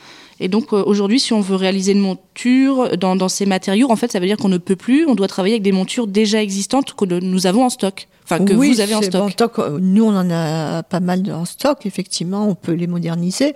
Et 0.40 0.48
donc 0.48 0.72
euh, 0.72 0.82
aujourd'hui, 0.84 1.20
si 1.20 1.32
on 1.32 1.40
veut 1.40 1.54
réaliser 1.54 1.92
une 1.92 2.00
monture 2.00 2.96
dans, 2.96 3.14
dans, 3.14 3.28
ces 3.28 3.46
matériaux, 3.46 3.90
en 3.92 3.96
fait, 3.96 4.10
ça 4.10 4.18
veut 4.18 4.26
dire 4.26 4.36
qu'on 4.36 4.48
ne 4.48 4.58
peut 4.58 4.74
plus, 4.74 5.06
on 5.06 5.14
doit 5.14 5.28
travailler 5.28 5.54
avec 5.54 5.62
des 5.62 5.70
montures 5.70 6.08
déjà 6.08 6.42
existantes 6.42 6.94
que 6.94 7.04
nous 7.04 7.46
avons 7.46 7.64
en 7.64 7.70
stock. 7.70 8.08
Enfin, 8.24 8.44
que 8.44 8.52
oui, 8.52 8.72
vous 8.72 8.80
avez 8.80 8.94
en 8.94 9.02
stock. 9.02 9.56
Bon, 9.56 9.78
nous, 9.80 10.04
on 10.04 10.16
en 10.16 10.28
a 10.30 10.82
pas 10.82 11.00
mal 11.00 11.22
en 11.32 11.44
stock, 11.44 11.86
effectivement, 11.86 12.48
on 12.48 12.54
peut 12.54 12.72
les 12.72 12.88
moderniser. 12.88 13.54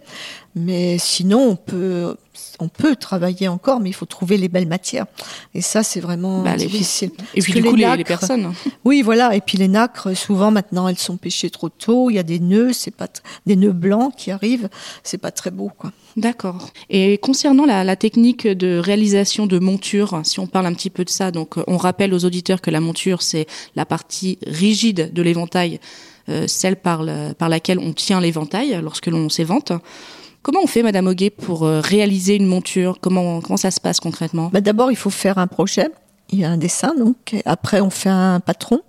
Mais 0.59 0.97
sinon, 0.99 1.51
on 1.51 1.57
peut, 1.57 2.16
on 2.61 2.69
peut 2.69 2.97
travailler 2.97 3.47
encore, 3.47 3.79
mais 3.79 3.90
il 3.90 3.92
faut 3.92 4.07
trouver 4.07 4.38
les 4.38 4.49
belles 4.49 4.66
matières. 4.66 5.05
Et 5.55 5.61
ça, 5.61 5.83
c'est 5.83 6.01
vraiment 6.01 6.42
bah, 6.42 6.57
difficile. 6.57 7.11
Et 7.35 7.42
puis, 7.42 7.53
du 7.53 7.62
coup, 7.62 7.77
les, 7.77 7.85
nacres, 7.85 7.99
les, 7.99 8.05
personnes. 8.05 8.55
Oui, 8.87 9.03
voilà. 9.03 9.37
Et 9.37 9.42
puis, 9.42 9.59
les 9.59 9.69
nacres, 9.69 10.16
souvent, 10.16 10.51
maintenant, 10.51 10.88
elles 10.88 10.97
sont 10.97 11.19
pêchées 11.19 11.51
trop 11.51 11.69
tôt. 11.69 12.09
Il 12.09 12.14
y 12.14 12.19
a 12.19 12.23
des 12.23 12.40
nœuds, 12.40 12.73
c'est 12.73 12.90
pas 12.90 13.09
des 13.45 13.55
nœuds 13.55 13.73
blancs 13.73 14.14
qui 14.16 14.31
arrivent. 14.31 14.71
C'est 15.03 15.19
pas 15.19 15.31
très 15.31 15.51
beau, 15.51 15.71
quoi. 15.77 15.92
D'accord. 16.16 16.71
Et 16.88 17.19
concernant 17.19 17.66
la, 17.66 17.85
la, 17.85 17.97
technique 17.97 18.47
de 18.47 18.79
réalisation 18.79 19.47
de 19.47 19.59
monture, 19.59 20.23
si 20.25 20.40
on 20.40 20.47
parle 20.47 20.64
un 20.64 20.73
petit 20.73 20.88
peu 20.88 21.05
de 21.05 21.11
ça, 21.11 21.31
donc 21.31 21.57
on 21.66 21.77
rappelle 21.77 22.14
aux 22.14 22.25
auditeurs 22.25 22.62
que 22.62 22.71
la 22.71 22.81
monture, 22.81 23.21
c'est 23.21 23.47
la 23.75 23.85
partie 23.85 24.38
rigide 24.47 25.12
de 25.12 25.21
l'éventail, 25.21 25.81
euh, 26.31 26.47
celle 26.47 26.77
par, 26.77 27.03
le, 27.03 27.35
par 27.35 27.51
laquelle 27.51 27.79
on 27.79 27.92
tient 27.92 28.23
l'éventail 28.23 28.81
lorsque 28.83 29.09
l'on 29.09 29.29
s'évente. 29.29 29.73
Comment 30.47 30.61
on 30.63 30.69
fait, 30.69 30.85
Madame 30.85 31.09
Auguet, 31.09 31.31
pour 31.31 31.65
euh, 31.65 31.81
réaliser 31.81 32.37
une 32.37 32.47
monture? 32.47 32.99
Comment, 33.01 33.41
comment 33.41 33.57
ça 33.57 33.73
se 33.73 33.81
passe 33.81 33.99
concrètement? 33.99 34.49
Bah 34.53 34.61
D'abord, 34.61 34.93
il 34.93 34.97
faut 34.97 35.11
faire 35.11 35.39
un 35.39 35.49
projet. 35.49 35.89
Il 36.31 36.39
y 36.39 36.45
a 36.45 36.51
un 36.51 36.57
dessin, 36.57 36.95
donc. 36.95 37.35
Après, 37.45 37.81
on 37.81 37.91
fait 37.91 38.11
un 38.11 38.39
patron. 38.39 38.81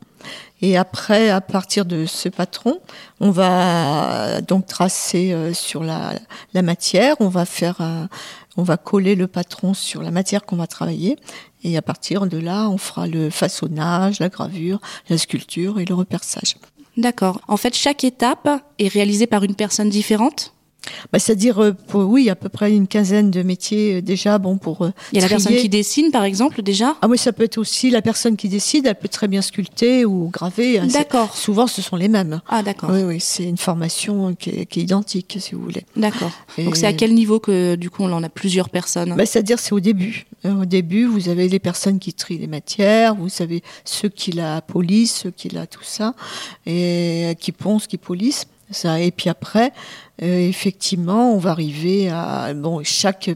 Et 0.62 0.78
après, 0.78 1.32
à 1.32 1.41
partir 1.41 1.86
de 1.86 2.06
ce 2.06 2.30
patron, 2.30 2.80
on 3.20 3.32
va 3.32 4.39
donc 4.41 4.67
tracer 4.67 5.34
euh, 5.34 5.52
sur 5.52 5.82
la, 5.82 6.13
la 6.54 6.62
matière. 6.62 7.15
On 7.22 7.28
va 7.28 7.46
faire, 7.46 7.82
un, 7.82 8.08
on 8.56 8.62
va 8.62 8.78
coller 8.78 9.15
le 9.15 9.26
patron 9.26 9.74
sur 9.74 10.04
la 10.04 10.12
matière 10.12 10.46
qu'on 10.46 10.58
va 10.58 10.67
travailler. 10.67 11.17
Et 11.63 11.76
à 11.76 11.82
partir 11.82 12.28
de 12.28 12.38
là, 12.38 12.70
on 12.70 12.78
fera 12.78 13.08
le 13.08 13.32
façonnage, 13.32 14.20
la 14.20 14.30
gravure, 14.30 14.80
la 15.10 15.17
sculpture 15.17 15.80
et 15.80 15.86
le 15.86 15.96
reperçage. 15.96 16.58
D'accord. 16.98 17.41
En 17.48 17.58
fait, 17.58 17.74
chaque 17.76 18.04
étape 18.04 18.48
est 18.78 18.89
réalisée 18.89 19.26
par 19.26 19.43
une 19.43 19.56
personne 19.56 19.89
différente? 19.89 20.54
Bah, 21.12 21.19
C'est-à-dire, 21.19 21.60
euh, 21.62 21.73
oui, 21.93 22.30
à 22.30 22.36
peu 22.36 22.50
près 22.50 22.73
une 22.73 22.88
quinzaine 22.88 23.32
de 23.32 23.43
métiers 23.43 23.95
euh, 23.95 24.02
déjà. 24.02 24.38
Bon, 24.38 24.58
pour 24.58 24.84
euh, 24.84 24.91
Il 25.12 25.17
y 25.17 25.19
a 25.19 25.23
la 25.23 25.30
personne 25.30 25.56
qui 25.56 25.69
dessine, 25.69 26.12
par 26.12 26.23
exemple, 26.23 26.62
déjà? 26.62 26.95
Ah 27.02 27.08
oui, 27.08 27.17
ça 27.17 27.34
peut 27.34 27.43
être 27.43 27.58
aussi 27.58 27.89
la 27.89 28.02
personne 28.02 28.36
qui 28.36 28.50
décide. 28.50 28.86
Elle 28.86 28.95
peut 28.95 29.08
très 29.08 29.28
bien 29.28 29.41
sculpter 29.41 30.06
ou 30.06 30.30
graver. 30.30 30.80
D'accord. 30.80 31.36
Souvent, 31.36 31.67
ce 31.67 31.82
sont 31.82 31.95
les 31.95 32.08
mêmes. 32.08 32.41
Ah, 32.47 32.63
d'accord. 32.63 32.89
Oui, 32.91 33.04
oui, 33.04 33.17
c'est 33.19 33.43
une 33.43 33.58
formation 33.58 34.36
qui 34.36 34.50
est, 34.50 34.65
qui 34.65 34.80
est, 34.80 34.84
identique, 34.84 35.38
si 35.39 35.56
vous 35.56 35.62
voulez. 35.62 35.84
D'accord. 35.95 36.32
Donc, 36.58 36.76
c'est 36.76 36.88
à 36.88 36.93
quel 36.93 37.13
niveau 37.13 37.39
que, 37.39 37.76
du 37.76 37.89
coup, 37.89 38.04
on 38.04 38.12
en 38.12 38.23
a 38.23 38.30
plusieurs 38.30 38.69
personnes? 38.69 39.15
Bah, 39.15 39.26
C'est-à-dire, 39.26 39.60
c'est 39.60 39.73
au 39.73 39.80
début. 39.80 40.26
Au 40.45 40.65
début, 40.65 41.06
vous 41.06 41.30
avez 41.30 41.47
les 41.50 41.60
personnes 41.60 42.00
qui 42.00 42.13
trient 42.13 42.38
les 42.38 42.47
matières, 42.47 43.15
vous 43.15 43.30
avez 43.39 43.63
ceux 43.86 44.10
qui 44.10 44.32
la 44.32 44.62
polissent, 44.62 45.21
ceux 45.23 45.32
qui 45.32 45.50
la 45.50 45.67
tout 45.67 45.84
ça, 45.84 46.13
et 46.65 47.36
qui 47.39 47.52
poncent, 47.52 47.88
qui 47.88 47.97
polissent. 47.97 48.45
Ça. 48.71 48.99
Et 48.99 49.12
puis 49.12 49.30
après, 49.30 49.71
euh, 50.21 50.39
effectivement, 50.39 51.34
on 51.34 51.38
va 51.38 51.51
arriver 51.51 52.10
à 52.10 52.53
bon 52.53 52.82
chaque. 52.84 53.30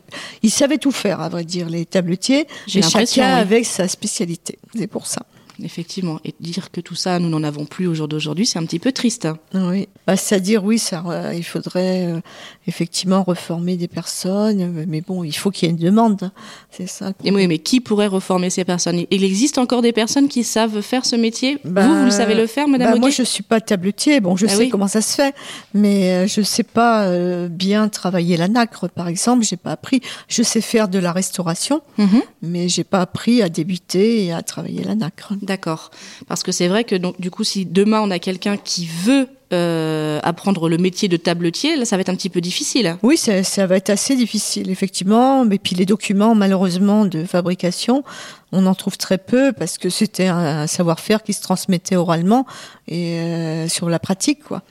Ils 0.44 0.52
savaient 0.52 0.78
tout 0.78 0.92
faire, 0.92 1.22
à 1.22 1.30
vrai 1.30 1.46
dire, 1.46 1.70
les 1.70 1.86
tabletiers, 1.86 2.48
mais 2.74 2.82
chacun 2.82 3.36
oui. 3.36 3.42
avec 3.42 3.66
sa 3.66 3.88
spécialité. 3.88 4.58
C'est 4.76 4.88
pour 4.88 5.08
ça. 5.08 5.26
Effectivement, 5.64 6.20
et 6.26 6.34
dire 6.40 6.72
que 6.72 6.82
tout 6.82 6.96
ça, 6.96 7.20
nous 7.20 7.30
n'en 7.30 7.44
avons 7.44 7.66
plus 7.66 7.86
au 7.86 7.94
jour 7.94 8.08
d'aujourd'hui, 8.08 8.46
c'est 8.46 8.58
un 8.58 8.66
petit 8.66 8.80
peu 8.80 8.92
triste. 8.92 9.28
Oui, 9.54 9.88
bah, 10.01 10.01
c'est-à-dire 10.16 10.64
oui, 10.64 10.80
ça, 10.80 11.04
euh, 11.08 11.34
il 11.36 11.44
faudrait 11.44 12.06
euh, 12.08 12.20
effectivement 12.68 13.24
reformer 13.24 13.78
des 13.78 13.88
personnes, 13.88 14.86
mais 14.88 15.02
bon, 15.02 15.24
il 15.24 15.36
faut 15.36 15.52
qu'il 15.52 15.68
y 15.68 15.72
ait 15.72 15.76
une 15.76 15.82
demande, 15.82 16.32
c'est 16.70 16.88
ça. 16.88 17.12
Et 17.24 17.32
oui, 17.32 17.48
mais 17.48 17.60
qui 17.60 17.80
pourrait 17.80 18.08
reformer 18.08 18.50
ces 18.50 18.64
personnes? 18.64 19.04
Il 19.10 19.24
existe 19.24 19.58
encore 19.58 19.82
des 19.82 19.92
personnes 19.92 20.28
qui 20.28 20.44
savent 20.44 20.82
faire 20.82 21.06
ce 21.06 21.16
métier? 21.16 21.58
Bah, 21.66 21.86
vous, 21.88 21.96
vous 22.00 22.06
le 22.06 22.12
savez 22.12 22.36
le 22.36 22.48
faire, 22.48 22.68
Madame 22.68 22.94
bah, 22.94 23.00
Moi, 23.00 23.10
je 23.10 23.24
suis 23.24 23.44
pas 23.44 23.62
tabletier. 23.62 24.20
Bon, 24.20 24.36
je 24.36 24.46
Ah 24.46 24.50
sais 24.50 24.58
oui. 24.58 24.70
comment 24.70 24.88
ça 24.88 25.02
se 25.02 25.16
fait, 25.16 25.34
mais 25.74 26.12
euh, 26.12 26.28
je 26.28 26.42
sais 26.42 26.64
pas 26.64 27.04
euh, 27.06 27.48
bien 27.48 27.90
travailler 27.90 28.38
la 28.38 28.48
nacre, 28.48 28.88
par 28.90 29.08
exemple. 29.08 29.44
J'ai 29.44 29.58
pas 29.58 29.72
appris. 29.72 30.02
Je 30.28 30.44
sais 30.44 30.62
faire 30.62 30.88
de 30.88 31.00
la 31.00 31.12
restauration, 31.12 31.82
Mhm. 31.98 32.22
mais 32.42 32.70
j'ai 32.70 32.84
pas 32.84 33.02
appris 33.02 33.42
à 33.42 33.50
débuter 33.50 34.26
et 34.26 34.34
à 34.34 34.42
travailler 34.42 34.84
la 34.84 34.96
nacre. 34.96 35.34
D'accord. 35.42 35.92
Parce 36.28 36.44
que 36.44 36.52
c'est 36.52 36.68
vrai 36.68 36.84
que 36.84 36.96
donc, 36.96 37.20
du 37.20 37.30
coup, 37.32 37.44
si 37.44 37.66
demain 37.66 38.02
on 38.02 38.12
a 38.12 38.20
quelqu'un 38.20 38.58
qui 38.58 38.86
veut 38.88 39.28
euh, 39.54 40.20
apprendre 40.24 40.70
le 40.70 40.78
métier 40.78 41.08
de 41.08 41.18
tabletier, 41.18 41.76
là, 41.76 41.86
ça 41.86 41.98
va 41.98 42.02
être 42.02 42.10
un 42.10 42.16
petit 42.16 42.30
peu 42.30 42.42
difficile. 42.42 42.98
Oui, 43.04 43.18
ça, 43.18 43.44
ça 43.44 43.68
va 43.68 43.76
être 43.76 43.90
assez 43.90 44.16
difficile, 44.16 44.70
effectivement. 44.70 45.46
Mais 45.46 45.58
puis 45.58 45.76
les 45.76 45.86
documents, 45.86 46.36
malheureusement, 46.36 47.06
de 47.06 47.24
fabrication, 47.26 48.04
on 48.52 48.66
en 48.66 48.76
trouve 48.76 48.98
très 48.98 49.18
peu 49.18 49.52
parce 49.52 49.78
que 49.78 49.90
c'était 49.90 50.28
un, 50.28 50.62
un 50.62 50.68
savoir-faire 50.68 51.24
qui 51.24 51.34
se 51.34 51.42
transmettait 51.42 51.96
oralement 51.96 52.46
et 52.88 53.20
euh, 53.20 53.68
sur 53.68 53.90
la 53.90 54.00
pratique, 54.00 54.44
quoi. 54.44 54.62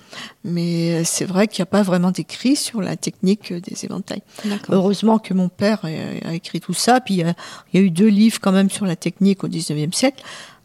Mais 0.44 0.94
euh, 0.94 1.02
c'est 1.04 1.24
vrai 1.24 1.46
qu'il 1.46 1.62
n'y 1.62 1.68
a 1.68 1.72
pas 1.72 1.82
vraiment 1.82 2.10
d'écrit 2.10 2.56
sur 2.56 2.80
la 2.80 2.96
technique 2.96 3.52
des 3.52 3.84
éventails. 3.84 4.22
Heureusement 4.68 5.18
que 5.18 5.34
mon 5.34 5.48
père 5.48 5.80
a, 5.84 6.28
a 6.28 6.34
écrit 6.34 6.60
tout 6.60 6.74
ça. 6.74 7.00
Puis 7.00 7.14
il 7.14 7.20
y, 7.20 7.24
a, 7.24 7.34
il 7.72 7.80
y 7.80 7.82
a 7.82 7.86
eu 7.86 7.90
deux 7.90 8.08
livres 8.08 8.38
quand 8.40 8.52
même 8.52 8.70
sur 8.70 8.86
la 8.86 8.96
technique 8.96 9.44
au 9.44 9.48
19e 9.48 9.92
siècle. 9.92 10.22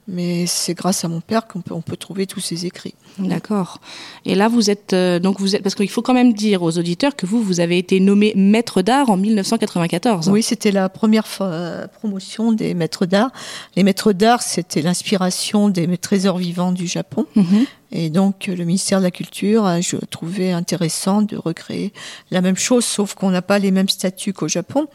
Mais 0.08 0.46
c'est 0.46 0.76
grâce 0.76 1.04
à 1.04 1.08
mon 1.08 1.22
père 1.22 1.48
qu'on 1.48 1.62
peut, 1.62 1.74
on 1.74 1.82
peut 1.82 1.98
trouver 1.98 2.28
tous 2.28 2.40
ces 2.40 2.66
écrits. 2.66 2.94
D'accord. 3.20 3.80
Et 4.26 4.36
là, 4.36 4.48
vous 4.48 4.70
êtes 4.70 4.94
euh, 4.94 5.20
donc 5.20 5.40
vous 5.40 5.56
êtes 5.56 5.64
parce 5.64 5.76
qu'il 5.76 5.90
faut 5.90 6.02
quand 6.02 6.14
même 6.14 6.34
dire 6.34 6.64
aux 6.64 6.78
auditeurs 6.78 7.16
que 7.16 7.26
vous 7.26 7.42
vous 7.42 7.60
avez 7.60 7.78
été 7.78 8.00
nommé 8.00 8.34
maître 8.36 8.82
d'art 8.82 9.10
en 9.10 9.18
1994. 9.18 10.30
Oui, 10.30 10.44
c'était 10.44 10.72
la 10.72 10.90
première 10.90 11.26
euh, 11.42 11.88
promotion 11.88 12.52
des 12.52 12.74
maîtres 12.74 13.06
d'art. 13.06 13.32
Les 13.76 13.84
maîtres 13.84 14.12
d'art, 14.12 14.42
c'était 14.42 14.82
l'inspiration 14.82 15.70
des 15.70 15.98
trésors 15.98 16.38
vivants 16.38 16.72
du 16.72 16.88
Japon. 16.88 17.26
Mhm. 17.36 17.66
Et 17.92 18.10
donc, 18.10 18.48
le 18.48 18.66
ministère 18.66 19.00
de 19.00 19.06
la 19.06 19.12
Culture 19.12 19.66
a 19.66 19.80
je 19.80 19.96
trouvais 19.96 20.52
intéressant 20.52 21.22
de 21.22 21.38
recréer 21.38 21.94
la 22.30 22.42
même 22.42 22.58
chose, 22.58 22.84
sauf 22.84 23.14
qu'on 23.14 23.30
n'a 23.30 23.42
pas 23.42 23.58
les 23.58 23.72
mêmes 23.72 23.88
statuts 23.88 24.34
qu'au 24.34 24.50
Japon. 24.50 24.88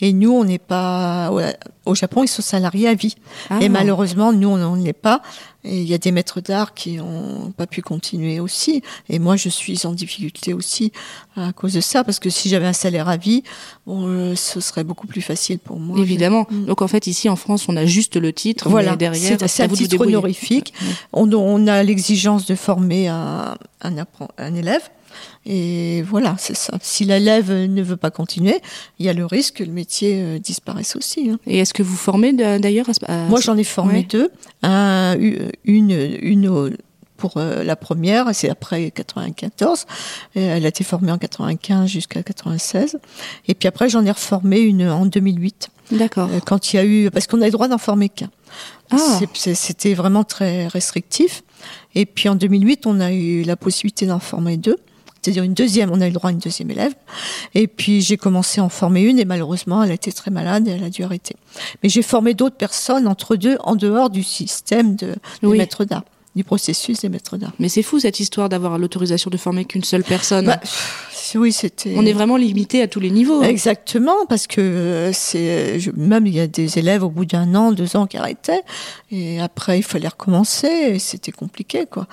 Et 0.00 0.14
nous, 0.14 0.32
on 0.32 0.44
n'est 0.44 0.58
pas 0.58 1.30
au 1.84 1.94
Japon, 1.94 2.22
ils 2.22 2.28
sont 2.28 2.42
salariés 2.42 2.88
à 2.88 2.94
vie. 2.94 3.16
Ah. 3.50 3.58
Et 3.60 3.68
malheureusement, 3.68 4.32
nous, 4.32 4.48
on 4.48 4.76
ne 4.76 4.84
l'est 4.84 4.92
pas. 4.92 5.20
Et 5.66 5.82
il 5.82 5.88
y 5.88 5.94
a 5.94 5.98
des 5.98 6.12
maîtres 6.12 6.40
d'art 6.40 6.74
qui 6.74 6.96
n'ont 6.96 7.52
pas 7.56 7.66
pu 7.66 7.82
continuer 7.82 8.40
aussi. 8.40 8.82
Et 9.08 9.18
moi, 9.18 9.36
je 9.36 9.48
suis 9.48 9.86
en 9.86 9.92
difficulté 9.92 10.54
aussi 10.54 10.92
à 11.36 11.52
cause 11.52 11.74
de 11.74 11.80
ça, 11.80 12.04
parce 12.04 12.18
que 12.18 12.30
si 12.30 12.48
j'avais 12.48 12.66
un 12.66 12.72
salaire 12.72 13.08
à 13.08 13.16
vie, 13.16 13.42
bon, 13.86 14.06
euh, 14.06 14.34
ce 14.34 14.60
serait 14.60 14.84
beaucoup 14.84 15.06
plus 15.06 15.22
facile 15.22 15.58
pour 15.58 15.78
moi. 15.78 15.98
Évidemment. 15.98 16.46
Mm. 16.50 16.64
Donc 16.66 16.82
en 16.82 16.88
fait, 16.88 17.06
ici 17.06 17.28
en 17.28 17.36
France, 17.36 17.66
on 17.68 17.76
a 17.76 17.84
juste 17.84 18.16
le 18.16 18.32
titre, 18.32 18.68
Voilà, 18.68 18.96
derrière, 18.96 19.38
c'est 19.46 19.62
un 19.62 19.68
titre 19.68 20.00
honorifique. 20.00 20.72
On, 21.12 21.30
on 21.32 21.66
a 21.66 21.82
l'exigence 21.82 22.46
de 22.46 22.54
former 22.54 23.08
un, 23.08 23.56
un, 23.82 24.06
un 24.38 24.54
élève. 24.54 24.82
Et 25.44 26.02
voilà, 26.02 26.34
c'est 26.38 26.56
ça. 26.56 26.76
Si 26.82 27.04
l'élève 27.04 27.52
ne 27.52 27.82
veut 27.82 27.96
pas 27.96 28.10
continuer, 28.10 28.60
il 28.98 29.06
y 29.06 29.08
a 29.08 29.12
le 29.12 29.24
risque 29.26 29.56
que 29.56 29.64
le 29.64 29.72
métier 29.72 30.20
euh, 30.22 30.38
disparaisse 30.38 30.96
aussi. 30.96 31.30
hein. 31.30 31.38
Et 31.46 31.58
est-ce 31.58 31.72
que 31.74 31.82
vous 31.82 31.96
formez 31.96 32.32
d'ailleurs 32.32 32.86
à 33.06 33.26
Moi, 33.28 33.40
j'en 33.40 33.56
ai 33.56 33.64
formé 33.64 33.98
Ouais. 33.98 34.02
deux. 34.08 34.30
Un, 34.62 35.16
une, 35.18 36.16
une 36.20 36.76
pour 37.16 37.34
euh, 37.38 37.64
la 37.64 37.76
première, 37.76 38.34
c'est 38.34 38.50
après 38.50 38.90
94. 38.90 39.86
Et 40.34 40.42
Elle 40.42 40.64
a 40.66 40.68
été 40.68 40.84
formée 40.84 41.10
en 41.12 41.18
95 41.18 41.88
jusqu'à 41.88 42.22
96. 42.22 42.98
Et 43.48 43.54
puis 43.54 43.68
après, 43.68 43.88
j'en 43.88 44.04
ai 44.04 44.10
reformé 44.10 44.58
une 44.60 44.86
en 44.88 45.06
2008. 45.06 45.68
D'accord. 45.92 46.28
Euh, 46.32 46.40
Quand 46.44 46.72
il 46.72 46.76
y 46.76 46.78
a 46.78 46.84
eu, 46.84 47.10
parce 47.10 47.26
qu'on 47.26 47.40
a 47.40 47.46
le 47.46 47.52
droit 47.52 47.68
d'en 47.68 47.78
former 47.78 48.08
qu'un. 48.10 48.28
Ah. 48.90 49.18
C'était 49.34 49.94
vraiment 49.94 50.24
très 50.24 50.66
restrictif. 50.66 51.42
Et 51.94 52.04
puis 52.06 52.28
en 52.28 52.34
2008, 52.34 52.86
on 52.86 53.00
a 53.00 53.12
eu 53.12 53.42
la 53.44 53.56
possibilité 53.56 54.04
d'en 54.06 54.18
former 54.18 54.56
deux. 54.58 54.76
C'est-à-dire 55.26 55.42
une 55.42 55.54
deuxième, 55.54 55.90
on 55.90 56.00
a 56.00 56.04
eu 56.06 56.10
le 56.10 56.14
droit 56.14 56.30
à 56.30 56.32
une 56.32 56.38
deuxième 56.38 56.70
élève. 56.70 56.94
Et 57.54 57.66
puis 57.66 58.00
j'ai 58.00 58.16
commencé 58.16 58.60
à 58.60 58.64
en 58.64 58.68
former 58.68 59.02
une 59.02 59.18
et 59.18 59.24
malheureusement, 59.24 59.82
elle 59.82 59.90
a 59.90 59.94
été 59.94 60.12
très 60.12 60.30
malade 60.30 60.68
et 60.68 60.70
elle 60.70 60.84
a 60.84 60.88
dû 60.90 61.02
arrêter. 61.02 61.34
Mais 61.82 61.88
j'ai 61.88 62.02
formé 62.02 62.34
d'autres 62.34 62.56
personnes 62.56 63.08
entre 63.08 63.34
deux, 63.34 63.56
en 63.64 63.74
dehors 63.74 64.08
du 64.08 64.22
système 64.22 64.94
de, 64.94 65.08
des 65.42 65.48
Oui. 65.48 65.58
maîtres 65.58 65.84
d'art, 65.84 66.04
du 66.36 66.44
processus 66.44 67.00
des 67.00 67.08
maîtres 67.08 67.36
d'art. 67.38 67.52
Mais 67.58 67.68
c'est 67.68 67.82
fou 67.82 67.98
cette 67.98 68.20
histoire 68.20 68.48
d'avoir 68.48 68.78
l'autorisation 68.78 69.28
de 69.30 69.36
former 69.36 69.64
qu'une 69.64 69.82
seule 69.84 70.04
personne. 70.04 70.46
Bah, 70.46 70.60
oui, 71.34 71.52
c'était. 71.52 71.92
On 71.96 72.06
est 72.06 72.12
vraiment 72.12 72.36
limité 72.36 72.80
à 72.82 72.86
tous 72.86 73.00
les 73.00 73.10
niveaux. 73.10 73.40
hein. 73.42 73.48
Exactement, 73.48 74.26
parce 74.28 74.46
que 74.46 74.60
euh, 74.60 75.12
c'est 75.12 75.80
je- 75.80 75.90
même 75.96 76.24
il 76.26 76.34
y 76.34 76.40
a 76.40 76.46
des 76.46 76.78
élèves 76.78 77.02
au 77.02 77.10
bout 77.10 77.24
d'un 77.24 77.52
an, 77.56 77.72
deux 77.72 77.96
ans 77.96 78.06
qui 78.06 78.16
arrêtaient, 78.16 78.62
et 79.10 79.40
après 79.40 79.80
il 79.80 79.82
fallait 79.82 80.06
recommencer, 80.06 80.68
et 80.68 80.98
c'était 81.00 81.32
compliqué 81.32 81.84
quoi. 81.90 82.06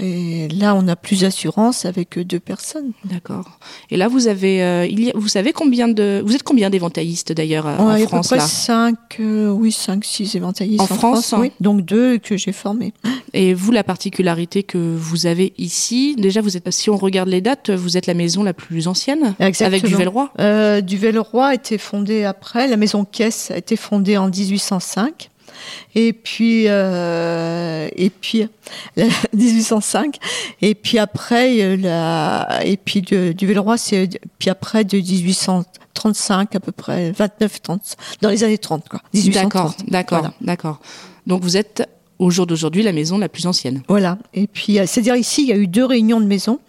Et 0.00 0.48
là, 0.48 0.74
on 0.74 0.86
a 0.88 0.96
plus 0.96 1.20
d'assurance 1.22 1.84
avec 1.84 2.18
euh, 2.18 2.24
deux 2.24 2.38
personnes. 2.40 2.92
D'accord. 3.04 3.58
Et 3.90 3.96
là, 3.96 4.08
vous 4.08 4.28
avez, 4.28 4.62
euh, 4.62 4.86
il 4.86 5.04
y 5.04 5.10
a- 5.10 5.12
vous 5.14 5.28
savez 5.28 5.52
combien 5.52 5.88
de, 5.88 6.22
vous 6.24 6.34
êtes 6.34 6.42
combien 6.44 6.70
d'éventaillistes 6.70 7.32
d'ailleurs 7.32 7.66
euh, 7.66 7.76
en 7.78 7.88
a 7.88 7.94
à 7.94 7.98
peu 7.98 8.06
France 8.06 8.28
près 8.28 8.36
là 8.36 8.46
cinq, 8.46 8.96
euh, 9.20 9.48
oui, 9.50 9.72
cinq, 9.72 10.04
six 10.04 10.34
éventaillistes 10.36 10.80
En 10.80 10.84
en, 10.84 10.86
France, 10.86 11.32
hein 11.32 11.38
oui. 11.40 11.52
Donc 11.60 11.82
deux 11.84 12.18
que 12.18 12.36
j'ai 12.36 12.52
formés. 12.52 12.92
Et 13.34 13.54
vous, 13.54 13.72
la 13.72 13.84
particularité 13.84 14.62
que 14.62 14.78
vous 14.78 15.26
avez 15.26 15.52
ici, 15.58 16.14
déjà, 16.16 16.40
vous 16.40 16.56
êtes, 16.56 16.70
si 16.70 16.90
on 16.90 16.96
regarde 16.96 17.28
les 17.28 17.40
dates, 17.40 17.70
vous 17.70 17.96
êtes 17.96 18.06
la 18.06 18.14
maison 18.14 18.42
la 18.42 18.54
plus 18.54 18.88
ancienne, 18.88 19.34
avec. 19.38 19.84
Duvel-Roi. 19.84 20.30
Euh, 20.38 20.80
Duvel-Roi 20.80 21.46
a 21.48 21.54
été 21.54 21.76
fondée 21.78 22.24
après, 22.24 22.68
la 22.68 22.76
maison 22.76 23.04
Caisse 23.04 23.50
a 23.50 23.56
été 23.56 23.76
fondée 23.76 24.16
en 24.16 24.28
1805. 24.28 25.30
Et 25.94 26.12
puis, 26.12 26.64
euh, 26.68 27.88
et 27.96 28.10
puis, 28.10 28.46
la- 28.96 29.06
1805. 29.34 30.16
Et 30.62 30.74
puis 30.74 30.98
après, 30.98 31.62
euh, 31.62 31.76
la, 31.76 32.60
et 32.64 32.76
puis 32.76 33.02
de, 33.02 33.32
Duvel-Roi, 33.32 33.76
c'est, 33.78 34.08
puis 34.38 34.50
après 34.50 34.84
de 34.84 34.98
1835 34.98 36.54
à 36.56 36.60
peu 36.60 36.72
près, 36.72 37.12
29, 37.12 37.62
30, 37.62 37.96
dans 38.22 38.30
les 38.30 38.44
années 38.44 38.58
30, 38.58 38.88
quoi. 38.88 39.00
1830. 39.14 39.52
D'accord, 39.52 39.74
d'accord, 39.88 40.18
Voilà. 40.20 40.34
d'accord. 40.40 40.80
Donc 41.26 41.42
vous 41.42 41.56
êtes 41.56 41.88
au 42.18 42.30
jour 42.30 42.46
d'aujourd'hui 42.46 42.82
la 42.82 42.92
maison 42.92 43.18
la 43.18 43.28
plus 43.28 43.46
ancienne. 43.46 43.82
Voilà. 43.88 44.18
Et 44.34 44.46
puis, 44.46 44.78
euh, 44.78 44.84
c'est-à-dire 44.86 45.16
ici, 45.16 45.42
il 45.42 45.48
y 45.48 45.52
a 45.52 45.56
eu 45.56 45.66
deux 45.66 45.84
réunions 45.84 46.20
de 46.20 46.26
maisons. 46.26 46.60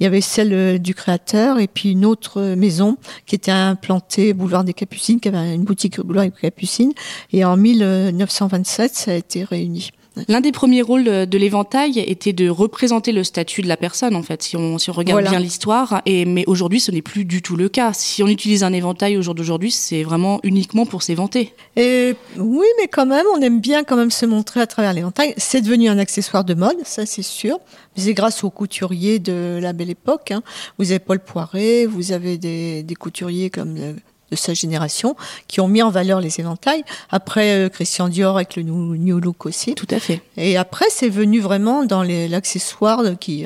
Il 0.00 0.04
y 0.04 0.06
avait 0.06 0.20
celle 0.20 0.52
euh, 0.52 0.78
du 0.78 0.94
créateur 0.94 1.58
et 1.58 1.68
puis 1.68 1.92
une 1.92 2.04
autre 2.04 2.40
euh, 2.40 2.56
maison 2.56 2.96
qui 3.26 3.34
était 3.34 3.50
implantée 3.50 4.32
boulevard 4.32 4.64
des 4.64 4.74
Capucines, 4.74 5.20
qui 5.20 5.28
avait 5.28 5.54
une 5.54 5.64
boutique 5.64 6.00
boulevard 6.00 6.24
des 6.26 6.30
Capucines. 6.30 6.92
Et 7.32 7.44
en 7.44 7.56
1927, 7.56 8.94
ça 8.94 9.10
a 9.12 9.14
été 9.14 9.44
réuni. 9.44 9.90
L'un 10.28 10.40
des 10.40 10.52
premiers 10.52 10.82
rôles 10.82 11.04
de, 11.04 11.24
de 11.24 11.38
l'éventail 11.38 11.98
était 11.98 12.32
de 12.32 12.48
représenter 12.48 13.10
le 13.12 13.24
statut 13.24 13.62
de 13.62 13.68
la 13.68 13.76
personne, 13.76 14.14
en 14.14 14.22
fait, 14.22 14.42
si 14.42 14.56
on, 14.56 14.78
si 14.78 14.90
on 14.90 14.92
regarde 14.92 15.16
Voilà. 15.22 15.30
bien 15.30 15.40
l'histoire. 15.40 16.02
Et 16.06 16.24
mais 16.24 16.44
aujourd'hui, 16.46 16.78
ce 16.78 16.92
n'est 16.92 17.02
plus 17.02 17.24
du 17.24 17.42
tout 17.42 17.56
le 17.56 17.68
cas. 17.68 17.92
Si 17.92 18.22
on 18.22 18.28
utilise 18.28 18.62
un 18.62 18.72
éventail 18.72 19.16
au 19.16 19.22
jour 19.22 19.34
d'aujourd'hui, 19.34 19.70
c'est 19.72 20.02
vraiment 20.04 20.38
uniquement 20.44 20.86
pour 20.86 21.02
s'éventer. 21.02 21.52
Et 21.76 22.14
oui, 22.38 22.66
mais 22.80 22.86
quand 22.88 23.06
même, 23.06 23.26
on 23.36 23.40
aime 23.40 23.60
bien 23.60 23.82
quand 23.82 23.96
même 23.96 24.10
se 24.12 24.24
montrer 24.24 24.60
à 24.60 24.66
travers 24.68 24.92
l'éventail. 24.92 25.34
C'est 25.36 25.60
devenu 25.62 25.88
un 25.88 25.98
accessoire 25.98 26.44
de 26.44 26.54
mode, 26.54 26.76
ça 26.84 27.06
c'est 27.06 27.22
sûr. 27.22 27.58
C'est 27.96 28.14
grâce 28.14 28.44
aux 28.44 28.50
couturiers 28.50 29.18
de 29.18 29.58
la 29.60 29.72
belle 29.72 29.90
époque. 29.90 30.30
hein. 30.30 30.42
Vous 30.78 30.90
avez 30.90 30.98
Paul 31.00 31.18
Poiret, 31.20 31.86
vous 31.86 32.12
avez 32.12 32.38
des, 32.38 32.82
des 32.82 32.94
couturiers 32.94 33.50
comme 33.50 33.76
euh, 33.78 33.92
de 34.34 34.38
sa 34.40 34.54
génération 34.54 35.16
qui 35.48 35.60
ont 35.60 35.68
mis 35.68 35.82
en 35.82 35.90
valeur 35.90 36.20
les 36.20 36.40
éventails. 36.40 36.84
Après, 37.10 37.50
euh, 37.54 37.68
Christian 37.68 38.08
Dior 38.08 38.36
avec 38.36 38.56
le 38.56 38.62
New, 38.62 38.96
New 38.96 39.20
Look 39.20 39.46
aussi. 39.46 39.74
Tout 39.74 39.86
à 39.90 39.98
fait. 40.00 40.20
Et 40.36 40.56
après, 40.56 40.86
c'est 40.90 41.08
venu 41.08 41.40
vraiment 41.40 41.84
dans 41.84 42.02
l'accessoire 42.02 43.02
qui, 43.20 43.44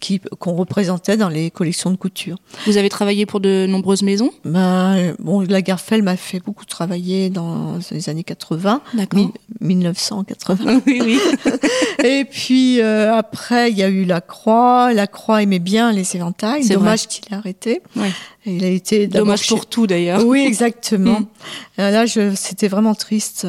qui, 0.00 0.20
qu'on 0.38 0.54
représentait 0.54 1.16
dans 1.16 1.28
les 1.28 1.50
collections 1.50 1.90
de 1.90 1.96
couture. 1.96 2.36
Vous 2.66 2.76
avez 2.76 2.88
travaillé 2.88 3.26
pour 3.26 3.40
de 3.40 3.66
nombreuses 3.68 4.02
maisons? 4.02 4.30
Ben, 4.44 5.14
bon, 5.18 5.40
Lagerfeld 5.40 6.02
m'a 6.04 6.16
fait 6.16 6.40
beaucoup 6.40 6.64
travailler 6.64 7.30
dans 7.30 7.78
les 7.90 8.08
années 8.08 8.24
80, 8.24 8.80
D'accord. 8.94 9.20
mi- 9.20 9.32
1980. 9.60 10.80
Oui, 10.86 11.00
oui. 11.04 11.20
Et 12.04 12.24
puis 12.24 12.80
euh, 12.80 13.14
après, 13.14 13.70
il 13.70 13.78
y 13.78 13.82
a 13.82 13.88
eu 13.88 14.04
la 14.04 14.20
Croix. 14.20 14.92
La 14.92 15.06
Croix 15.06 15.42
aimait 15.42 15.58
bien 15.58 15.92
les 15.92 16.16
éventails. 16.16 16.64
C'est 16.64 16.74
Dommage 16.74 17.06
qu'il 17.08 17.24
ait 17.32 17.36
arrêté. 17.36 17.82
Ouais. 17.96 18.10
Il 18.48 18.64
a 18.64 18.68
été 18.68 19.08
Dommage 19.08 19.40
chez- 19.42 19.54
pour 19.54 19.66
tout 19.66 19.86
d'ailleurs. 19.86 20.24
Oui, 20.24 20.40
exactement. 20.46 21.20
Euh, 21.78 21.90
Là, 21.90 22.06
je, 22.06 22.34
c'était 22.34 22.68
vraiment 22.68 22.94
triste. 22.94 23.46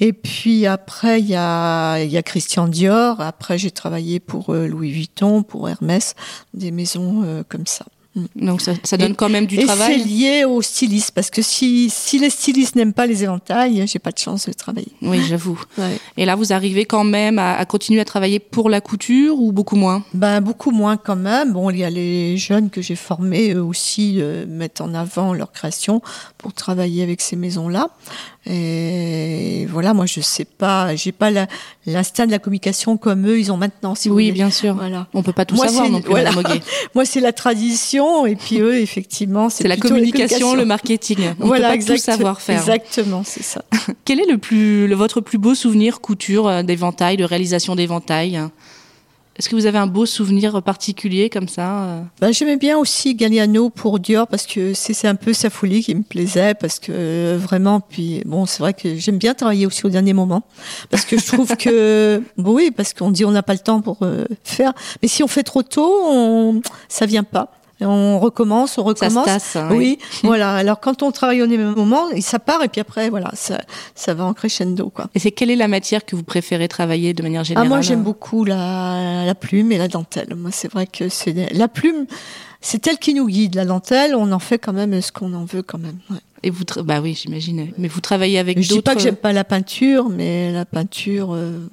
Et 0.00 0.12
puis 0.12 0.66
après, 0.66 1.18
il 1.20 1.26
y 1.26 1.34
a, 1.34 1.98
il 2.02 2.10
y 2.10 2.18
a 2.18 2.22
Christian 2.22 2.68
Dior. 2.68 3.20
Après, 3.22 3.56
j'ai 3.56 3.70
travaillé 3.70 4.20
pour 4.20 4.50
euh, 4.52 4.66
Louis 4.66 4.90
Vuitton, 4.90 5.42
pour 5.42 5.66
Hermès, 5.68 6.14
des 6.52 6.72
maisons 6.72 7.22
euh, 7.24 7.42
comme 7.48 7.66
ça. 7.66 7.86
Donc 8.34 8.60
ça, 8.60 8.72
ça 8.82 8.96
donne 8.96 9.12
Et- 9.12 9.14
quand 9.14 9.28
même 9.28 9.46
du 9.46 9.54
et 9.54 9.60
c'est 9.60 9.66
travail. 9.66 10.02
lié 10.02 10.44
au 10.44 10.60
styliste, 10.62 11.12
parce 11.12 11.30
que 11.30 11.42
si, 11.42 11.88
si 11.90 12.18
les 12.18 12.28
stylistes 12.30 12.74
n'aiment 12.74 12.92
pas 12.92 13.06
les 13.06 13.22
éventails, 13.22 13.86
j'ai 13.86 14.00
pas 14.00 14.10
de 14.10 14.18
chance 14.18 14.48
de 14.48 14.52
travailler. 14.52 14.88
Oui, 15.00 15.20
j'avoue. 15.28 15.60
Ouais. 15.78 15.96
Et 16.16 16.24
là, 16.24 16.34
vous 16.34 16.52
arrivez 16.52 16.86
quand 16.86 17.04
même 17.04 17.38
à, 17.38 17.56
à 17.56 17.64
continuer 17.66 18.00
à 18.00 18.04
travailler 18.04 18.40
pour 18.40 18.68
la 18.68 18.80
couture 18.80 19.38
ou 19.40 19.52
beaucoup 19.52 19.76
moins? 19.76 20.04
Ben, 20.12 20.40
beaucoup 20.40 20.72
moins 20.72 20.96
quand 20.96 21.14
même. 21.14 21.52
Bon, 21.52 21.70
il 21.70 21.78
y 21.78 21.84
a 21.84 21.90
les 21.90 22.36
jeunes 22.36 22.68
que 22.68 22.82
j'ai 22.82 22.96
formés, 22.96 23.54
eux 23.54 23.62
aussi, 23.62 24.16
euh, 24.18 24.44
mettent 24.48 24.80
en 24.80 24.92
avant 24.92 25.32
leur 25.32 25.52
création 25.52 26.02
pour 26.36 26.52
travailler 26.52 27.04
avec 27.04 27.20
ces 27.20 27.36
maisons-là. 27.36 27.90
Et 28.46 29.66
voilà, 29.70 29.92
moi, 29.92 30.06
je 30.06 30.20
sais 30.20 30.44
pas, 30.46 30.96
j'ai 30.96 31.12
pas 31.12 31.30
la- 31.30 31.46
l'instinct 31.86 32.26
de 32.26 32.30
la 32.30 32.38
communication 32.38 32.96
comme 32.96 33.26
eux, 33.28 33.38
ils 33.38 33.52
ont 33.52 33.56
maintenant, 33.58 33.94
si 33.94 34.08
Oui, 34.08 34.32
bien 34.32 34.50
sûr. 34.50 34.74
Voilà. 34.74 35.06
On 35.12 35.22
peut 35.22 35.32
pas 35.32 35.44
tout 35.44 35.54
Moi, 35.56 35.66
savoir 35.68 35.90
non 35.90 36.00
plus, 36.00 36.10
voilà. 36.10 36.32
Madame 36.32 36.52
Auguet. 36.54 36.62
Moi, 36.94 37.04
c'est 37.04 37.20
la 37.20 37.32
tradition, 37.32 38.24
et 38.26 38.36
puis 38.36 38.60
eux, 38.60 38.78
effectivement, 38.80 39.50
c'est 39.50 39.68
la 39.68 39.76
communication, 39.76 40.54
le 40.54 40.64
marketing. 40.64 41.18
On 41.40 41.46
voilà, 41.46 41.66
peut 41.68 41.72
pas 41.72 41.74
exact- 41.74 41.94
tout 41.96 42.02
savoir 42.02 42.40
faire. 42.40 42.58
Exactement, 42.58 43.22
c'est 43.24 43.42
ça. 43.42 43.62
Quel 44.06 44.20
est 44.20 44.30
le 44.30 44.38
plus, 44.38 44.88
le, 44.88 44.94
votre 44.94 45.20
plus 45.20 45.38
beau 45.38 45.54
souvenir 45.54 46.00
couture 46.00 46.48
euh, 46.48 46.62
d'éventail, 46.62 47.16
de 47.18 47.24
réalisation 47.24 47.76
d'éventail? 47.76 48.40
Est-ce 49.40 49.48
que 49.48 49.56
vous 49.56 49.64
avez 49.64 49.78
un 49.78 49.86
beau 49.86 50.04
souvenir 50.04 50.62
particulier 50.62 51.30
comme 51.30 51.48
ça 51.48 51.84
euh 51.84 52.02
Ben, 52.20 52.30
j'aimais 52.30 52.58
bien 52.58 52.76
aussi 52.76 53.14
Galliano 53.14 53.70
pour 53.70 53.98
Dior 53.98 54.26
parce 54.26 54.46
que 54.46 54.74
c'est 54.74 55.08
un 55.08 55.14
peu 55.14 55.32
sa 55.32 55.48
folie 55.48 55.82
qui 55.82 55.94
me 55.94 56.02
plaisait 56.02 56.52
parce 56.52 56.78
que 56.78 56.92
euh, 56.94 57.38
vraiment 57.40 57.80
puis 57.80 58.20
bon 58.26 58.44
c'est 58.44 58.58
vrai 58.58 58.74
que 58.74 58.96
j'aime 58.96 59.16
bien 59.16 59.32
travailler 59.32 59.64
aussi 59.64 59.86
au 59.86 59.88
dernier 59.88 60.12
moment 60.12 60.42
parce 60.90 61.06
que 61.06 61.18
je 61.18 61.24
trouve 61.24 61.56
que 61.56 62.22
bon, 62.36 62.52
oui 62.52 62.70
parce 62.70 62.92
qu'on 62.92 63.10
dit 63.10 63.24
on 63.24 63.30
n'a 63.30 63.42
pas 63.42 63.54
le 63.54 63.60
temps 63.60 63.80
pour 63.80 63.96
euh, 64.02 64.26
faire 64.44 64.74
mais 65.00 65.08
si 65.08 65.22
on 65.22 65.26
fait 65.26 65.42
trop 65.42 65.62
tôt 65.62 65.90
on 66.04 66.60
ça 66.90 67.06
vient 67.06 67.24
pas 67.24 67.50
on 67.82 68.18
recommence 68.18 68.78
on 68.78 68.82
Ça 68.94 69.10
se 69.10 69.14
recommence 69.16 69.24
tasse. 69.26 69.56
hein, 69.56 69.68
oui, 69.72 69.98
voilà. 70.22 70.54
Alors 70.54 70.80
quand 70.80 71.02
on 71.02 71.10
travaille 71.12 71.42
au 71.42 71.46
même 71.46 71.74
moment, 71.74 72.04
ça 72.20 72.38
part 72.38 72.62
et 72.62 72.68
puis 72.68 72.80
après, 72.80 73.10
voilà, 73.10 73.30
ça, 73.34 73.60
ça 73.94 74.14
va 74.14 74.24
en 74.24 74.32
crescendo, 74.34 74.90
quoi. 74.90 75.08
Et 75.14 75.18
c'est 75.18 75.30
quelle 75.30 75.50
est 75.50 75.56
la 75.56 75.68
matière 75.68 76.04
que 76.04 76.16
vous 76.16 76.22
préférez 76.22 76.68
travailler 76.68 77.14
de 77.14 77.22
manière 77.22 77.40
Ah, 77.40 77.44
générale 77.44 77.68
moi, 77.68 77.80
j'aime 77.80 78.02
beaucoup 78.02 78.44
la, 78.44 79.24
la 79.24 79.34
plume 79.34 79.72
et 79.72 79.78
la 79.78 79.88
dentelle. 79.88 80.34
Moi, 80.36 80.50
c'est 80.52 80.70
vrai 80.70 80.86
que 80.86 81.08
c'est 81.08 81.52
la 81.52 81.68
plume, 81.68 82.06
c'est 82.60 82.86
elle 82.86 82.98
qui 82.98 83.14
nous 83.14 83.26
guide. 83.26 83.54
La 83.54 83.64
dentelle, 83.64 84.14
on 84.14 84.30
en 84.32 84.38
fait 84.38 84.58
quand 84.58 84.72
même 84.72 85.00
ce 85.00 85.12
qu'on 85.12 85.32
en 85.34 85.44
veut 85.44 85.62
quand 85.62 85.78
même. 85.78 85.98
ouais. 86.10 86.16
Et 86.42 86.48
vous, 86.48 86.64
bah 86.84 87.00
oui, 87.02 87.18
j'imagine. 87.20 87.70
Mais 87.76 87.86
vous 87.88 88.00
travaillez 88.00 88.38
avec 88.38 88.62
Je 88.62 88.68
dis 88.68 88.80
pas 88.80 88.94
que 88.94 89.00
j'aime 89.02 89.14
pas 89.16 89.34
la 89.34 89.44
peinture, 89.44 90.08
mais 90.08 90.50
la 90.52 90.64
peinture, 90.64 91.34
euh, 91.34 91.68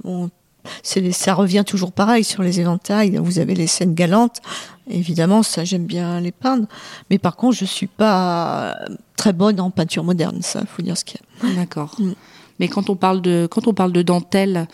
ça 0.83 1.33
revient 1.33 1.63
toujours 1.65 1.91
pareil 1.91 2.23
sur 2.23 2.43
les 2.43 2.59
éventails. 2.59 3.17
Vous 3.17 3.39
avez 3.39 3.55
les 3.55 3.67
scènes 3.67 3.93
galantes. 3.93 4.41
Évidemment, 4.89 5.43
ça, 5.43 5.65
j'aime 5.65 5.85
bien 5.85 6.19
les 6.21 6.31
peindre. 6.31 6.67
Mais 7.09 7.17
par 7.17 7.35
contre, 7.35 7.57
je 7.57 7.65
suis 7.65 7.87
pas 7.87 8.75
très 9.17 9.33
bonne 9.33 9.59
en 9.59 9.69
peinture 9.69 10.03
moderne. 10.03 10.41
Ça, 10.41 10.63
faut 10.65 10.81
dire 10.81 10.97
ce 10.97 11.03
qu'il 11.05 11.19
y 11.19 11.51
a. 11.51 11.55
D'accord. 11.55 11.95
Mm. 11.99 12.13
Mais 12.59 12.67
quand 12.67 12.89
on 12.89 12.95
parle 12.95 13.21
de 13.21 13.47
quand 13.49 13.67
on 13.67 13.73
parle 13.73 13.91
de 13.91 14.01
dentelle, 14.01 14.67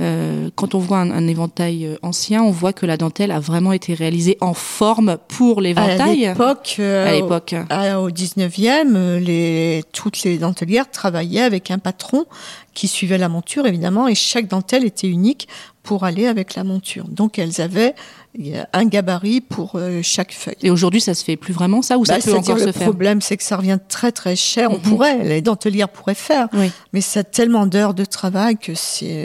euh, 0.00 0.48
quand 0.54 0.74
on 0.74 0.78
voit 0.78 0.98
un, 0.98 1.10
un 1.10 1.26
éventail 1.28 1.86
euh, 1.86 1.96
ancien, 2.02 2.42
on 2.42 2.50
voit 2.50 2.72
que 2.72 2.86
la 2.86 2.96
dentelle 2.96 3.30
a 3.30 3.40
vraiment 3.40 3.72
été 3.72 3.92
réalisée 3.94 4.38
en 4.40 4.54
forme 4.54 5.18
pour 5.28 5.58
À 5.58 5.62
l'éventail. 5.62 6.20
l'époque, 6.20 6.76
euh, 6.78 7.08
À 7.08 7.12
l'époque. 7.12 7.54
à- 7.68 8.00
au 8.00 8.10
19e, 8.10 8.94
euh, 8.96 9.20
les, 9.20 9.82
toutes 9.92 10.22
les 10.24 10.38
dentelières 10.38 10.90
travaillaient 10.90 11.40
avec 11.42 11.70
un 11.70 11.78
patron 11.78 12.24
qui 12.74 12.88
suivait 12.88 13.18
la 13.18 13.28
monture, 13.28 13.66
évidemment, 13.66 14.08
et 14.08 14.14
chaque 14.14 14.48
dentelle 14.48 14.84
était 14.84 15.08
unique 15.08 15.46
pour 15.82 16.04
aller 16.04 16.26
avec 16.26 16.54
la 16.54 16.64
monture. 16.64 17.06
Donc, 17.08 17.38
elles 17.38 17.60
avaient 17.60 17.94
euh, 18.40 18.62
un 18.72 18.84
gabarit 18.84 19.40
pour 19.40 19.72
euh, 19.74 20.00
chaque 20.02 20.32
feuille. 20.32 20.54
Et 20.62 20.70
aujourd'hui, 20.70 21.00
ça 21.00 21.14
se 21.14 21.24
fait 21.24 21.36
plus 21.36 21.52
vraiment 21.52 21.82
ça 21.82 21.98
ou 21.98 22.04
ça 22.04 22.14
Bah, 22.16 22.20
peut 22.24 22.34
encore 22.34 22.58
se 22.58 22.66
le 22.66 22.72
faire 22.72 22.82
problème, 22.82 23.20
c'est 23.20 23.36
que 23.36 23.42
ça 23.42 23.56
revient 23.56 23.78
très 23.88 24.12
très 24.12 24.36
cher. 24.36 24.70
On 24.70 24.78
pourrait, 24.78 25.24
les 25.24 25.42
dentelières 25.42 25.88
pourraient 25.88 26.14
faire, 26.14 26.48
Oui. 26.52 26.70
mais 26.92 27.00
ça 27.00 27.20
a 27.20 27.24
tellement 27.24 27.66
d'heures 27.66 27.94
de 27.94 28.04
travail 28.04 28.56
que 28.56 28.72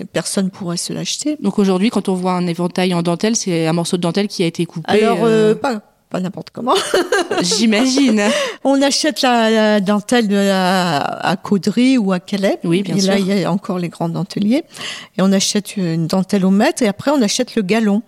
personne 0.05 0.49
pourrait 0.49 0.77
se 0.77 0.93
l'acheter. 0.93 1.37
Donc 1.41 1.59
aujourd'hui, 1.59 1.89
quand 1.89 2.09
on 2.09 2.15
voit 2.15 2.33
un 2.33 2.47
éventail 2.47 2.93
en 2.93 3.01
dentelle, 3.03 3.35
c'est 3.35 3.67
un 3.67 3.73
morceau 3.73 3.97
de 3.97 4.01
dentelle 4.01 4.27
qui 4.27 4.43
a 4.43 4.47
été 4.47 4.65
coupé. 4.65 4.89
Alors, 4.89 5.19
euh, 5.23 5.51
euh, 5.51 5.55
pas, 5.55 5.81
pas 6.17 6.23
n'importe 6.23 6.49
comment. 6.49 6.73
J'imagine. 7.41 8.23
On 8.63 8.81
achète 8.81 9.21
la, 9.21 9.51
la 9.51 9.79
dentelle 9.79 10.33
à 10.33 11.35
Caudry 11.43 11.99
ou 11.99 12.11
à 12.11 12.19
Calais. 12.19 12.57
Oui, 12.63 12.81
bien 12.81 12.95
et 12.95 13.01
là, 13.01 13.19
il 13.19 13.27
y 13.27 13.43
a 13.43 13.51
encore 13.51 13.77
les 13.77 13.89
grands 13.89 14.09
denteliers. 14.09 14.63
Et 15.17 15.21
on 15.21 15.31
achète 15.31 15.77
une 15.77 16.07
dentelle 16.07 16.43
au 16.43 16.49
mètre 16.49 16.81
et 16.81 16.87
après, 16.87 17.11
on 17.11 17.21
achète 17.21 17.55
le 17.55 17.61
galon. 17.61 18.01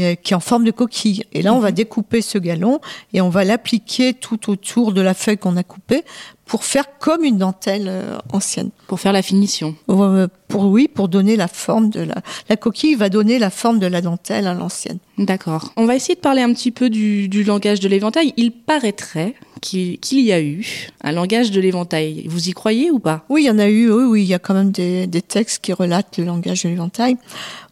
euh, 0.00 0.14
qui 0.14 0.32
est 0.32 0.36
en 0.36 0.40
forme 0.40 0.64
de 0.64 0.70
coquille. 0.70 1.24
Et 1.32 1.42
là, 1.42 1.52
on 1.52 1.58
va 1.58 1.72
découper 1.72 2.22
ce 2.22 2.38
galon 2.38 2.80
et 3.12 3.20
on 3.20 3.30
va 3.30 3.42
l'appliquer 3.42 4.14
tout 4.14 4.48
autour 4.50 4.92
de 4.92 5.00
la 5.00 5.12
feuille 5.12 5.38
qu'on 5.38 5.56
a 5.56 5.64
coupée 5.64 6.04
pour 6.48 6.64
faire 6.64 6.98
comme 6.98 7.22
une 7.22 7.38
dentelle 7.38 7.86
euh, 7.88 8.18
ancienne. 8.32 8.70
Pour 8.88 8.98
faire 8.98 9.12
la 9.12 9.22
finition. 9.22 9.76
Euh, 9.90 10.26
Pour 10.48 10.64
oui, 10.64 10.88
pour 10.88 11.08
donner 11.08 11.36
la 11.36 11.46
forme 11.46 11.90
de 11.90 12.00
la 12.00 12.16
la 12.48 12.56
coquille 12.56 12.94
va 12.94 13.10
donner 13.10 13.38
la 13.38 13.50
forme 13.50 13.78
de 13.78 13.86
la 13.86 14.00
dentelle 14.00 14.46
à 14.46 14.54
l'ancienne. 14.54 14.98
D'accord. 15.18 15.72
On 15.76 15.84
va 15.84 15.94
essayer 15.94 16.14
de 16.14 16.20
parler 16.20 16.42
un 16.42 16.52
petit 16.52 16.70
peu 16.70 16.88
du, 16.90 17.28
du 17.28 17.44
langage 17.44 17.80
de 17.80 17.88
l'éventail. 17.88 18.32
Il 18.36 18.52
paraîtrait 18.52 19.34
qu'il 19.60 19.98
y 20.12 20.32
a 20.32 20.40
eu 20.40 20.88
un 21.02 21.12
langage 21.12 21.50
de 21.50 21.60
l'éventail. 21.60 22.26
Vous 22.28 22.48
y 22.48 22.52
croyez 22.52 22.90
ou 22.90 22.98
pas? 22.98 23.24
Oui, 23.28 23.42
il 23.42 23.46
y 23.46 23.50
en 23.50 23.58
a 23.58 23.68
eu, 23.68 23.90
oui, 23.90 24.04
oui, 24.04 24.22
il 24.22 24.28
y 24.28 24.34
a 24.34 24.38
quand 24.38 24.54
même 24.54 24.70
des, 24.70 25.06
des 25.06 25.22
textes 25.22 25.62
qui 25.62 25.72
relatent 25.72 26.16
le 26.18 26.24
langage 26.24 26.62
de 26.64 26.68
l'éventail. 26.68 27.16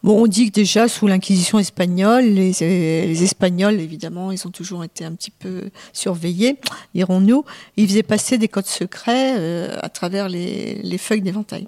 Bon, 0.03 0.23
on 0.23 0.27
dit 0.27 0.49
que 0.49 0.55
déjà 0.55 0.87
sous 0.87 1.07
l'Inquisition 1.07 1.59
espagnole, 1.59 2.25
les, 2.25 2.51
les 2.59 3.23
Espagnols, 3.23 3.79
évidemment, 3.79 4.31
ils 4.31 4.47
ont 4.47 4.51
toujours 4.51 4.83
été 4.83 5.03
un 5.03 5.13
petit 5.13 5.31
peu 5.31 5.69
surveillés, 5.93 6.57
dirons-nous. 6.93 7.43
Ils 7.77 7.87
faisaient 7.87 8.03
passer 8.03 8.37
des 8.37 8.47
codes 8.47 8.67
secrets 8.67 9.35
euh, 9.37 9.75
à 9.81 9.89
travers 9.89 10.29
les, 10.29 10.75
les 10.83 10.97
feuilles 10.97 11.21
d'éventail. 11.21 11.67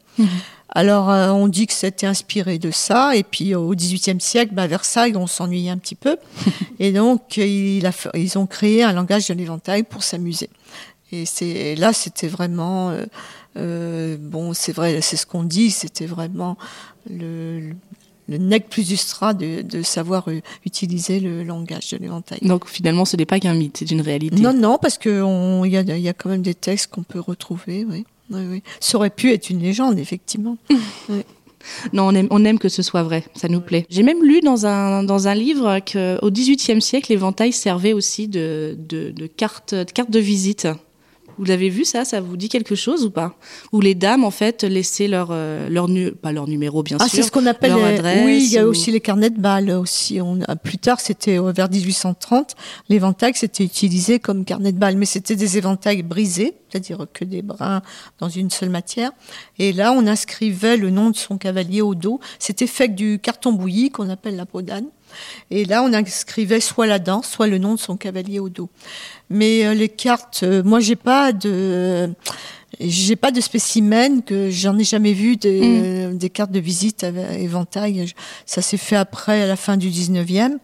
Alors, 0.72 1.10
euh, 1.10 1.32
on 1.32 1.48
dit 1.48 1.66
que 1.68 1.74
c'était 1.74 2.06
inspiré 2.06 2.60
de 2.60 2.70
ça, 2.72 3.16
et 3.16 3.24
puis 3.24 3.56
au 3.56 3.74
XVIIIe 3.76 4.22
siècle, 4.22 4.54
bah, 4.54 4.64
à 4.64 4.68
Versailles, 4.68 5.16
on 5.16 5.26
s'ennuyait 5.28 5.72
un 5.72 5.78
petit 5.78 5.96
peu, 5.96 6.18
et 6.80 6.92
donc 6.92 7.38
il 7.38 7.86
a 7.86 7.92
fa- 7.92 8.12
ils 8.14 8.38
ont 8.38 8.46
créé 8.46 8.84
un 8.84 8.94
langage 8.94 9.28
de 9.28 9.34
l'éventail 9.34 9.84
pour 9.84 10.04
s'amuser. 10.04 10.50
Et 11.12 11.76
là, 11.76 11.92
c'était 11.92 12.28
vraiment 12.28 12.92
euh, 12.92 13.06
euh, 13.58 14.16
bon, 14.20 14.54
c'est 14.54 14.72
vrai, 14.74 15.02
c'est 15.02 15.18
ce 15.18 15.26
qu'on 15.26 15.44
dit, 15.44 15.72
c'était 15.72 16.06
vraiment 16.06 16.56
le, 17.10 17.60
le, 17.60 17.76
le 18.28 18.38
nec 18.38 18.70
plus 18.70 18.92
ultra 18.92 19.34
de, 19.34 19.64
de 19.64 19.82
savoir 19.82 20.30
euh, 20.30 20.40
utiliser 20.68 21.20
le 21.20 21.42
langage 21.44 21.90
de 21.90 21.98
l'éventail. 21.98 22.38
Donc 22.44 22.68
finalement, 22.70 23.06
ce 23.06 23.18
n'est 23.18 23.26
pas 23.26 23.40
qu'un 23.40 23.56
mythe, 23.56 23.78
c'est 23.78 23.90
une 23.90 24.02
réalité. 24.02 24.40
Non, 24.40 24.54
non, 24.54 24.78
parce 24.80 25.00
que 25.00 25.24
on- 25.24 25.66
il 25.66 25.72
y 25.72 25.78
a, 25.78 25.82
il 25.82 25.98
y 26.00 26.10
a 26.10 26.14
quand 26.14 26.30
même 26.30 26.44
des 26.44 26.54
textes 26.54 26.92
qu'on 26.92 27.02
peut 27.02 27.20
retrouver, 27.20 27.86
oui. 27.90 28.06
Oui, 28.30 28.42
oui. 28.50 28.64
Ça 28.80 28.98
aurait 28.98 29.10
pu 29.10 29.32
être 29.32 29.50
une 29.50 29.60
légende, 29.60 30.00
effectivement. 30.00 30.58
Non, 31.94 32.08
on 32.08 32.16
aime, 32.16 32.28
on 32.32 32.46
aime 32.46 32.58
que 32.58 32.70
ce 32.70 32.82
soit 32.82 33.04
vrai, 33.04 33.24
ça 33.36 33.50
nous 33.50 33.60
plaît. 33.60 33.86
J'ai 33.90 34.02
même 34.02 34.24
lu 34.24 34.40
dans 34.40 34.66
un, 34.66 35.04
dans 35.04 35.28
un 35.28 35.36
livre 35.36 35.80
qu'au 35.80 36.32
XVIIIe 36.32 36.82
siècle, 36.82 37.12
l'éventail 37.12 37.52
servait 37.52 37.94
aussi 37.94 38.28
de, 38.28 38.78
de, 38.80 39.12
de 39.12 39.28
carte, 39.28 39.76
de 39.76 39.92
carte 39.92 40.10
de 40.10 40.20
visite. 40.20 40.68
Vous 41.40 41.46
l'avez 41.46 41.70
vu 41.70 41.86
ça 41.86 42.04
Ça 42.06 42.20
vous 42.20 42.36
dit 42.38 42.50
quelque 42.50 42.76
chose 42.76 43.06
ou 43.06 43.10
pas? 43.12 43.34
Où 43.72 43.80
les 43.80 43.96
dames, 43.96 44.24
en 44.26 44.30
fait, 44.30 44.64
laissaient 44.64 45.08
leur, 45.08 45.30
euh, 45.32 45.70
leur, 45.70 45.88
nu- 45.88 46.12
pas 46.12 46.32
leur 46.34 46.48
numéro, 46.48 46.84
bien 46.84 46.98
Ah, 47.00 47.06
sûr. 47.08 47.16
c'est 47.16 47.24
ce 47.24 47.32
qu'on 47.32 47.46
appelle. 47.46 47.72
leur 47.72 47.80
les- 47.80 47.96
adresse 47.96 48.26
oui, 48.26 48.44
il 48.44 48.52
y 48.52 48.58
a 48.58 48.66
ou- 48.68 48.70
aussi 48.72 48.92
les 48.92 49.00
carnets 49.00 49.30
de 49.30 49.40
balles 49.40 49.72
aussi. 49.72 50.20
On, 50.22 50.38
plus 50.62 50.78
tard, 50.78 51.00
c'était 51.00 51.40
euh, 51.40 51.52
vers 51.54 51.70
1830, 51.72 52.56
l'éventail 52.90 53.32
c'était 53.36 53.64
utilisé 53.64 54.20
comme 54.20 54.44
carnet 54.46 54.72
de 54.74 54.78
balles, 54.78 54.98
mais 54.98 55.06
c'était 55.06 55.38
des 55.38 55.58
éventails 55.58 56.04
brisés, 56.04 56.56
c'est-à-dire 56.70 57.08
que 57.14 57.24
des 57.24 57.42
brins 57.42 57.82
dans 58.20 58.28
une 58.30 58.50
seule 58.50 58.70
matière. 58.70 59.12
Et 59.58 59.72
là, 59.72 59.94
on 59.94 60.06
inscrivait 60.08 60.76
le 60.76 60.90
nom 60.90 61.10
de 61.10 61.16
son 61.16 61.38
cavalier 61.38 61.82
au 61.82 61.96
dos. 61.96 62.20
C'était 62.38 62.68
fait 62.68 62.84
avec 62.84 62.96
du 62.96 63.18
carton 63.18 63.54
bouilli 63.54 63.92
qu'on 63.92 64.10
appelle 64.10 64.36
la 64.36 64.46
peau 64.46 64.62
d'âne. 64.62 64.88
Et 65.52 65.66
là, 65.66 65.84
on 65.84 65.94
inscrivait 65.94 66.60
soit 66.60 66.88
la 66.88 67.00
danse, 67.00 67.28
soit 67.28 67.48
le 67.48 67.58
nom 67.58 67.76
de 67.76 67.80
son 67.80 67.98
cavalier 67.98 68.40
au 68.40 68.50
dos. 68.50 68.70
Mais 69.30 69.66
euh, 69.66 69.74
les 69.74 69.90
cartes, 69.90 70.42
euh, 70.44 70.64
moi, 70.64 70.80
j'ai 70.80 70.96
pas 70.96 71.32
de, 71.32 72.10
j'ai 72.80 73.16
pas 73.16 73.32
de 73.32 73.42
spécimen 73.42 74.24
que 74.24 74.50
j'en 74.50 74.78
ai 74.78 74.84
jamais 74.84 75.14
vu 75.14 75.36
des, 75.36 75.62
euh, 75.64 76.14
des 76.14 76.30
cartes 76.30 76.52
de 76.52 76.60
visite 76.60 77.04
avec 77.04 77.40
éventail. 77.40 78.14
Ça 78.46 78.62
s'est 78.62 78.78
fait 78.78 78.96
après, 78.96 79.44
à 79.44 79.48
la 79.48 79.56
fin 79.56 79.78
du 79.78 79.90
19e. 79.90 80.58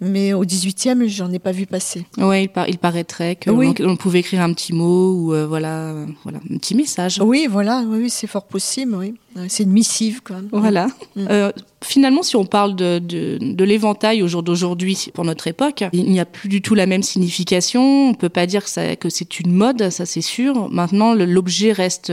Mais 0.00 0.32
au 0.32 0.44
18e, 0.44 1.06
j'en 1.06 1.30
ai 1.32 1.38
pas 1.38 1.52
vu 1.52 1.66
passer. 1.66 2.04
Ouais, 2.18 2.44
il, 2.44 2.48
par- 2.48 2.68
il 2.68 2.78
paraîtrait 2.78 3.36
que 3.36 3.48
Oui. 3.50 3.72
on, 3.80 3.90
on 3.90 3.96
pouvait 3.96 4.20
écrire 4.20 4.40
un 4.42 4.52
petit 4.52 4.72
mot 4.72 5.12
ou 5.14 5.32
euh, 5.32 5.46
voilà, 5.46 5.90
euh, 5.92 6.06
voilà, 6.24 6.40
un 6.52 6.56
petit 6.58 6.74
message. 6.74 7.20
Oui, 7.24 7.46
voilà, 7.48 7.82
oui, 7.86 8.10
c'est 8.10 8.26
fort 8.26 8.44
possible, 8.46 8.96
oui. 8.96 9.14
Euh, 9.38 9.46
C'est 9.48 9.62
une 9.62 9.70
missive, 9.72 10.20
quand 10.22 10.34
même. 10.34 10.48
Voilà. 10.52 10.88
Mm. 11.16 11.26
Euh, 11.30 11.52
finalement, 11.82 12.22
si 12.22 12.34
on 12.36 12.44
parle 12.44 12.74
de, 12.76 12.98
de, 12.98 13.38
de 13.40 13.64
l'éventail 13.64 14.22
au 14.22 14.28
jour 14.28 14.42
d'aujourd'hui 14.42 15.06
pour 15.14 15.24
notre 15.24 15.46
époque, 15.46 15.84
il 15.92 16.10
n'y 16.10 16.20
a 16.20 16.26
plus 16.26 16.48
du 16.48 16.60
tout 16.60 16.74
la 16.74 16.86
même 16.86 17.02
signification. 17.02 18.10
On 18.10 18.14
peut 18.14 18.28
pas 18.28 18.46
dire 18.46 18.64
que, 18.64 18.70
ça- 18.70 18.96
que 18.96 19.08
c'est 19.08 19.38
une 19.40 19.52
mode, 19.52 19.90
ça 19.90 20.06
c'est 20.06 20.20
sûr. 20.22 20.68
Maintenant, 20.70 21.14
l'objet 21.14 21.72
reste 21.72 22.12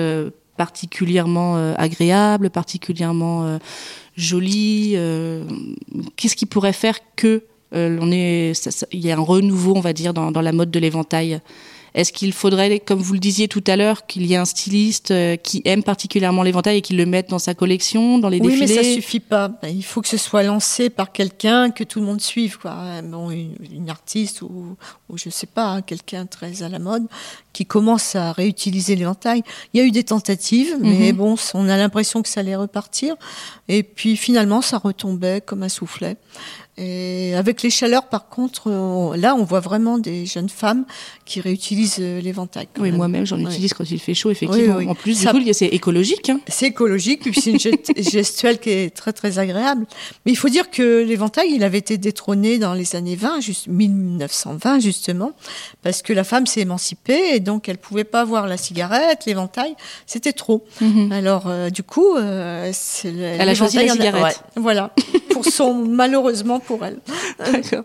particulièrement 0.56 1.58
euh, 1.58 1.74
agréable, 1.78 2.50
particulièrement 2.52 3.46
euh, 3.46 3.58
joli. 4.16 4.94
euh, 4.96 5.44
Qu'est-ce 6.16 6.36
qui 6.36 6.46
pourrait 6.46 6.74
faire 6.74 7.00
que 7.16 7.44
on 7.74 8.12
est, 8.12 8.54
ça- 8.54 8.72
ça- 8.72 8.88
il 8.92 9.00
y 9.00 9.12
a 9.12 9.18
un 9.18 9.22
renouveau, 9.22 9.74
on 9.76 9.82
va 9.82 9.94
dire, 9.94 10.14
dans, 10.14 10.32
dans 10.32 10.42
la 10.42 10.52
mode 10.52 10.72
de 10.72 10.80
l'éventail 10.80 11.40
est-ce 11.94 12.14
qu'il 12.14 12.32
faudrait, 12.32 12.80
comme 12.80 13.00
vous 13.02 13.12
le 13.12 13.20
disiez 13.20 13.50
tout 13.50 13.64
à 13.68 13.76
l'heure, 13.76 14.06
qu'il 14.06 14.26
y 14.26 14.32
ait 14.34 14.38
un 14.38 14.46
styliste 14.46 15.12
euh, 15.12 15.36
qui 15.36 15.62
aime 15.66 15.84
particulièrement 15.84 16.42
l'éventail 16.42 16.78
et 16.78 16.82
qui 16.82 16.94
le 16.94 17.06
mette 17.06 17.28
dans 17.28 17.38
sa 17.38 17.54
collection, 17.54 18.18
dans 18.18 18.30
les 18.30 18.40
Oui, 18.40 18.54
mais 18.58 18.66
défilés 18.66 18.82
ça 18.82 18.94
suffit 18.94 19.20
pas. 19.20 19.50
Ben, 19.50 19.68
Il 19.68 19.84
faut 19.84 20.02
que 20.02 20.08
ce 20.08 20.16
soit 20.16 20.44
lancé 20.44 20.90
par 20.90 21.12
quelqu'un 21.12 21.70
que 21.70 21.84
tout 21.84 22.00
le 22.00 22.06
monde 22.06 22.22
suive, 22.22 22.58
quoi. 22.60 23.02
Bon, 23.04 23.30
une, 23.30 23.56
une 23.76 23.90
artiste 23.90 24.42
ou, 24.42 24.78
ou 25.10 25.18
je 25.18 25.30
sais 25.30 25.48
pas, 25.48 25.66
hein, 25.68 25.82
quelqu'un 25.82 26.26
très 26.28 26.64
à 26.64 26.70
la 26.70 26.80
mode 26.80 27.04
qui 27.52 27.66
commence 27.66 28.16
à 28.16 28.32
réutiliser 28.32 28.96
l'éventail. 28.96 29.44
Il 29.74 29.82
y 29.82 29.84
a 29.84 29.86
eu 29.86 29.92
des 29.92 30.06
tentatives, 30.06 30.78
mais 30.80 31.12
Mhm. 31.12 31.18
bon, 31.18 31.36
on 31.56 31.68
a 31.68 31.76
l'impression 31.76 32.22
que 32.22 32.30
ça 32.30 32.40
allait 32.40 32.56
repartir. 32.56 33.16
Et 33.68 33.84
puis 33.84 34.16
finalement, 34.16 34.62
ça 34.62 34.78
retombait 34.78 35.42
comme 35.46 35.62
un 35.64 35.68
soufflet. 35.68 36.16
Et 36.84 37.36
avec 37.36 37.62
les 37.62 37.70
chaleurs, 37.70 38.08
par 38.08 38.28
contre, 38.28 38.70
on- 38.72 39.14
là, 39.14 39.36
on 39.36 39.44
voit 39.44 39.60
vraiment 39.60 40.00
des 40.00 40.26
jeunes 40.26 40.50
femmes 40.50 40.86
qui 41.26 41.40
réutilisent 41.40 41.98
euh, 42.00 42.20
l'éventail. 42.22 42.68
Oui, 42.80 42.90
même. 42.90 42.98
moi-même, 42.98 43.26
j'en 43.26 43.38
utilise 43.40 43.74
quand 43.74 43.90
il 43.90 44.00
fait 44.00 44.14
chaud, 44.16 44.32
effectivement. 44.32 44.76
Oui, 44.78 44.86
oui. 44.86 44.90
En 44.92 44.96
plus, 44.96 45.14
Ça- 45.14 45.32
du 45.34 45.44
coup, 45.44 45.54
c'est 45.54 45.68
écologique. 45.68 46.30
hein. 46.30 46.40
C'est 46.48 46.66
écologique, 46.68 47.22
puis 47.22 47.40
c'est 47.40 47.52
une 47.52 47.58
gest- 47.58 47.94
gestuelle 48.12 48.60
qui 48.60 48.72
est 48.72 48.96
très 48.96 49.14
très 49.14 49.38
agréable. 49.38 49.86
Mais 50.26 50.32
il 50.32 50.36
faut 50.36 50.50
dire 50.50 50.72
que 50.72 51.04
l'éventail, 51.04 51.52
il 51.54 51.64
avait 51.64 51.78
été 51.78 51.98
détrôné 51.98 52.58
dans 52.58 52.74
les 52.74 52.96
années 52.96 53.16
20, 53.16 53.40
juste 53.42 53.68
1920 53.68 54.80
justement, 54.80 55.34
parce 55.84 56.02
que 56.02 56.14
la 56.14 56.24
femme 56.24 56.48
s'est 56.48 56.62
émancipée 56.62 57.36
et 57.36 57.40
donc 57.40 57.70
elle 57.70 57.78
pouvait 57.78 58.04
pas 58.04 58.22
avoir 58.22 58.48
la 58.48 58.58
cigarette, 58.58 59.26
l'éventail, 59.28 59.76
c'était 60.08 60.34
trop. 60.34 60.66
Alors 61.12 61.44
euh, 61.48 61.70
du 61.70 61.84
coup, 61.84 62.16
euh, 62.18 62.72
Elle 63.04 63.50
a 63.50 63.54
choisi 63.56 63.78
la 63.78 63.90
cigarette. 63.94 64.24
ouais, 64.24 64.36
voilà, 64.56 64.92
pour 65.34 65.46
son 65.46 65.74
malheureusement 65.74 66.60
pour 66.60 66.86
elle. 66.86 67.00
D'accord. 67.40 67.84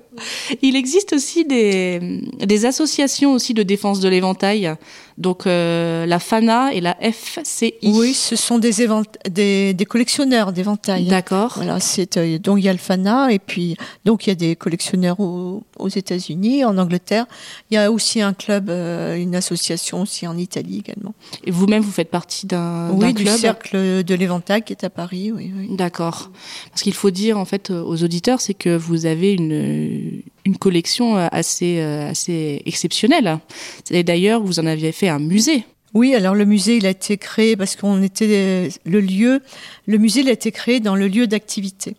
Il 0.62 0.76
existe 0.76 1.12
aussi 1.12 1.44
des, 1.44 2.20
des 2.38 2.66
associations 2.66 3.32
aussi 3.32 3.54
de 3.54 3.62
défense 3.62 4.00
de 4.00 4.08
l'éventail. 4.08 4.74
Donc, 5.18 5.46
euh, 5.46 6.04
la 6.04 6.18
FANA 6.18 6.74
et 6.74 6.80
la 6.82 6.94
FCI. 7.00 7.72
Oui, 7.84 8.12
ce 8.12 8.36
sont 8.36 8.58
des, 8.58 8.82
évent- 8.82 9.02
des, 9.30 9.72
des 9.72 9.84
collectionneurs 9.86 10.52
d'éventail. 10.52 11.06
D'accord. 11.06 11.54
Voilà, 11.56 11.80
c'est 11.80 12.18
euh, 12.18 12.38
donc 12.38 12.58
il 12.58 12.64
y 12.64 12.68
a 12.68 12.72
le 12.72 12.78
FANA 12.78 13.32
et 13.32 13.38
puis 13.38 13.76
donc 14.04 14.26
il 14.26 14.30
y 14.30 14.32
a 14.32 14.34
des 14.34 14.56
collectionneurs 14.56 15.18
aux, 15.18 15.62
aux 15.78 15.88
États-Unis, 15.88 16.64
en 16.66 16.76
Angleterre. 16.76 17.24
Il 17.70 17.74
y 17.74 17.78
a 17.78 17.90
aussi 17.90 18.20
un 18.20 18.34
club, 18.34 18.68
euh, 18.68 19.16
une 19.16 19.34
association 19.34 20.02
aussi 20.02 20.26
en 20.26 20.36
Italie 20.36 20.78
également. 20.86 21.14
Et 21.44 21.50
vous-même, 21.50 21.82
vous 21.82 21.92
faites 21.92 22.10
partie 22.10 22.46
d'un 22.46 22.90
Oui, 22.90 23.14
du 23.14 23.24
club 23.24 23.38
cercle 23.38 24.04
de 24.04 24.14
l'éventail 24.14 24.62
qui 24.62 24.74
est 24.74 24.84
à 24.84 24.90
Paris. 24.90 25.32
Oui, 25.32 25.50
oui. 25.56 25.68
D'accord. 25.76 26.30
Parce 26.70 26.82
qu'il 26.82 26.94
faut 26.94 27.10
dire 27.10 27.38
en 27.38 27.44
fait 27.46 27.70
aux 27.70 28.02
auditeurs, 28.04 28.40
c'est 28.42 28.54
que 28.54 28.76
vous 28.76 29.06
avez 29.06 29.32
une 29.32 30.20
une 30.46 30.56
collection 30.56 31.18
euh, 31.18 31.26
assez 31.32 31.80
euh, 31.80 32.08
assez 32.10 32.62
exceptionnelle. 32.64 33.38
Et 33.90 34.02
d'ailleurs, 34.04 34.40
vous 34.42 34.58
en 34.60 34.66
aviez 34.66 34.92
fait 34.92 35.08
un 35.08 35.18
musée. 35.18 35.64
Oui, 35.92 36.14
alors 36.14 36.34
le 36.34 36.44
musée, 36.44 36.76
il 36.76 36.86
a 36.86 36.90
été 36.90 37.16
créé 37.18 37.56
parce 37.56 37.74
qu'on 37.76 38.02
était 38.02 38.26
euh, 38.30 38.68
le 38.84 39.00
lieu. 39.00 39.42
Le 39.86 39.98
musée, 39.98 40.20
il 40.20 40.28
a 40.28 40.32
été 40.32 40.52
créé 40.52 40.80
dans 40.80 40.94
le 40.96 41.08
lieu 41.08 41.26
d'activité. 41.26 41.96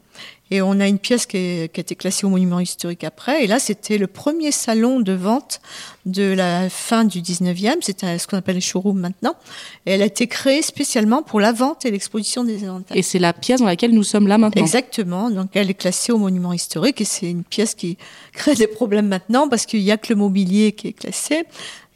Et 0.49 0.61
on 0.61 0.79
a 0.79 0.87
une 0.87 0.97
pièce 0.97 1.25
qui, 1.25 1.35
est- 1.37 1.73
qui 1.73 1.81
a 1.81 1.81
été 1.81 1.95
classée 1.95 2.25
au 2.25 2.29
monument 2.29 2.61
historique 2.61 3.03
après. 3.03 3.43
Et 3.43 3.47
là, 3.47 3.59
c'était 3.59 3.97
le 3.97 4.07
premier 4.07 4.51
salon 4.53 5.01
de 5.01 5.11
vente 5.11 5.59
de 6.05 6.23
la 6.31 6.69
fin 6.69 7.03
du 7.03 7.19
19e. 7.21 7.75
C'est 7.81 7.99
ce 8.17 8.27
qu'on 8.27 8.37
appelle 8.37 8.55
les 8.55 8.61
showrooms 8.61 8.97
maintenant. 8.97 9.35
Et 9.85 9.91
elle 9.91 10.01
a 10.01 10.05
été 10.05 10.25
créée 10.27 10.61
spécialement 10.61 11.21
pour 11.21 11.41
la 11.41 11.51
vente 11.51 11.83
et 11.85 11.91
l'exposition 11.91 12.45
des 12.45 12.63
éventails. 12.63 12.97
Et 12.97 13.01
c'est 13.01 13.19
la 13.19 13.33
pièce 13.33 13.59
dans 13.59 13.65
laquelle 13.65 13.91
nous 13.91 14.03
sommes 14.05 14.25
là 14.27 14.37
maintenant. 14.37 14.61
Exactement. 14.63 15.29
Donc, 15.29 15.49
elle 15.53 15.69
est 15.69 15.73
classée 15.73 16.13
au 16.13 16.17
monument 16.17 16.53
historique 16.53 17.01
et 17.01 17.05
c'est 17.05 17.29
une 17.29 17.43
pièce 17.43 17.75
qui 17.75 17.97
crée 18.37 18.55
des 18.55 18.67
problèmes 18.67 19.07
maintenant 19.07 19.49
parce 19.49 19.65
qu'il 19.65 19.81
y 19.81 19.91
a 19.91 19.97
que 19.97 20.13
le 20.13 20.15
mobilier 20.15 20.71
qui 20.71 20.87
est 20.87 20.93
classé. 20.93 21.45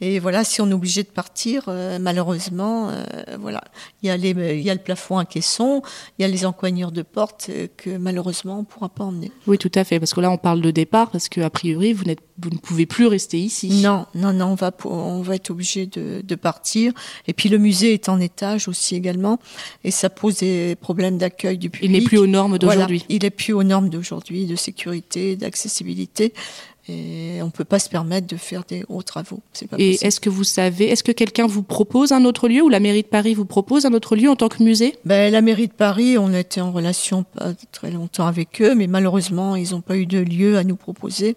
Et 0.00 0.18
voilà, 0.18 0.42
si 0.42 0.60
on 0.60 0.68
est 0.68 0.72
obligé 0.72 1.04
de 1.04 1.08
partir, 1.08 1.66
euh, 1.68 2.00
malheureusement, 2.00 2.90
euh, 2.90 3.04
voilà, 3.38 3.60
il 4.02 4.08
y 4.08 4.10
a 4.10 4.16
les, 4.16 4.30
il 4.30 4.60
y 4.60 4.68
a 4.68 4.74
le 4.74 4.80
plafond 4.80 5.16
à 5.18 5.24
caisson, 5.24 5.80
il 6.18 6.22
y 6.22 6.24
a 6.24 6.28
les 6.28 6.44
encoignures 6.44 6.90
de 6.90 7.02
porte 7.02 7.46
euh, 7.50 7.68
que 7.76 7.96
malheureusement, 7.96 8.56
on 8.56 8.60
ne 8.60 8.64
pourra 8.64 8.88
pas 8.88 9.04
emmener. 9.04 9.30
Oui, 9.46 9.58
tout 9.58 9.70
à 9.76 9.84
fait, 9.84 10.00
parce 10.00 10.12
que 10.12 10.20
là, 10.20 10.32
on 10.32 10.38
parle 10.38 10.60
de 10.60 10.72
départ, 10.72 11.12
parce 11.12 11.28
qu'a 11.28 11.48
priori, 11.50 11.92
vous, 11.92 12.02
vous 12.38 12.50
ne 12.50 12.56
pouvez 12.56 12.86
plus 12.86 13.06
rester 13.06 13.38
ici. 13.38 13.82
Non, 13.82 14.06
non, 14.14 14.32
non, 14.32 14.46
on 14.46 14.54
va, 14.54 14.72
on 14.84 15.22
va 15.22 15.34
être 15.34 15.50
obligé 15.50 15.86
de, 15.86 16.22
de, 16.22 16.34
partir. 16.34 16.92
Et 17.26 17.32
puis 17.32 17.48
le 17.48 17.58
musée 17.58 17.92
est 17.92 18.08
en 18.08 18.20
étage 18.20 18.68
aussi 18.68 18.96
également, 18.96 19.38
et 19.84 19.90
ça 19.90 20.10
pose 20.10 20.38
des 20.38 20.76
problèmes 20.76 21.18
d'accueil 21.18 21.58
du 21.58 21.70
public. 21.70 21.90
Il 21.90 21.92
n'est 21.92 22.04
plus 22.04 22.18
aux 22.18 22.26
normes 22.26 22.58
d'aujourd'hui. 22.58 22.98
Voilà, 22.98 23.14
il 23.14 23.22
n'est 23.22 23.30
plus 23.30 23.52
aux 23.52 23.62
normes 23.62 23.90
d'aujourd'hui, 23.90 24.46
de 24.46 24.56
sécurité, 24.56 25.36
d'accessibilité. 25.36 26.32
Et 26.88 27.38
on 27.42 27.46
ne 27.46 27.50
peut 27.50 27.64
pas 27.64 27.78
se 27.78 27.88
permettre 27.88 28.26
de 28.26 28.36
faire 28.36 28.64
des 28.64 28.80
gros 28.80 29.02
travaux. 29.02 29.38
Pas 29.70 29.76
et 29.78 30.04
est-ce 30.04 30.18
que 30.18 30.28
vous 30.28 30.42
savez, 30.42 30.88
est-ce 30.88 31.04
que 31.04 31.12
quelqu'un 31.12 31.46
vous 31.46 31.62
propose 31.62 32.10
un 32.10 32.24
autre 32.24 32.48
lieu 32.48 32.60
ou 32.60 32.68
la 32.68 32.80
mairie 32.80 33.02
de 33.02 33.06
Paris 33.06 33.34
vous 33.34 33.44
propose 33.44 33.86
un 33.86 33.92
autre 33.92 34.16
lieu 34.16 34.28
en 34.28 34.34
tant 34.34 34.48
que 34.48 34.62
musée? 34.64 34.96
Ben, 35.04 35.32
La 35.32 35.42
mairie 35.42 35.68
de 35.68 35.72
Paris, 35.72 36.18
on 36.18 36.34
était 36.34 36.60
en 36.60 36.72
relation 36.72 37.22
pas 37.22 37.52
très 37.70 37.92
longtemps 37.92 38.26
avec 38.26 38.60
eux, 38.60 38.74
mais 38.74 38.88
malheureusement, 38.88 39.54
ils 39.54 39.70
n'ont 39.70 39.80
pas 39.80 39.96
eu 39.96 40.06
de 40.06 40.18
lieu 40.18 40.58
à 40.58 40.64
nous 40.64 40.74
proposer. 40.74 41.36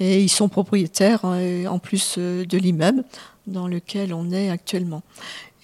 Et 0.00 0.20
ils 0.20 0.28
sont 0.28 0.48
propriétaires, 0.48 1.20
euh, 1.24 1.66
en 1.66 1.78
plus 1.78 2.16
euh, 2.18 2.44
de 2.44 2.58
l'immeuble 2.58 3.04
dans 3.46 3.68
lequel 3.68 4.12
on 4.12 4.32
est 4.32 4.50
actuellement. 4.50 5.02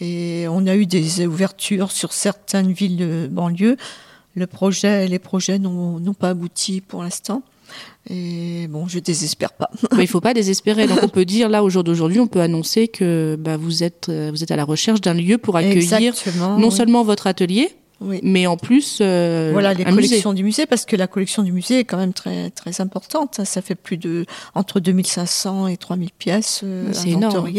Et 0.01 0.47
on 0.49 0.67
a 0.69 0.77
eu 0.77 0.87
des 0.87 1.27
ouvertures 1.27 1.91
sur 1.91 2.13
certaines 2.13 2.73
villes 2.73 2.97
de 2.97 3.29
banlieue. 3.29 3.77
Le 4.37 4.47
projet, 4.47 5.09
les 5.09 5.19
projets 5.19 5.59
n'ont 5.59 6.15
pas 6.15 6.31
abouti 6.31 6.81
pour 6.81 7.03
l'instant. 7.03 7.43
Et 8.11 8.67
bon, 8.69 8.89
je 8.89 8.99
désespère 8.99 9.53
pas. 9.53 9.71
il 9.99 10.07
faut 10.07 10.21
pas 10.21 10.35
désespérer. 10.35 10.87
Donc 10.87 11.01
on 11.03 11.09
peut 11.09 11.25
dire 11.25 11.49
là 11.49 11.63
au 11.63 11.71
jour 11.71 11.85
d'aujourd'hui, 11.85 12.21
on 12.21 12.27
peut 12.27 12.41
annoncer 12.41 12.89
que 12.89 13.37
bah, 13.39 13.57
vous 13.57 13.83
êtes 13.83 14.09
euh, 14.09 14.31
vous 14.31 14.43
êtes 14.43 14.51
à 14.51 14.57
la 14.57 14.65
recherche 14.65 15.01
d'un 15.01 15.15
lieu 15.15 15.39
pour 15.39 15.57
accueillir 15.57 16.15
non 16.59 16.71
seulement 16.71 17.05
votre 17.05 17.27
atelier, 17.27 17.71
oui. 18.01 18.21
Mais 18.23 18.47
en 18.47 18.57
plus, 18.57 18.99
euh, 19.01 19.51
voilà 19.53 19.75
les 19.75 19.85
collections 19.85 20.33
du 20.33 20.45
musée, 20.45 20.67
parce 20.67 20.85
que 20.85 20.95
la 20.95 21.09
collection 21.09 21.43
du 21.43 21.51
musée 21.51 21.81
est 21.81 21.85
quand 21.85 21.97
même 21.97 22.13
très 22.13 22.51
très 22.51 22.81
importante. 22.81 23.41
Ça 23.45 23.61
fait 23.61 23.75
plus 23.75 23.97
de 23.97 24.25
entre 24.55 24.79
2500 24.79 25.67
et 25.67 25.77
3000 25.77 26.11
pièces. 26.13 26.61
Euh, 26.63 26.91
c'est 26.93 27.11
énorme. 27.11 27.51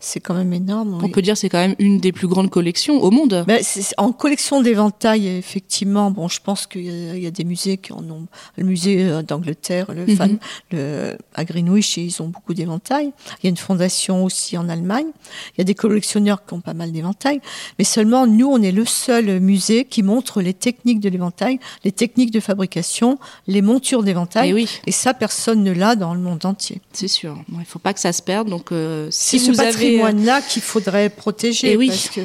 C'est 0.00 0.20
quand 0.20 0.34
même 0.34 0.52
énorme. 0.52 0.98
On 1.02 1.08
peut 1.08 1.22
dire 1.22 1.36
c'est 1.36 1.48
quand 1.48 1.58
même 1.58 1.76
une 1.78 1.98
des 1.98 2.10
plus 2.10 2.26
grandes 2.26 2.50
collections 2.50 3.00
au 3.00 3.10
monde. 3.12 3.44
Ben, 3.46 3.62
en 3.96 4.12
collection 4.12 4.60
d'éventail, 4.60 5.28
effectivement, 5.28 6.10
bon, 6.10 6.26
je 6.28 6.40
pense 6.40 6.66
qu'il 6.66 6.82
y, 6.82 7.20
y, 7.20 7.26
a 7.26 7.30
des 7.30 7.44
musées 7.44 7.76
qui 7.76 7.92
en 7.92 8.02
ont. 8.10 8.26
Le 8.56 8.64
musée 8.64 9.04
euh, 9.04 9.22
d'Angleterre, 9.22 9.92
le 9.94 10.06
mm 10.06 10.16
fan, 10.16 10.38
le 10.72 11.16
à 11.34 11.44
Greenwich, 11.44 11.98
ils 11.98 12.20
ont 12.20 12.28
beaucoup 12.28 12.54
d'éventails. 12.54 13.12
Il 13.38 13.44
y 13.44 13.46
a 13.46 13.50
une 13.50 13.56
fondation 13.56 14.24
aussi 14.24 14.58
en 14.58 14.68
Allemagne. 14.68 15.06
Il 15.52 15.58
y 15.58 15.60
a 15.60 15.64
des 15.64 15.74
collectionneurs 15.74 16.44
qui 16.44 16.54
ont 16.54 16.60
pas 16.60 16.74
mal 16.74 16.90
d'éventails, 16.90 17.40
mais 17.78 17.84
seulement 17.84 18.26
nous, 18.26 18.48
on 18.48 18.60
est 18.60 18.72
le 18.72 18.84
seul 18.84 19.40
musée 19.40 19.83
qui 19.88 20.02
montre 20.02 20.42
les 20.42 20.54
techniques 20.54 21.00
de 21.00 21.08
l'éventail, 21.08 21.58
les 21.84 21.92
techniques 21.92 22.30
de 22.30 22.40
fabrication, 22.40 23.18
les 23.46 23.62
montures 23.62 24.02
d'éventail. 24.02 24.50
Et, 24.50 24.54
oui. 24.54 24.68
et 24.86 24.92
ça, 24.92 25.14
personne 25.14 25.62
ne 25.62 25.72
l'a 25.72 25.96
dans 25.96 26.14
le 26.14 26.20
monde 26.20 26.44
entier. 26.44 26.80
C'est 26.92 27.08
sûr. 27.08 27.36
il 27.50 27.58
ne 27.58 27.64
faut 27.64 27.78
pas 27.78 27.94
que 27.94 28.00
ça 28.00 28.12
se 28.12 28.22
perde. 28.22 28.48
Donc, 28.48 28.72
euh, 28.72 29.08
si 29.10 29.38
c'est 29.38 29.52
ce 29.52 29.56
patrimoine-là 29.56 30.42
qu'il 30.42 30.62
faudrait 30.62 31.10
protéger. 31.10 31.72
Et 31.72 31.76
oui. 31.76 31.88
Parce 31.88 32.08
que 32.08 32.20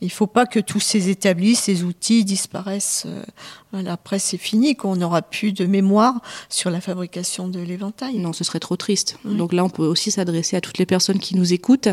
il 0.00 0.08
ne 0.08 0.12
faut 0.12 0.26
pas 0.26 0.44
que 0.44 0.60
tous 0.60 0.80
ces 0.80 1.08
établis, 1.08 1.54
ces 1.54 1.82
outils 1.82 2.24
disparaissent. 2.24 3.06
Euh, 3.06 3.84
après, 3.86 4.18
c'est 4.18 4.36
fini, 4.36 4.76
qu'on 4.76 4.96
n'aura 4.96 5.22
plus 5.22 5.52
de 5.52 5.66
mémoire 5.66 6.20
sur 6.48 6.70
la 6.70 6.80
fabrication 6.80 7.48
de 7.48 7.60
l'éventail. 7.60 8.18
Non, 8.18 8.32
ce 8.32 8.44
serait 8.44 8.60
trop 8.60 8.76
triste. 8.76 9.18
Donc 9.24 9.52
là, 9.52 9.64
on 9.64 9.70
peut 9.70 9.86
aussi 9.86 10.10
s'adresser 10.10 10.56
à 10.56 10.60
toutes 10.60 10.78
les 10.78 10.86
personnes 10.86 11.18
qui 11.18 11.36
nous 11.36 11.52
écoutent. 11.52 11.88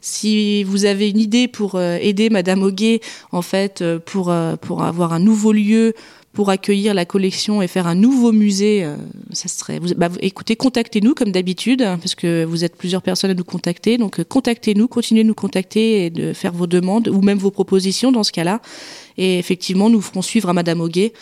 Si 0.00 0.62
vous 0.64 0.84
avez 0.84 1.08
une 1.08 1.18
idée 1.18 1.48
pour 1.48 1.76
euh, 1.76 1.96
aider 2.00 2.28
Madame 2.28 2.62
Auguet, 2.62 3.00
en 3.32 3.42
fait, 3.42 3.80
euh, 3.80 3.98
pour, 3.98 4.32
pour 4.60 4.82
avoir 4.82 5.12
un 5.12 5.20
nouveau 5.20 5.52
lieu 5.52 5.94
pour 6.34 6.50
accueillir 6.50 6.94
la 6.94 7.04
collection 7.04 7.62
et 7.62 7.68
faire 7.68 7.86
un 7.86 7.94
nouveau 7.94 8.32
musée, 8.32 8.84
euh, 8.84 8.96
ça 9.32 9.48
serait. 9.48 9.78
Vous, 9.78 9.94
bah, 9.96 10.10
écoutez, 10.20 10.56
contactez-nous 10.56 11.14
comme 11.14 11.30
d'habitude, 11.30 11.80
hein, 11.80 11.96
parce 11.98 12.16
que 12.16 12.44
vous 12.44 12.64
êtes 12.64 12.76
plusieurs 12.76 13.02
personnes 13.02 13.30
à 13.30 13.34
nous 13.34 13.44
contacter. 13.44 13.96
Donc, 13.98 14.18
euh, 14.18 14.24
contactez-nous, 14.24 14.88
continuez 14.88 15.22
de 15.22 15.28
nous 15.28 15.34
contacter 15.34 16.04
et 16.04 16.10
de 16.10 16.32
faire 16.32 16.52
vos 16.52 16.66
demandes 16.66 17.08
ou 17.08 17.22
même 17.22 17.38
vos 17.38 17.52
propositions 17.52 18.10
dans 18.10 18.24
ce 18.24 18.32
cas-là. 18.32 18.60
Et 19.16 19.38
effectivement, 19.38 19.88
nous 19.88 20.00
ferons 20.00 20.22
suivre 20.22 20.48
à 20.48 20.52
Madame 20.52 20.80
Auguet, 20.80 21.12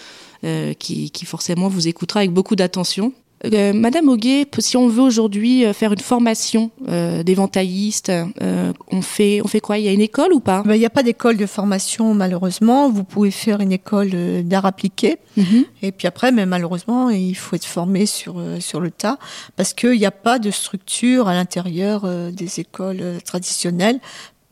euh, 0.44 0.72
qui, 0.72 1.10
qui 1.10 1.26
forcément 1.26 1.68
vous 1.68 1.88
écoutera 1.88 2.20
avec 2.20 2.32
beaucoup 2.32 2.56
d'attention. 2.56 3.12
Euh, 3.44 3.72
Madame 3.72 4.08
Auguet, 4.08 4.46
si 4.58 4.76
on 4.76 4.88
veut 4.88 5.02
aujourd'hui 5.02 5.64
euh, 5.64 5.72
faire 5.72 5.92
une 5.92 5.98
formation 5.98 6.70
euh, 6.88 7.22
d'éventailliste, 7.22 8.12
on 8.90 9.02
fait 9.02 9.40
on 9.44 9.48
fait 9.48 9.60
quoi? 9.60 9.78
Il 9.78 9.84
y 9.84 9.88
a 9.88 9.92
une 9.92 10.00
école 10.00 10.32
ou 10.32 10.40
pas? 10.40 10.62
Ben, 10.62 10.74
Il 10.74 10.78
n'y 10.78 10.86
a 10.86 10.90
pas 10.90 11.02
d'école 11.02 11.36
de 11.36 11.46
formation 11.46 12.14
malheureusement. 12.14 12.90
Vous 12.90 13.04
pouvez 13.04 13.30
faire 13.30 13.60
une 13.60 13.72
école 13.72 14.10
d'art 14.44 14.66
appliqué. 14.66 15.18
Mhm. 15.36 15.64
Et 15.82 15.92
puis 15.92 16.06
après, 16.06 16.30
mais 16.30 16.46
malheureusement, 16.46 17.10
il 17.10 17.34
faut 17.34 17.56
être 17.56 17.66
formé 17.66 18.06
sur 18.06 18.40
sur 18.60 18.80
le 18.80 18.90
tas 18.90 19.18
parce 19.56 19.74
qu'il 19.74 19.98
n'y 19.98 20.06
a 20.06 20.10
pas 20.10 20.38
de 20.38 20.50
structure 20.50 21.28
à 21.28 21.34
l'intérieur 21.34 22.06
des 22.32 22.60
écoles 22.60 23.18
traditionnelles 23.24 24.00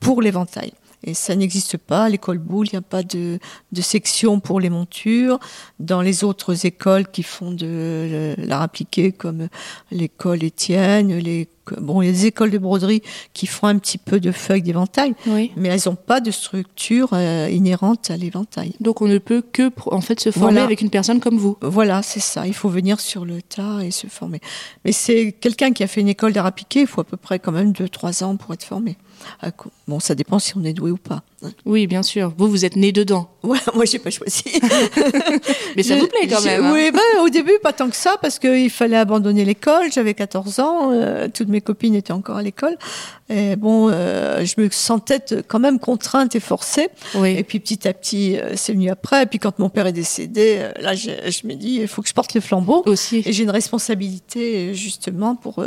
pour 0.00 0.22
l'éventail. 0.22 0.72
Et 1.04 1.14
ça 1.14 1.34
n'existe 1.34 1.76
pas. 1.76 2.04
À 2.04 2.08
l'école 2.08 2.38
Boulle, 2.38 2.66
il 2.68 2.74
n'y 2.74 2.78
a 2.78 2.82
pas 2.82 3.02
de, 3.02 3.38
de, 3.72 3.80
section 3.80 4.40
pour 4.40 4.60
les 4.60 4.70
montures. 4.70 5.38
Dans 5.78 6.02
les 6.02 6.24
autres 6.24 6.66
écoles 6.66 7.08
qui 7.08 7.22
font 7.22 7.52
de 7.52 8.34
l'art 8.38 8.62
appliqué, 8.62 9.12
comme 9.12 9.48
l'école 9.90 10.44
Étienne, 10.44 11.16
les 11.16 11.48
bon, 11.78 12.02
il 12.02 12.06
y 12.06 12.08
a 12.08 12.12
des 12.12 12.26
écoles 12.26 12.50
de 12.50 12.58
broderie 12.58 13.02
qui 13.32 13.46
font 13.46 13.66
un 13.66 13.78
petit 13.78 13.98
peu 13.98 14.20
de 14.20 14.32
feuilles 14.32 14.62
d'éventail, 14.62 15.14
mais 15.56 15.68
elles 15.68 15.80
n'ont 15.86 15.94
pas 15.94 16.20
de 16.20 16.30
structure 16.30 17.10
euh, 17.12 17.48
inhérente 17.50 18.10
à 18.10 18.16
l'éventail. 18.16 18.74
Donc 18.80 19.00
on 19.02 19.06
ne 19.08 19.18
peut 19.18 19.42
que 19.42 19.70
en 19.86 20.00
fait 20.00 20.20
se 20.20 20.30
former 20.30 20.60
avec 20.60 20.80
une 20.80 20.90
personne 20.90 21.20
comme 21.20 21.38
vous. 21.38 21.56
Voilà, 21.62 22.02
c'est 22.02 22.20
ça. 22.20 22.46
Il 22.46 22.54
faut 22.54 22.68
venir 22.68 23.00
sur 23.00 23.24
le 23.24 23.42
tas 23.42 23.80
et 23.82 23.90
se 23.90 24.06
former. 24.06 24.40
Mais 24.84 24.92
c'est 24.92 25.32
quelqu'un 25.32 25.72
qui 25.72 25.82
a 25.82 25.86
fait 25.86 26.00
une 26.00 26.08
école 26.08 26.32
d'art 26.32 26.46
appliqué. 26.46 26.80
Il 26.80 26.86
faut 26.86 27.00
à 27.00 27.04
peu 27.04 27.16
près 27.16 27.38
quand 27.38 27.52
même 27.52 27.72
2-3 27.72 28.24
ans 28.24 28.36
pour 28.36 28.54
être 28.54 28.64
formé. 28.64 28.96
Bon, 29.88 30.00
ça 30.00 30.14
dépend 30.14 30.38
si 30.38 30.56
on 30.56 30.64
est 30.64 30.72
doué 30.72 30.90
ou 30.90 30.96
pas. 30.96 31.22
Oui, 31.64 31.86
bien 31.86 32.02
sûr. 32.02 32.32
Vous, 32.36 32.48
vous 32.48 32.64
êtes 32.64 32.76
né 32.76 32.92
dedans. 32.92 33.30
Ouais, 33.42 33.58
moi, 33.74 33.84
j'ai 33.84 33.98
pas 33.98 34.10
choisi. 34.10 34.44
Mais 35.76 35.82
ça 35.82 35.96
vous 35.96 36.06
plaît 36.06 36.28
quand 36.28 36.42
même. 36.42 36.64
Hein. 36.64 36.72
Oui, 36.72 36.90
ben, 36.92 37.22
au 37.24 37.28
début, 37.30 37.58
pas 37.62 37.72
tant 37.72 37.88
que 37.88 37.96
ça, 37.96 38.16
parce 38.20 38.38
qu'il 38.38 38.70
fallait 38.70 38.96
abandonner 38.96 39.44
l'école. 39.44 39.90
J'avais 39.90 40.14
14 40.14 40.60
ans. 40.60 40.92
Euh, 40.92 41.28
toutes 41.32 41.48
mes 41.48 41.60
copines 41.60 41.94
étaient 41.94 42.12
encore 42.12 42.36
à 42.36 42.42
l'école. 42.42 42.76
Et 43.30 43.56
bon, 43.56 43.88
euh, 43.90 44.44
je 44.44 44.60
me 44.60 44.68
sentais 44.70 45.20
quand 45.48 45.60
même 45.60 45.78
contrainte 45.78 46.34
et 46.36 46.40
forcée. 46.40 46.88
Oui. 47.14 47.34
Et 47.36 47.42
puis, 47.42 47.58
petit 47.58 47.88
à 47.88 47.94
petit, 47.94 48.36
euh, 48.36 48.52
c'est 48.56 48.72
venu 48.72 48.90
après. 48.90 49.22
Et 49.22 49.26
puis, 49.26 49.38
quand 49.38 49.58
mon 49.58 49.70
père 49.70 49.86
est 49.86 49.92
décédé, 49.92 50.68
là, 50.80 50.94
je, 50.94 51.10
je 51.10 51.46
me 51.46 51.54
dis, 51.54 51.78
il 51.80 51.88
faut 51.88 52.02
que 52.02 52.08
je 52.08 52.14
porte 52.14 52.34
le 52.34 52.40
flambeau. 52.40 52.82
Aussi. 52.86 53.22
Et 53.24 53.32
j'ai 53.32 53.44
une 53.44 53.50
responsabilité, 53.50 54.74
justement, 54.74 55.36
pour, 55.36 55.64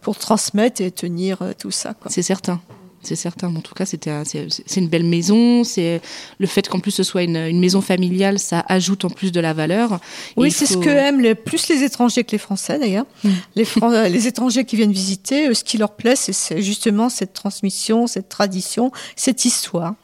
pour 0.00 0.16
transmettre 0.16 0.80
et 0.80 0.90
tenir 0.92 1.38
tout 1.58 1.72
ça. 1.72 1.94
C'est 2.08 2.22
certain 2.22 2.60
c'est 3.06 3.16
certain. 3.16 3.48
En 3.54 3.60
tout 3.60 3.74
cas, 3.74 3.86
c'était 3.86 4.10
c'est 4.24 4.80
une 4.80 4.88
belle 4.88 5.04
maison. 5.04 5.64
C'est 5.64 6.00
le 6.38 6.46
fait 6.46 6.68
qu'en 6.68 6.80
plus 6.80 6.90
ce 6.90 7.02
soit 7.02 7.22
une, 7.22 7.58
maison 7.58 7.80
familiale, 7.80 8.38
ça 8.38 8.64
ajoute 8.68 9.04
en 9.04 9.10
plus 9.10 9.32
de 9.32 9.40
la 9.40 9.52
valeur. 9.52 10.00
Oui, 10.36 10.50
c'est 10.50 10.66
ce 10.66 10.76
que 10.76 10.90
aiment 10.90 11.20
les, 11.20 11.34
plus 11.34 11.68
les 11.68 11.82
étrangers 11.82 12.24
que 12.24 12.32
les 12.32 12.38
Français 12.38 12.78
d'ailleurs. 12.78 13.06
Mm. 13.24 13.30
Les, 13.54 13.66
euh, 13.82 14.08
les 14.08 14.26
étrangers 14.26 14.64
qui 14.64 14.76
viennent 14.76 14.92
visiter, 14.92 15.48
euh, 15.48 15.54
ce 15.54 15.64
qui 15.64 15.78
leur 15.78 15.92
plaît, 15.92 16.16
c'est 16.16 16.62
justement 16.62 17.08
cette 17.08 17.32
transmission, 17.32 18.06
cette 18.06 18.28
tradition, 18.28 18.90
cette 19.14 19.44
histoire. 19.44 19.94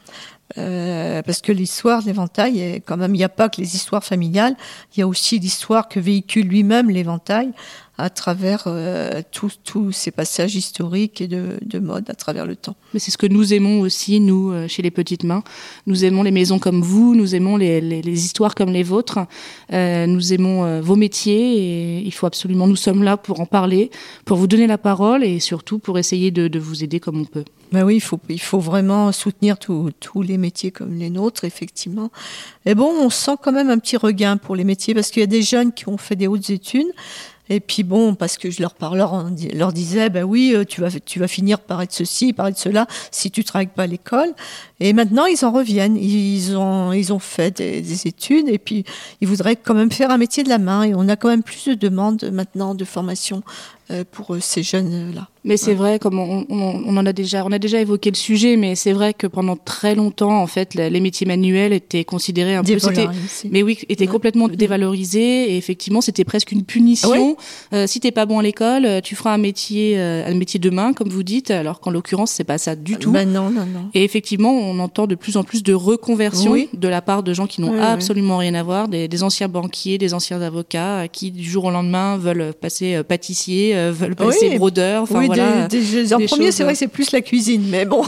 Euh, 0.57 1.23
parce 1.23 1.41
que 1.41 1.51
l'histoire 1.51 2.01
de 2.01 2.07
l'éventail, 2.07 2.81
quand 2.85 2.97
même, 2.97 3.15
il 3.15 3.17
n'y 3.17 3.23
a 3.23 3.29
pas 3.29 3.49
que 3.49 3.59
les 3.59 3.75
histoires 3.75 4.03
familiales, 4.03 4.55
il 4.95 4.99
y 4.99 5.03
a 5.03 5.07
aussi 5.07 5.39
l'histoire 5.39 5.87
que 5.87 5.99
véhicule 5.99 6.47
lui-même 6.47 6.89
l'éventail 6.89 7.51
à 7.97 8.09
travers 8.09 8.63
euh, 8.65 9.21
tous 9.31 9.91
ces 9.91 10.09
passages 10.11 10.55
historiques 10.55 11.21
et 11.21 11.27
de, 11.27 11.59
de, 11.61 11.79
mode 11.79 12.09
à 12.09 12.15
travers 12.15 12.45
le 12.45 12.55
temps. 12.55 12.75
Mais 12.93 12.99
c'est 12.99 13.11
ce 13.11 13.17
que 13.17 13.27
nous 13.27 13.53
aimons 13.53 13.81
aussi, 13.81 14.19
nous, 14.19 14.51
euh, 14.51 14.67
chez 14.67 14.81
les 14.81 14.89
Petites 14.89 15.23
Mains. 15.23 15.43
Nous 15.85 16.03
aimons 16.03 16.23
les 16.23 16.31
maisons 16.31 16.57
comme 16.57 16.81
vous, 16.81 17.13
nous 17.13 17.35
aimons 17.35 17.55
les, 17.55 17.81
les, 17.81 18.01
les 18.01 18.25
histoires 18.25 18.55
comme 18.55 18.71
les 18.71 18.83
vôtres, 18.83 19.19
euh, 19.71 20.07
nous 20.07 20.33
aimons 20.33 20.65
euh, 20.65 20.81
vos 20.81 20.95
métiers 20.95 21.57
et 21.57 21.99
il 21.99 22.11
faut 22.11 22.25
absolument, 22.25 22.67
nous 22.67 22.75
sommes 22.75 23.03
là 23.03 23.15
pour 23.15 23.39
en 23.39 23.45
parler, 23.45 23.91
pour 24.25 24.37
vous 24.37 24.47
donner 24.47 24.67
la 24.67 24.79
parole 24.79 25.23
et 25.23 25.39
surtout 25.39 25.77
pour 25.77 25.99
essayer 25.99 26.31
de, 26.31 26.47
de 26.47 26.59
vous 26.59 26.83
aider 26.83 26.99
comme 26.99 27.21
on 27.21 27.25
peut. 27.25 27.45
Ben 27.73 27.83
oui, 27.83 27.95
il 27.95 28.01
faut, 28.01 28.19
il 28.29 28.39
faut 28.39 28.59
vraiment 28.59 29.11
soutenir 29.11 29.57
tous 29.57 30.21
les 30.21 30.37
métiers 30.37 30.69
comme 30.69 30.93
les 30.93 31.09
nôtres, 31.09 31.43
effectivement. 31.43 32.11
Et 32.67 32.75
bon, 32.75 32.85
on 32.85 33.09
sent 33.09 33.31
quand 33.41 33.51
même 33.51 33.71
un 33.71 33.79
petit 33.79 33.97
regain 33.97 34.37
pour 34.37 34.55
les 34.55 34.63
métiers 34.63 34.93
parce 34.93 35.09
qu'il 35.09 35.21
y 35.21 35.23
a 35.23 35.27
des 35.27 35.41
jeunes 35.41 35.73
qui 35.73 35.89
ont 35.89 35.97
fait 35.97 36.15
des 36.15 36.27
hautes 36.27 36.51
études, 36.51 36.85
et 37.49 37.59
puis 37.59 37.83
bon, 37.83 38.15
parce 38.15 38.37
que 38.37 38.49
je 38.49 38.61
leur 38.61 38.73
parlais, 38.73 39.03
disais, 39.73 40.09
ben 40.09 40.23
oui, 40.23 40.53
euh, 40.55 40.63
tu 40.63 40.79
vas, 40.79 40.89
tu 40.91 41.19
vas 41.19 41.27
finir 41.27 41.59
par 41.59 41.81
être 41.81 41.91
ceci, 41.91 42.31
par 42.31 42.47
être 42.47 42.57
cela, 42.57 42.87
si 43.11 43.31
tu 43.31 43.43
travailles 43.43 43.67
pas 43.67 43.83
à 43.83 43.87
l'école. 43.87 44.33
Et 44.79 44.93
maintenant, 44.93 45.25
ils 45.25 45.43
en 45.43 45.51
reviennent. 45.51 45.97
Ils 45.97 46.55
ont, 46.55 46.93
ils 46.93 47.11
ont 47.11 47.19
fait 47.19 47.57
des, 47.57 48.07
études 48.07 48.47
et 48.47 48.57
puis 48.57 48.85
ils 49.21 49.27
voudraient 49.27 49.55
quand 49.55 49.73
même 49.73 49.91
faire 49.91 50.09
un 50.09 50.17
métier 50.17 50.43
de 50.43 50.49
la 50.49 50.57
main. 50.57 50.83
Et 50.83 50.95
on 50.95 51.07
a 51.09 51.15
quand 51.17 51.29
même 51.29 51.43
plus 51.43 51.67
de 51.67 51.73
demandes 51.73 52.23
maintenant 52.31 52.75
de 52.75 52.85
formation 52.85 53.43
pour 54.11 54.37
ces 54.39 54.63
jeunes-là. 54.63 55.29
Mais 55.45 55.57
c'est 55.57 55.73
vrai, 55.73 55.99
comme 55.99 56.19
on, 56.19 56.45
on, 56.49 56.97
en 56.97 57.05
a 57.05 57.11
déjà, 57.11 57.43
on 57.45 57.51
a 57.51 57.59
déjà 57.59 57.81
évoqué 57.81 58.09
le 58.09 58.15
sujet, 58.15 58.55
mais 58.55 58.75
c'est 58.75 58.93
vrai 58.93 59.13
que 59.13 59.27
pendant 59.27 59.57
très 59.57 59.93
longtemps, 59.93 60.41
en 60.41 60.47
fait, 60.47 60.73
les 60.73 60.99
métiers 61.01 61.27
manuels 61.27 61.73
étaient 61.73 62.05
considérés 62.05 62.55
un 62.55 62.63
peu, 62.63 62.77
mais 63.51 63.61
oui, 63.61 63.77
étaient 63.89 64.07
complètement 64.07 64.47
dévalorisés 64.47 65.51
et 65.51 65.57
effectivement, 65.57 65.99
c'était 65.99 66.23
presque 66.23 66.51
une 66.51 66.63
punition. 66.63 67.35
Euh, 67.73 67.87
si 67.87 67.99
t'es 67.99 68.11
pas 68.11 68.25
bon 68.25 68.39
à 68.39 68.43
l'école, 68.43 68.85
euh, 68.85 69.01
tu 69.01 69.15
feras 69.15 69.33
un 69.33 69.37
métier, 69.37 69.95
euh, 69.97 70.25
un 70.25 70.33
métier 70.35 70.59
de 70.59 70.69
main, 70.69 70.93
comme 70.93 71.09
vous 71.09 71.23
dites, 71.23 71.51
alors 71.51 71.81
qu'en 71.81 71.91
l'occurrence, 71.91 72.31
c'est 72.31 72.43
pas 72.43 72.57
ça 72.57 72.75
du 72.75 72.95
tout. 72.95 73.11
Ben 73.11 73.29
non, 73.29 73.49
non, 73.49 73.65
non. 73.65 73.89
Et 73.93 74.03
effectivement, 74.03 74.51
on 74.51 74.79
entend 74.79 75.07
de 75.07 75.15
plus 75.15 75.35
en 75.35 75.43
plus 75.43 75.61
de 75.63 75.73
reconversions 75.73 76.55
de 76.73 76.87
la 76.87 77.01
part 77.01 77.23
de 77.23 77.33
gens 77.33 77.47
qui 77.47 77.61
n'ont 77.61 77.81
absolument 77.81 78.37
rien 78.37 78.53
à 78.53 78.63
voir, 78.63 78.87
des, 78.87 79.09
des, 79.09 79.23
anciens 79.23 79.49
banquiers, 79.49 79.97
des 79.97 80.13
anciens 80.13 80.41
avocats, 80.41 81.07
qui 81.09 81.31
du 81.31 81.43
jour 81.43 81.65
au 81.65 81.71
lendemain 81.71 82.17
veulent 82.17 82.53
passer 82.53 83.03
pâtissier, 83.03 83.72
veulent 83.73 84.15
passer 84.15 84.57
brodeur. 84.57 85.03
Enfin, 85.03 85.25
en 85.25 86.25
premier, 86.25 86.51
c'est 86.51 86.63
vrai 86.63 86.73
que 86.73 86.79
c'est 86.79 86.87
plus 86.87 87.11
la 87.11 87.21
cuisine, 87.21 87.65
mais 87.69 87.85
bon, 87.85 88.03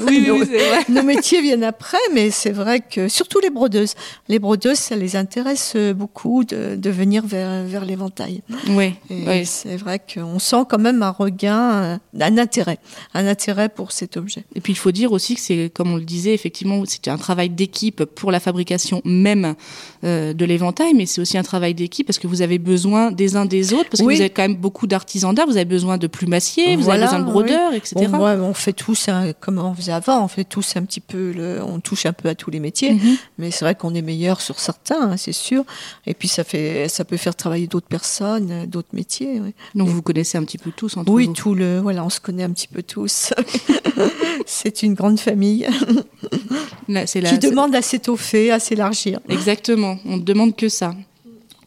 nos, 0.90 1.04
métiers 1.04 1.42
viennent 1.42 1.64
après, 1.64 1.98
mais 2.14 2.32
c'est 2.32 2.52
vrai 2.52 2.80
que 2.80 3.08
surtout 3.08 3.40
les 3.40 3.50
brodeuses, 3.50 3.96
les 4.28 4.40
brodeuses, 4.40 4.78
ça 4.78 4.96
les 4.96 5.16
intéresse 5.16 5.76
beaucoup 5.96 6.44
de, 6.44 6.76
de 6.76 6.90
venir 6.90 7.26
vers, 7.26 7.64
vers 7.64 7.86
l'éventail. 7.86 8.42
Oui. 8.70 8.94
C'est 9.46 9.78
vrai 9.78 10.00
qu'on 10.00 10.40
sent 10.40 10.64
quand 10.70 10.80
même 10.80 11.04
un 11.04 11.12
regain, 11.12 12.00
un 12.20 12.38
intérêt, 12.38 12.80
un 13.14 13.28
intérêt 13.28 13.70
pour 13.70 13.92
cet 13.92 14.18
objet. 14.18 14.44
Et 14.56 14.62
puis 14.62 14.74
il 14.74 14.78
faut 14.78 14.92
dire 14.92 15.12
aussi 15.12 15.36
que 15.36 15.42
c'est, 15.42 15.72
comme 15.74 15.92
on 15.92 15.98
le 15.98 16.04
disait, 16.04 16.34
effectivement, 16.34 16.84
c'était 16.86 17.12
un 17.12 17.18
travail 17.18 17.50
d'équipe 17.50 18.04
pour 18.04 18.32
la 18.32 18.40
fabrication 18.40 19.02
même 19.06 19.56
euh, 20.04 20.34
de 20.34 20.46
l'éventail, 20.46 20.94
mais 20.94 21.06
c'est 21.06 21.22
aussi 21.22 21.38
un 21.38 21.44
travail 21.44 21.74
d'équipe 21.74 22.06
parce 22.06 22.20
que 22.20 22.28
vous 22.28 22.42
avez 22.42 22.60
besoin 22.60 23.12
des 23.12 23.36
uns 23.36 23.46
des 23.46 23.74
autres, 23.74 23.90
parce 23.90 24.02
que 24.02 24.06
vous 24.06 24.22
avez 24.22 24.30
quand 24.30 24.44
même 24.44 24.56
beaucoup 24.56 24.88
d'artisans 24.88 25.34
d'art, 25.34 25.48
vous 25.56 25.60
avez 25.60 25.66
besoin 25.66 25.98
de 25.98 26.08
plumassiers, 26.08 26.76
vous 26.76 26.90
avez 26.90 27.02
besoin 27.02 27.20
de 27.20 27.24
brodeurs, 27.24 27.74
etc. 27.74 28.08
on 28.14 28.54
fait 28.54 28.74
tous, 28.74 29.08
comme 29.40 29.58
on 29.58 29.74
faisait 29.74 29.94
avant, 29.94 30.26
on 30.26 30.28
fait 30.28 30.44
tous 30.44 30.76
un 30.76 30.84
petit 30.84 31.00
peu, 31.00 31.32
le, 31.32 31.62
on 31.64 31.80
touche 31.80 32.06
un 32.06 32.12
peu 32.12 32.28
à 32.28 32.36
tous 32.36 32.50
les 32.50 32.60
métiers, 32.60 32.96
mhm. 32.96 33.16
mais 33.38 33.52
c'est 33.52 33.64
vrai 33.64 33.74
qu'on 33.74 33.96
est 33.96 34.02
meilleur 34.02 34.42
sur 34.42 34.60
certains, 34.60 35.12
hein, 35.12 35.18
c'est 35.18 35.32
sûr. 35.32 35.64
Et 36.06 36.14
puis 36.14 36.28
ça 36.28 36.44
fait, 36.44 36.90
ça 36.90 37.06
peut 37.06 37.16
faire 37.16 37.36
travailler 37.36 37.68
d'autres 37.68 37.88
personnes, 37.88 38.66
d'autres 38.66 38.90
métiers. 38.92 39.42
Donc 39.76 39.88
vous 39.88 40.02
connaissez 40.02 40.38
un 40.38 40.44
petit 40.44 40.58
peu 40.58 40.72
tous 40.76 40.98
entre 40.98 41.10
oui, 41.10 41.28
vous. 41.28 41.34
tout 41.34 41.56
le, 41.56 41.80
voilà, 41.80 42.04
on 42.04 42.10
se 42.10 42.20
connaît 42.20 42.44
un 42.44 42.52
petit 42.52 42.68
peu 42.68 42.84
tous. 42.84 43.34
c'est 44.46 44.84
une 44.84 44.94
grande 44.94 45.22
famille 45.22 45.66
qui 46.88 47.40
demande 47.40 47.74
à 47.76 47.82
s'étoffer, 47.82 48.52
à 48.52 48.60
s'élargir. 48.60 49.22
Exactement, 49.30 50.00
on 50.06 50.18
ne 50.18 50.22
demande 50.22 50.54
que 50.54 50.68
ça. 50.68 50.94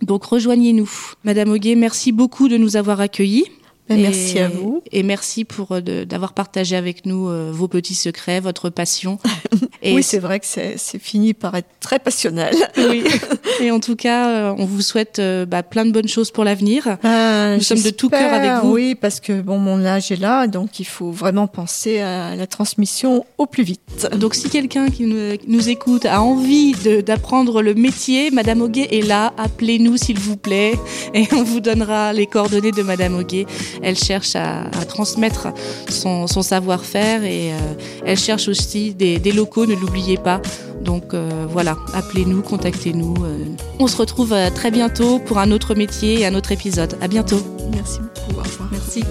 Donc 0.03 0.25
rejoignez-nous. 0.25 0.91
Madame 1.25 1.51
Auguet, 1.51 1.75
merci 1.75 2.13
beaucoup 2.13 2.49
de 2.49 2.59
nous 2.59 2.77
avoir 2.77 3.01
accueillis. 3.01 3.47
Ben, 3.89 4.01
merci 4.01 4.39
à 4.39 4.49
vous. 4.49 4.83
Et 4.93 5.03
merci 5.03 5.45
pour 5.45 5.73
euh, 5.73 5.81
d'avoir 6.05 6.35
partagé 6.35 6.77
avec 6.77 7.07
nous 7.07 7.29
euh, 7.29 7.51
vos 7.53 7.69
petits 7.69 7.95
secrets, 7.95 8.41
votre 8.41 8.69
passion. 8.71 9.19
Et 9.83 9.95
oui, 9.95 10.03
c'est 10.03 10.19
vrai 10.19 10.41
que 10.41 10.47
c'est 10.47 10.99
fini 10.99 11.35
par 11.35 11.55
être 11.55 11.69
très 11.81 11.99
passionnel. 11.99 12.55
oui. 12.77 13.05
Et 13.61 13.71
en 13.71 13.81
tout 13.81 13.97
cas, 13.97 14.29
euh, 14.29 14.55
on 14.59 14.67
vous 14.67 14.83
souhaite 14.83 15.21
bah, 15.49 15.63
plein 15.63 15.85
de 15.85 15.91
bonnes 15.91 16.09
choses 16.09 16.31
pour 16.31 16.45
l'avenir. 16.45 16.99
Ben, 17.03 17.57
Nous 17.57 17.63
sommes 17.63 17.83
de 17.83 17.91
tout 17.91 18.09
cœur 18.09 18.33
avec 18.33 18.63
vous. 18.63 18.73
Oui, 18.73 18.95
parce 18.95 19.21
que 19.21 19.41
bon, 19.41 19.59
mon 19.59 19.85
âge 19.85 20.13
est 20.13 20.21
là, 20.21 20.47
donc 20.47 20.81
il 20.81 20.87
faut 20.87 21.11
vraiment 21.11 21.47
penser 21.47 22.01
à 22.01 22.37
la 22.37 22.47
transmission 22.47 23.25
au 23.39 23.47
plus 23.47 23.63
vite. 23.63 24.09
Donc 24.17 24.35
si 24.35 24.49
quelqu'un 24.51 24.89
qui 24.89 25.05
nous, 25.05 25.69
écoute 25.69 26.07
a 26.07 26.23
envie 26.23 26.73
d'apprendre 27.05 27.63
le 27.63 27.75
métier, 27.75 28.31
Madame 28.31 28.63
Auguet 28.63 28.89
est 28.91 29.07
là. 29.07 29.33
Appelez-nous 29.39 29.97
s'il 29.97 30.19
vous 30.19 30.37
plaît, 30.37 30.75
et 31.15 31.27
on 31.33 31.43
vous 31.43 31.61
donnera 31.61 32.13
les 32.13 32.27
coordonnées 32.27 32.73
de 32.73 32.83
Madame 32.83 33.17
Auguet. 33.17 33.47
Elle 33.83 33.97
cherche 33.97 34.37
à, 34.37 34.65
transmettre 34.89 35.49
son, 35.89 36.27
savoir-faire 36.27 37.25
et 37.25 37.53
euh, 37.53 37.57
elle 38.05 38.19
cherche 38.19 38.49
aussi 38.49 38.95
des, 38.95 39.33
locaux, 39.33 39.67
ne 39.67 39.75
l'oubliez 39.75 40.17
pas. 40.17 40.41
Donc 40.83 41.13
euh, 41.15 41.47
voilà, 41.49 41.77
appelez-nous, 41.95 42.43
contactez-nous. 42.43 43.15
Euh. 43.25 43.45
On 43.79 43.87
se 43.87 43.97
retrouve 43.97 44.35
très 44.55 44.71
bientôt 44.71 45.19
pour 45.19 45.39
un 45.39 45.51
autre 45.51 45.75
métier 45.75 46.21
et 46.21 46.27
un 46.27 46.35
autre 46.35 46.53
épisode. 46.53 46.97
À 47.01 47.09
bientôt. 47.09 47.41
Merci 47.73 47.99
beaucoup. 48.01 48.41
Au 48.41 48.43
revoir. 48.43 48.69
Merci. 48.73 49.03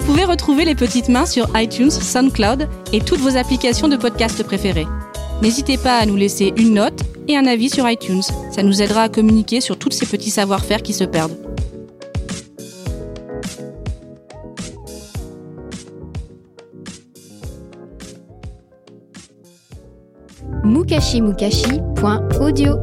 Vous 0.00 0.06
pouvez 0.06 0.24
retrouver 0.24 0.64
les 0.64 0.74
petites 0.74 1.08
mains 1.08 1.26
sur 1.26 1.48
iTunes, 1.54 1.90
SoundCloud 1.90 2.68
et 2.92 3.00
toutes 3.00 3.20
vos 3.20 3.36
applications 3.36 3.88
de 3.88 3.96
podcast 3.96 4.42
préférées. 4.42 4.86
N'hésitez 5.44 5.76
pas 5.76 5.98
à 5.98 6.06
nous 6.06 6.16
laisser 6.16 6.54
une 6.56 6.72
note 6.72 7.02
et 7.28 7.36
un 7.36 7.44
avis 7.44 7.68
sur 7.68 7.86
iTunes. 7.86 8.22
Ça 8.50 8.62
nous 8.62 8.80
aidera 8.80 9.02
à 9.02 9.08
communiquer 9.10 9.60
sur 9.60 9.78
tous 9.78 9.90
ces 9.90 10.06
petits 10.06 10.30
savoir-faire 10.30 10.80
qui 10.80 10.94
se 10.94 11.04
perdent. 11.04 11.36
mukashimukashi.audio 20.64 22.78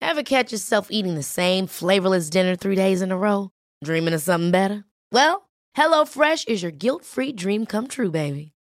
Ever 0.00 0.22
catch 0.22 0.52
yourself 0.52 0.86
eating 0.90 1.16
the 1.16 1.22
same 1.22 1.66
flavorless 1.66 2.30
dinner 2.30 2.56
three 2.56 2.76
days 2.76 3.02
in 3.02 3.12
a 3.12 3.18
row? 3.18 3.50
Dreaming 3.84 4.14
of 4.14 4.22
something 4.22 4.50
better? 4.50 4.86
Well, 5.12 5.50
HelloFresh 5.76 6.48
is 6.48 6.62
your 6.62 6.72
guilt-free 6.72 7.34
dream 7.34 7.66
come 7.66 7.88
true, 7.88 8.10
baby. 8.10 8.53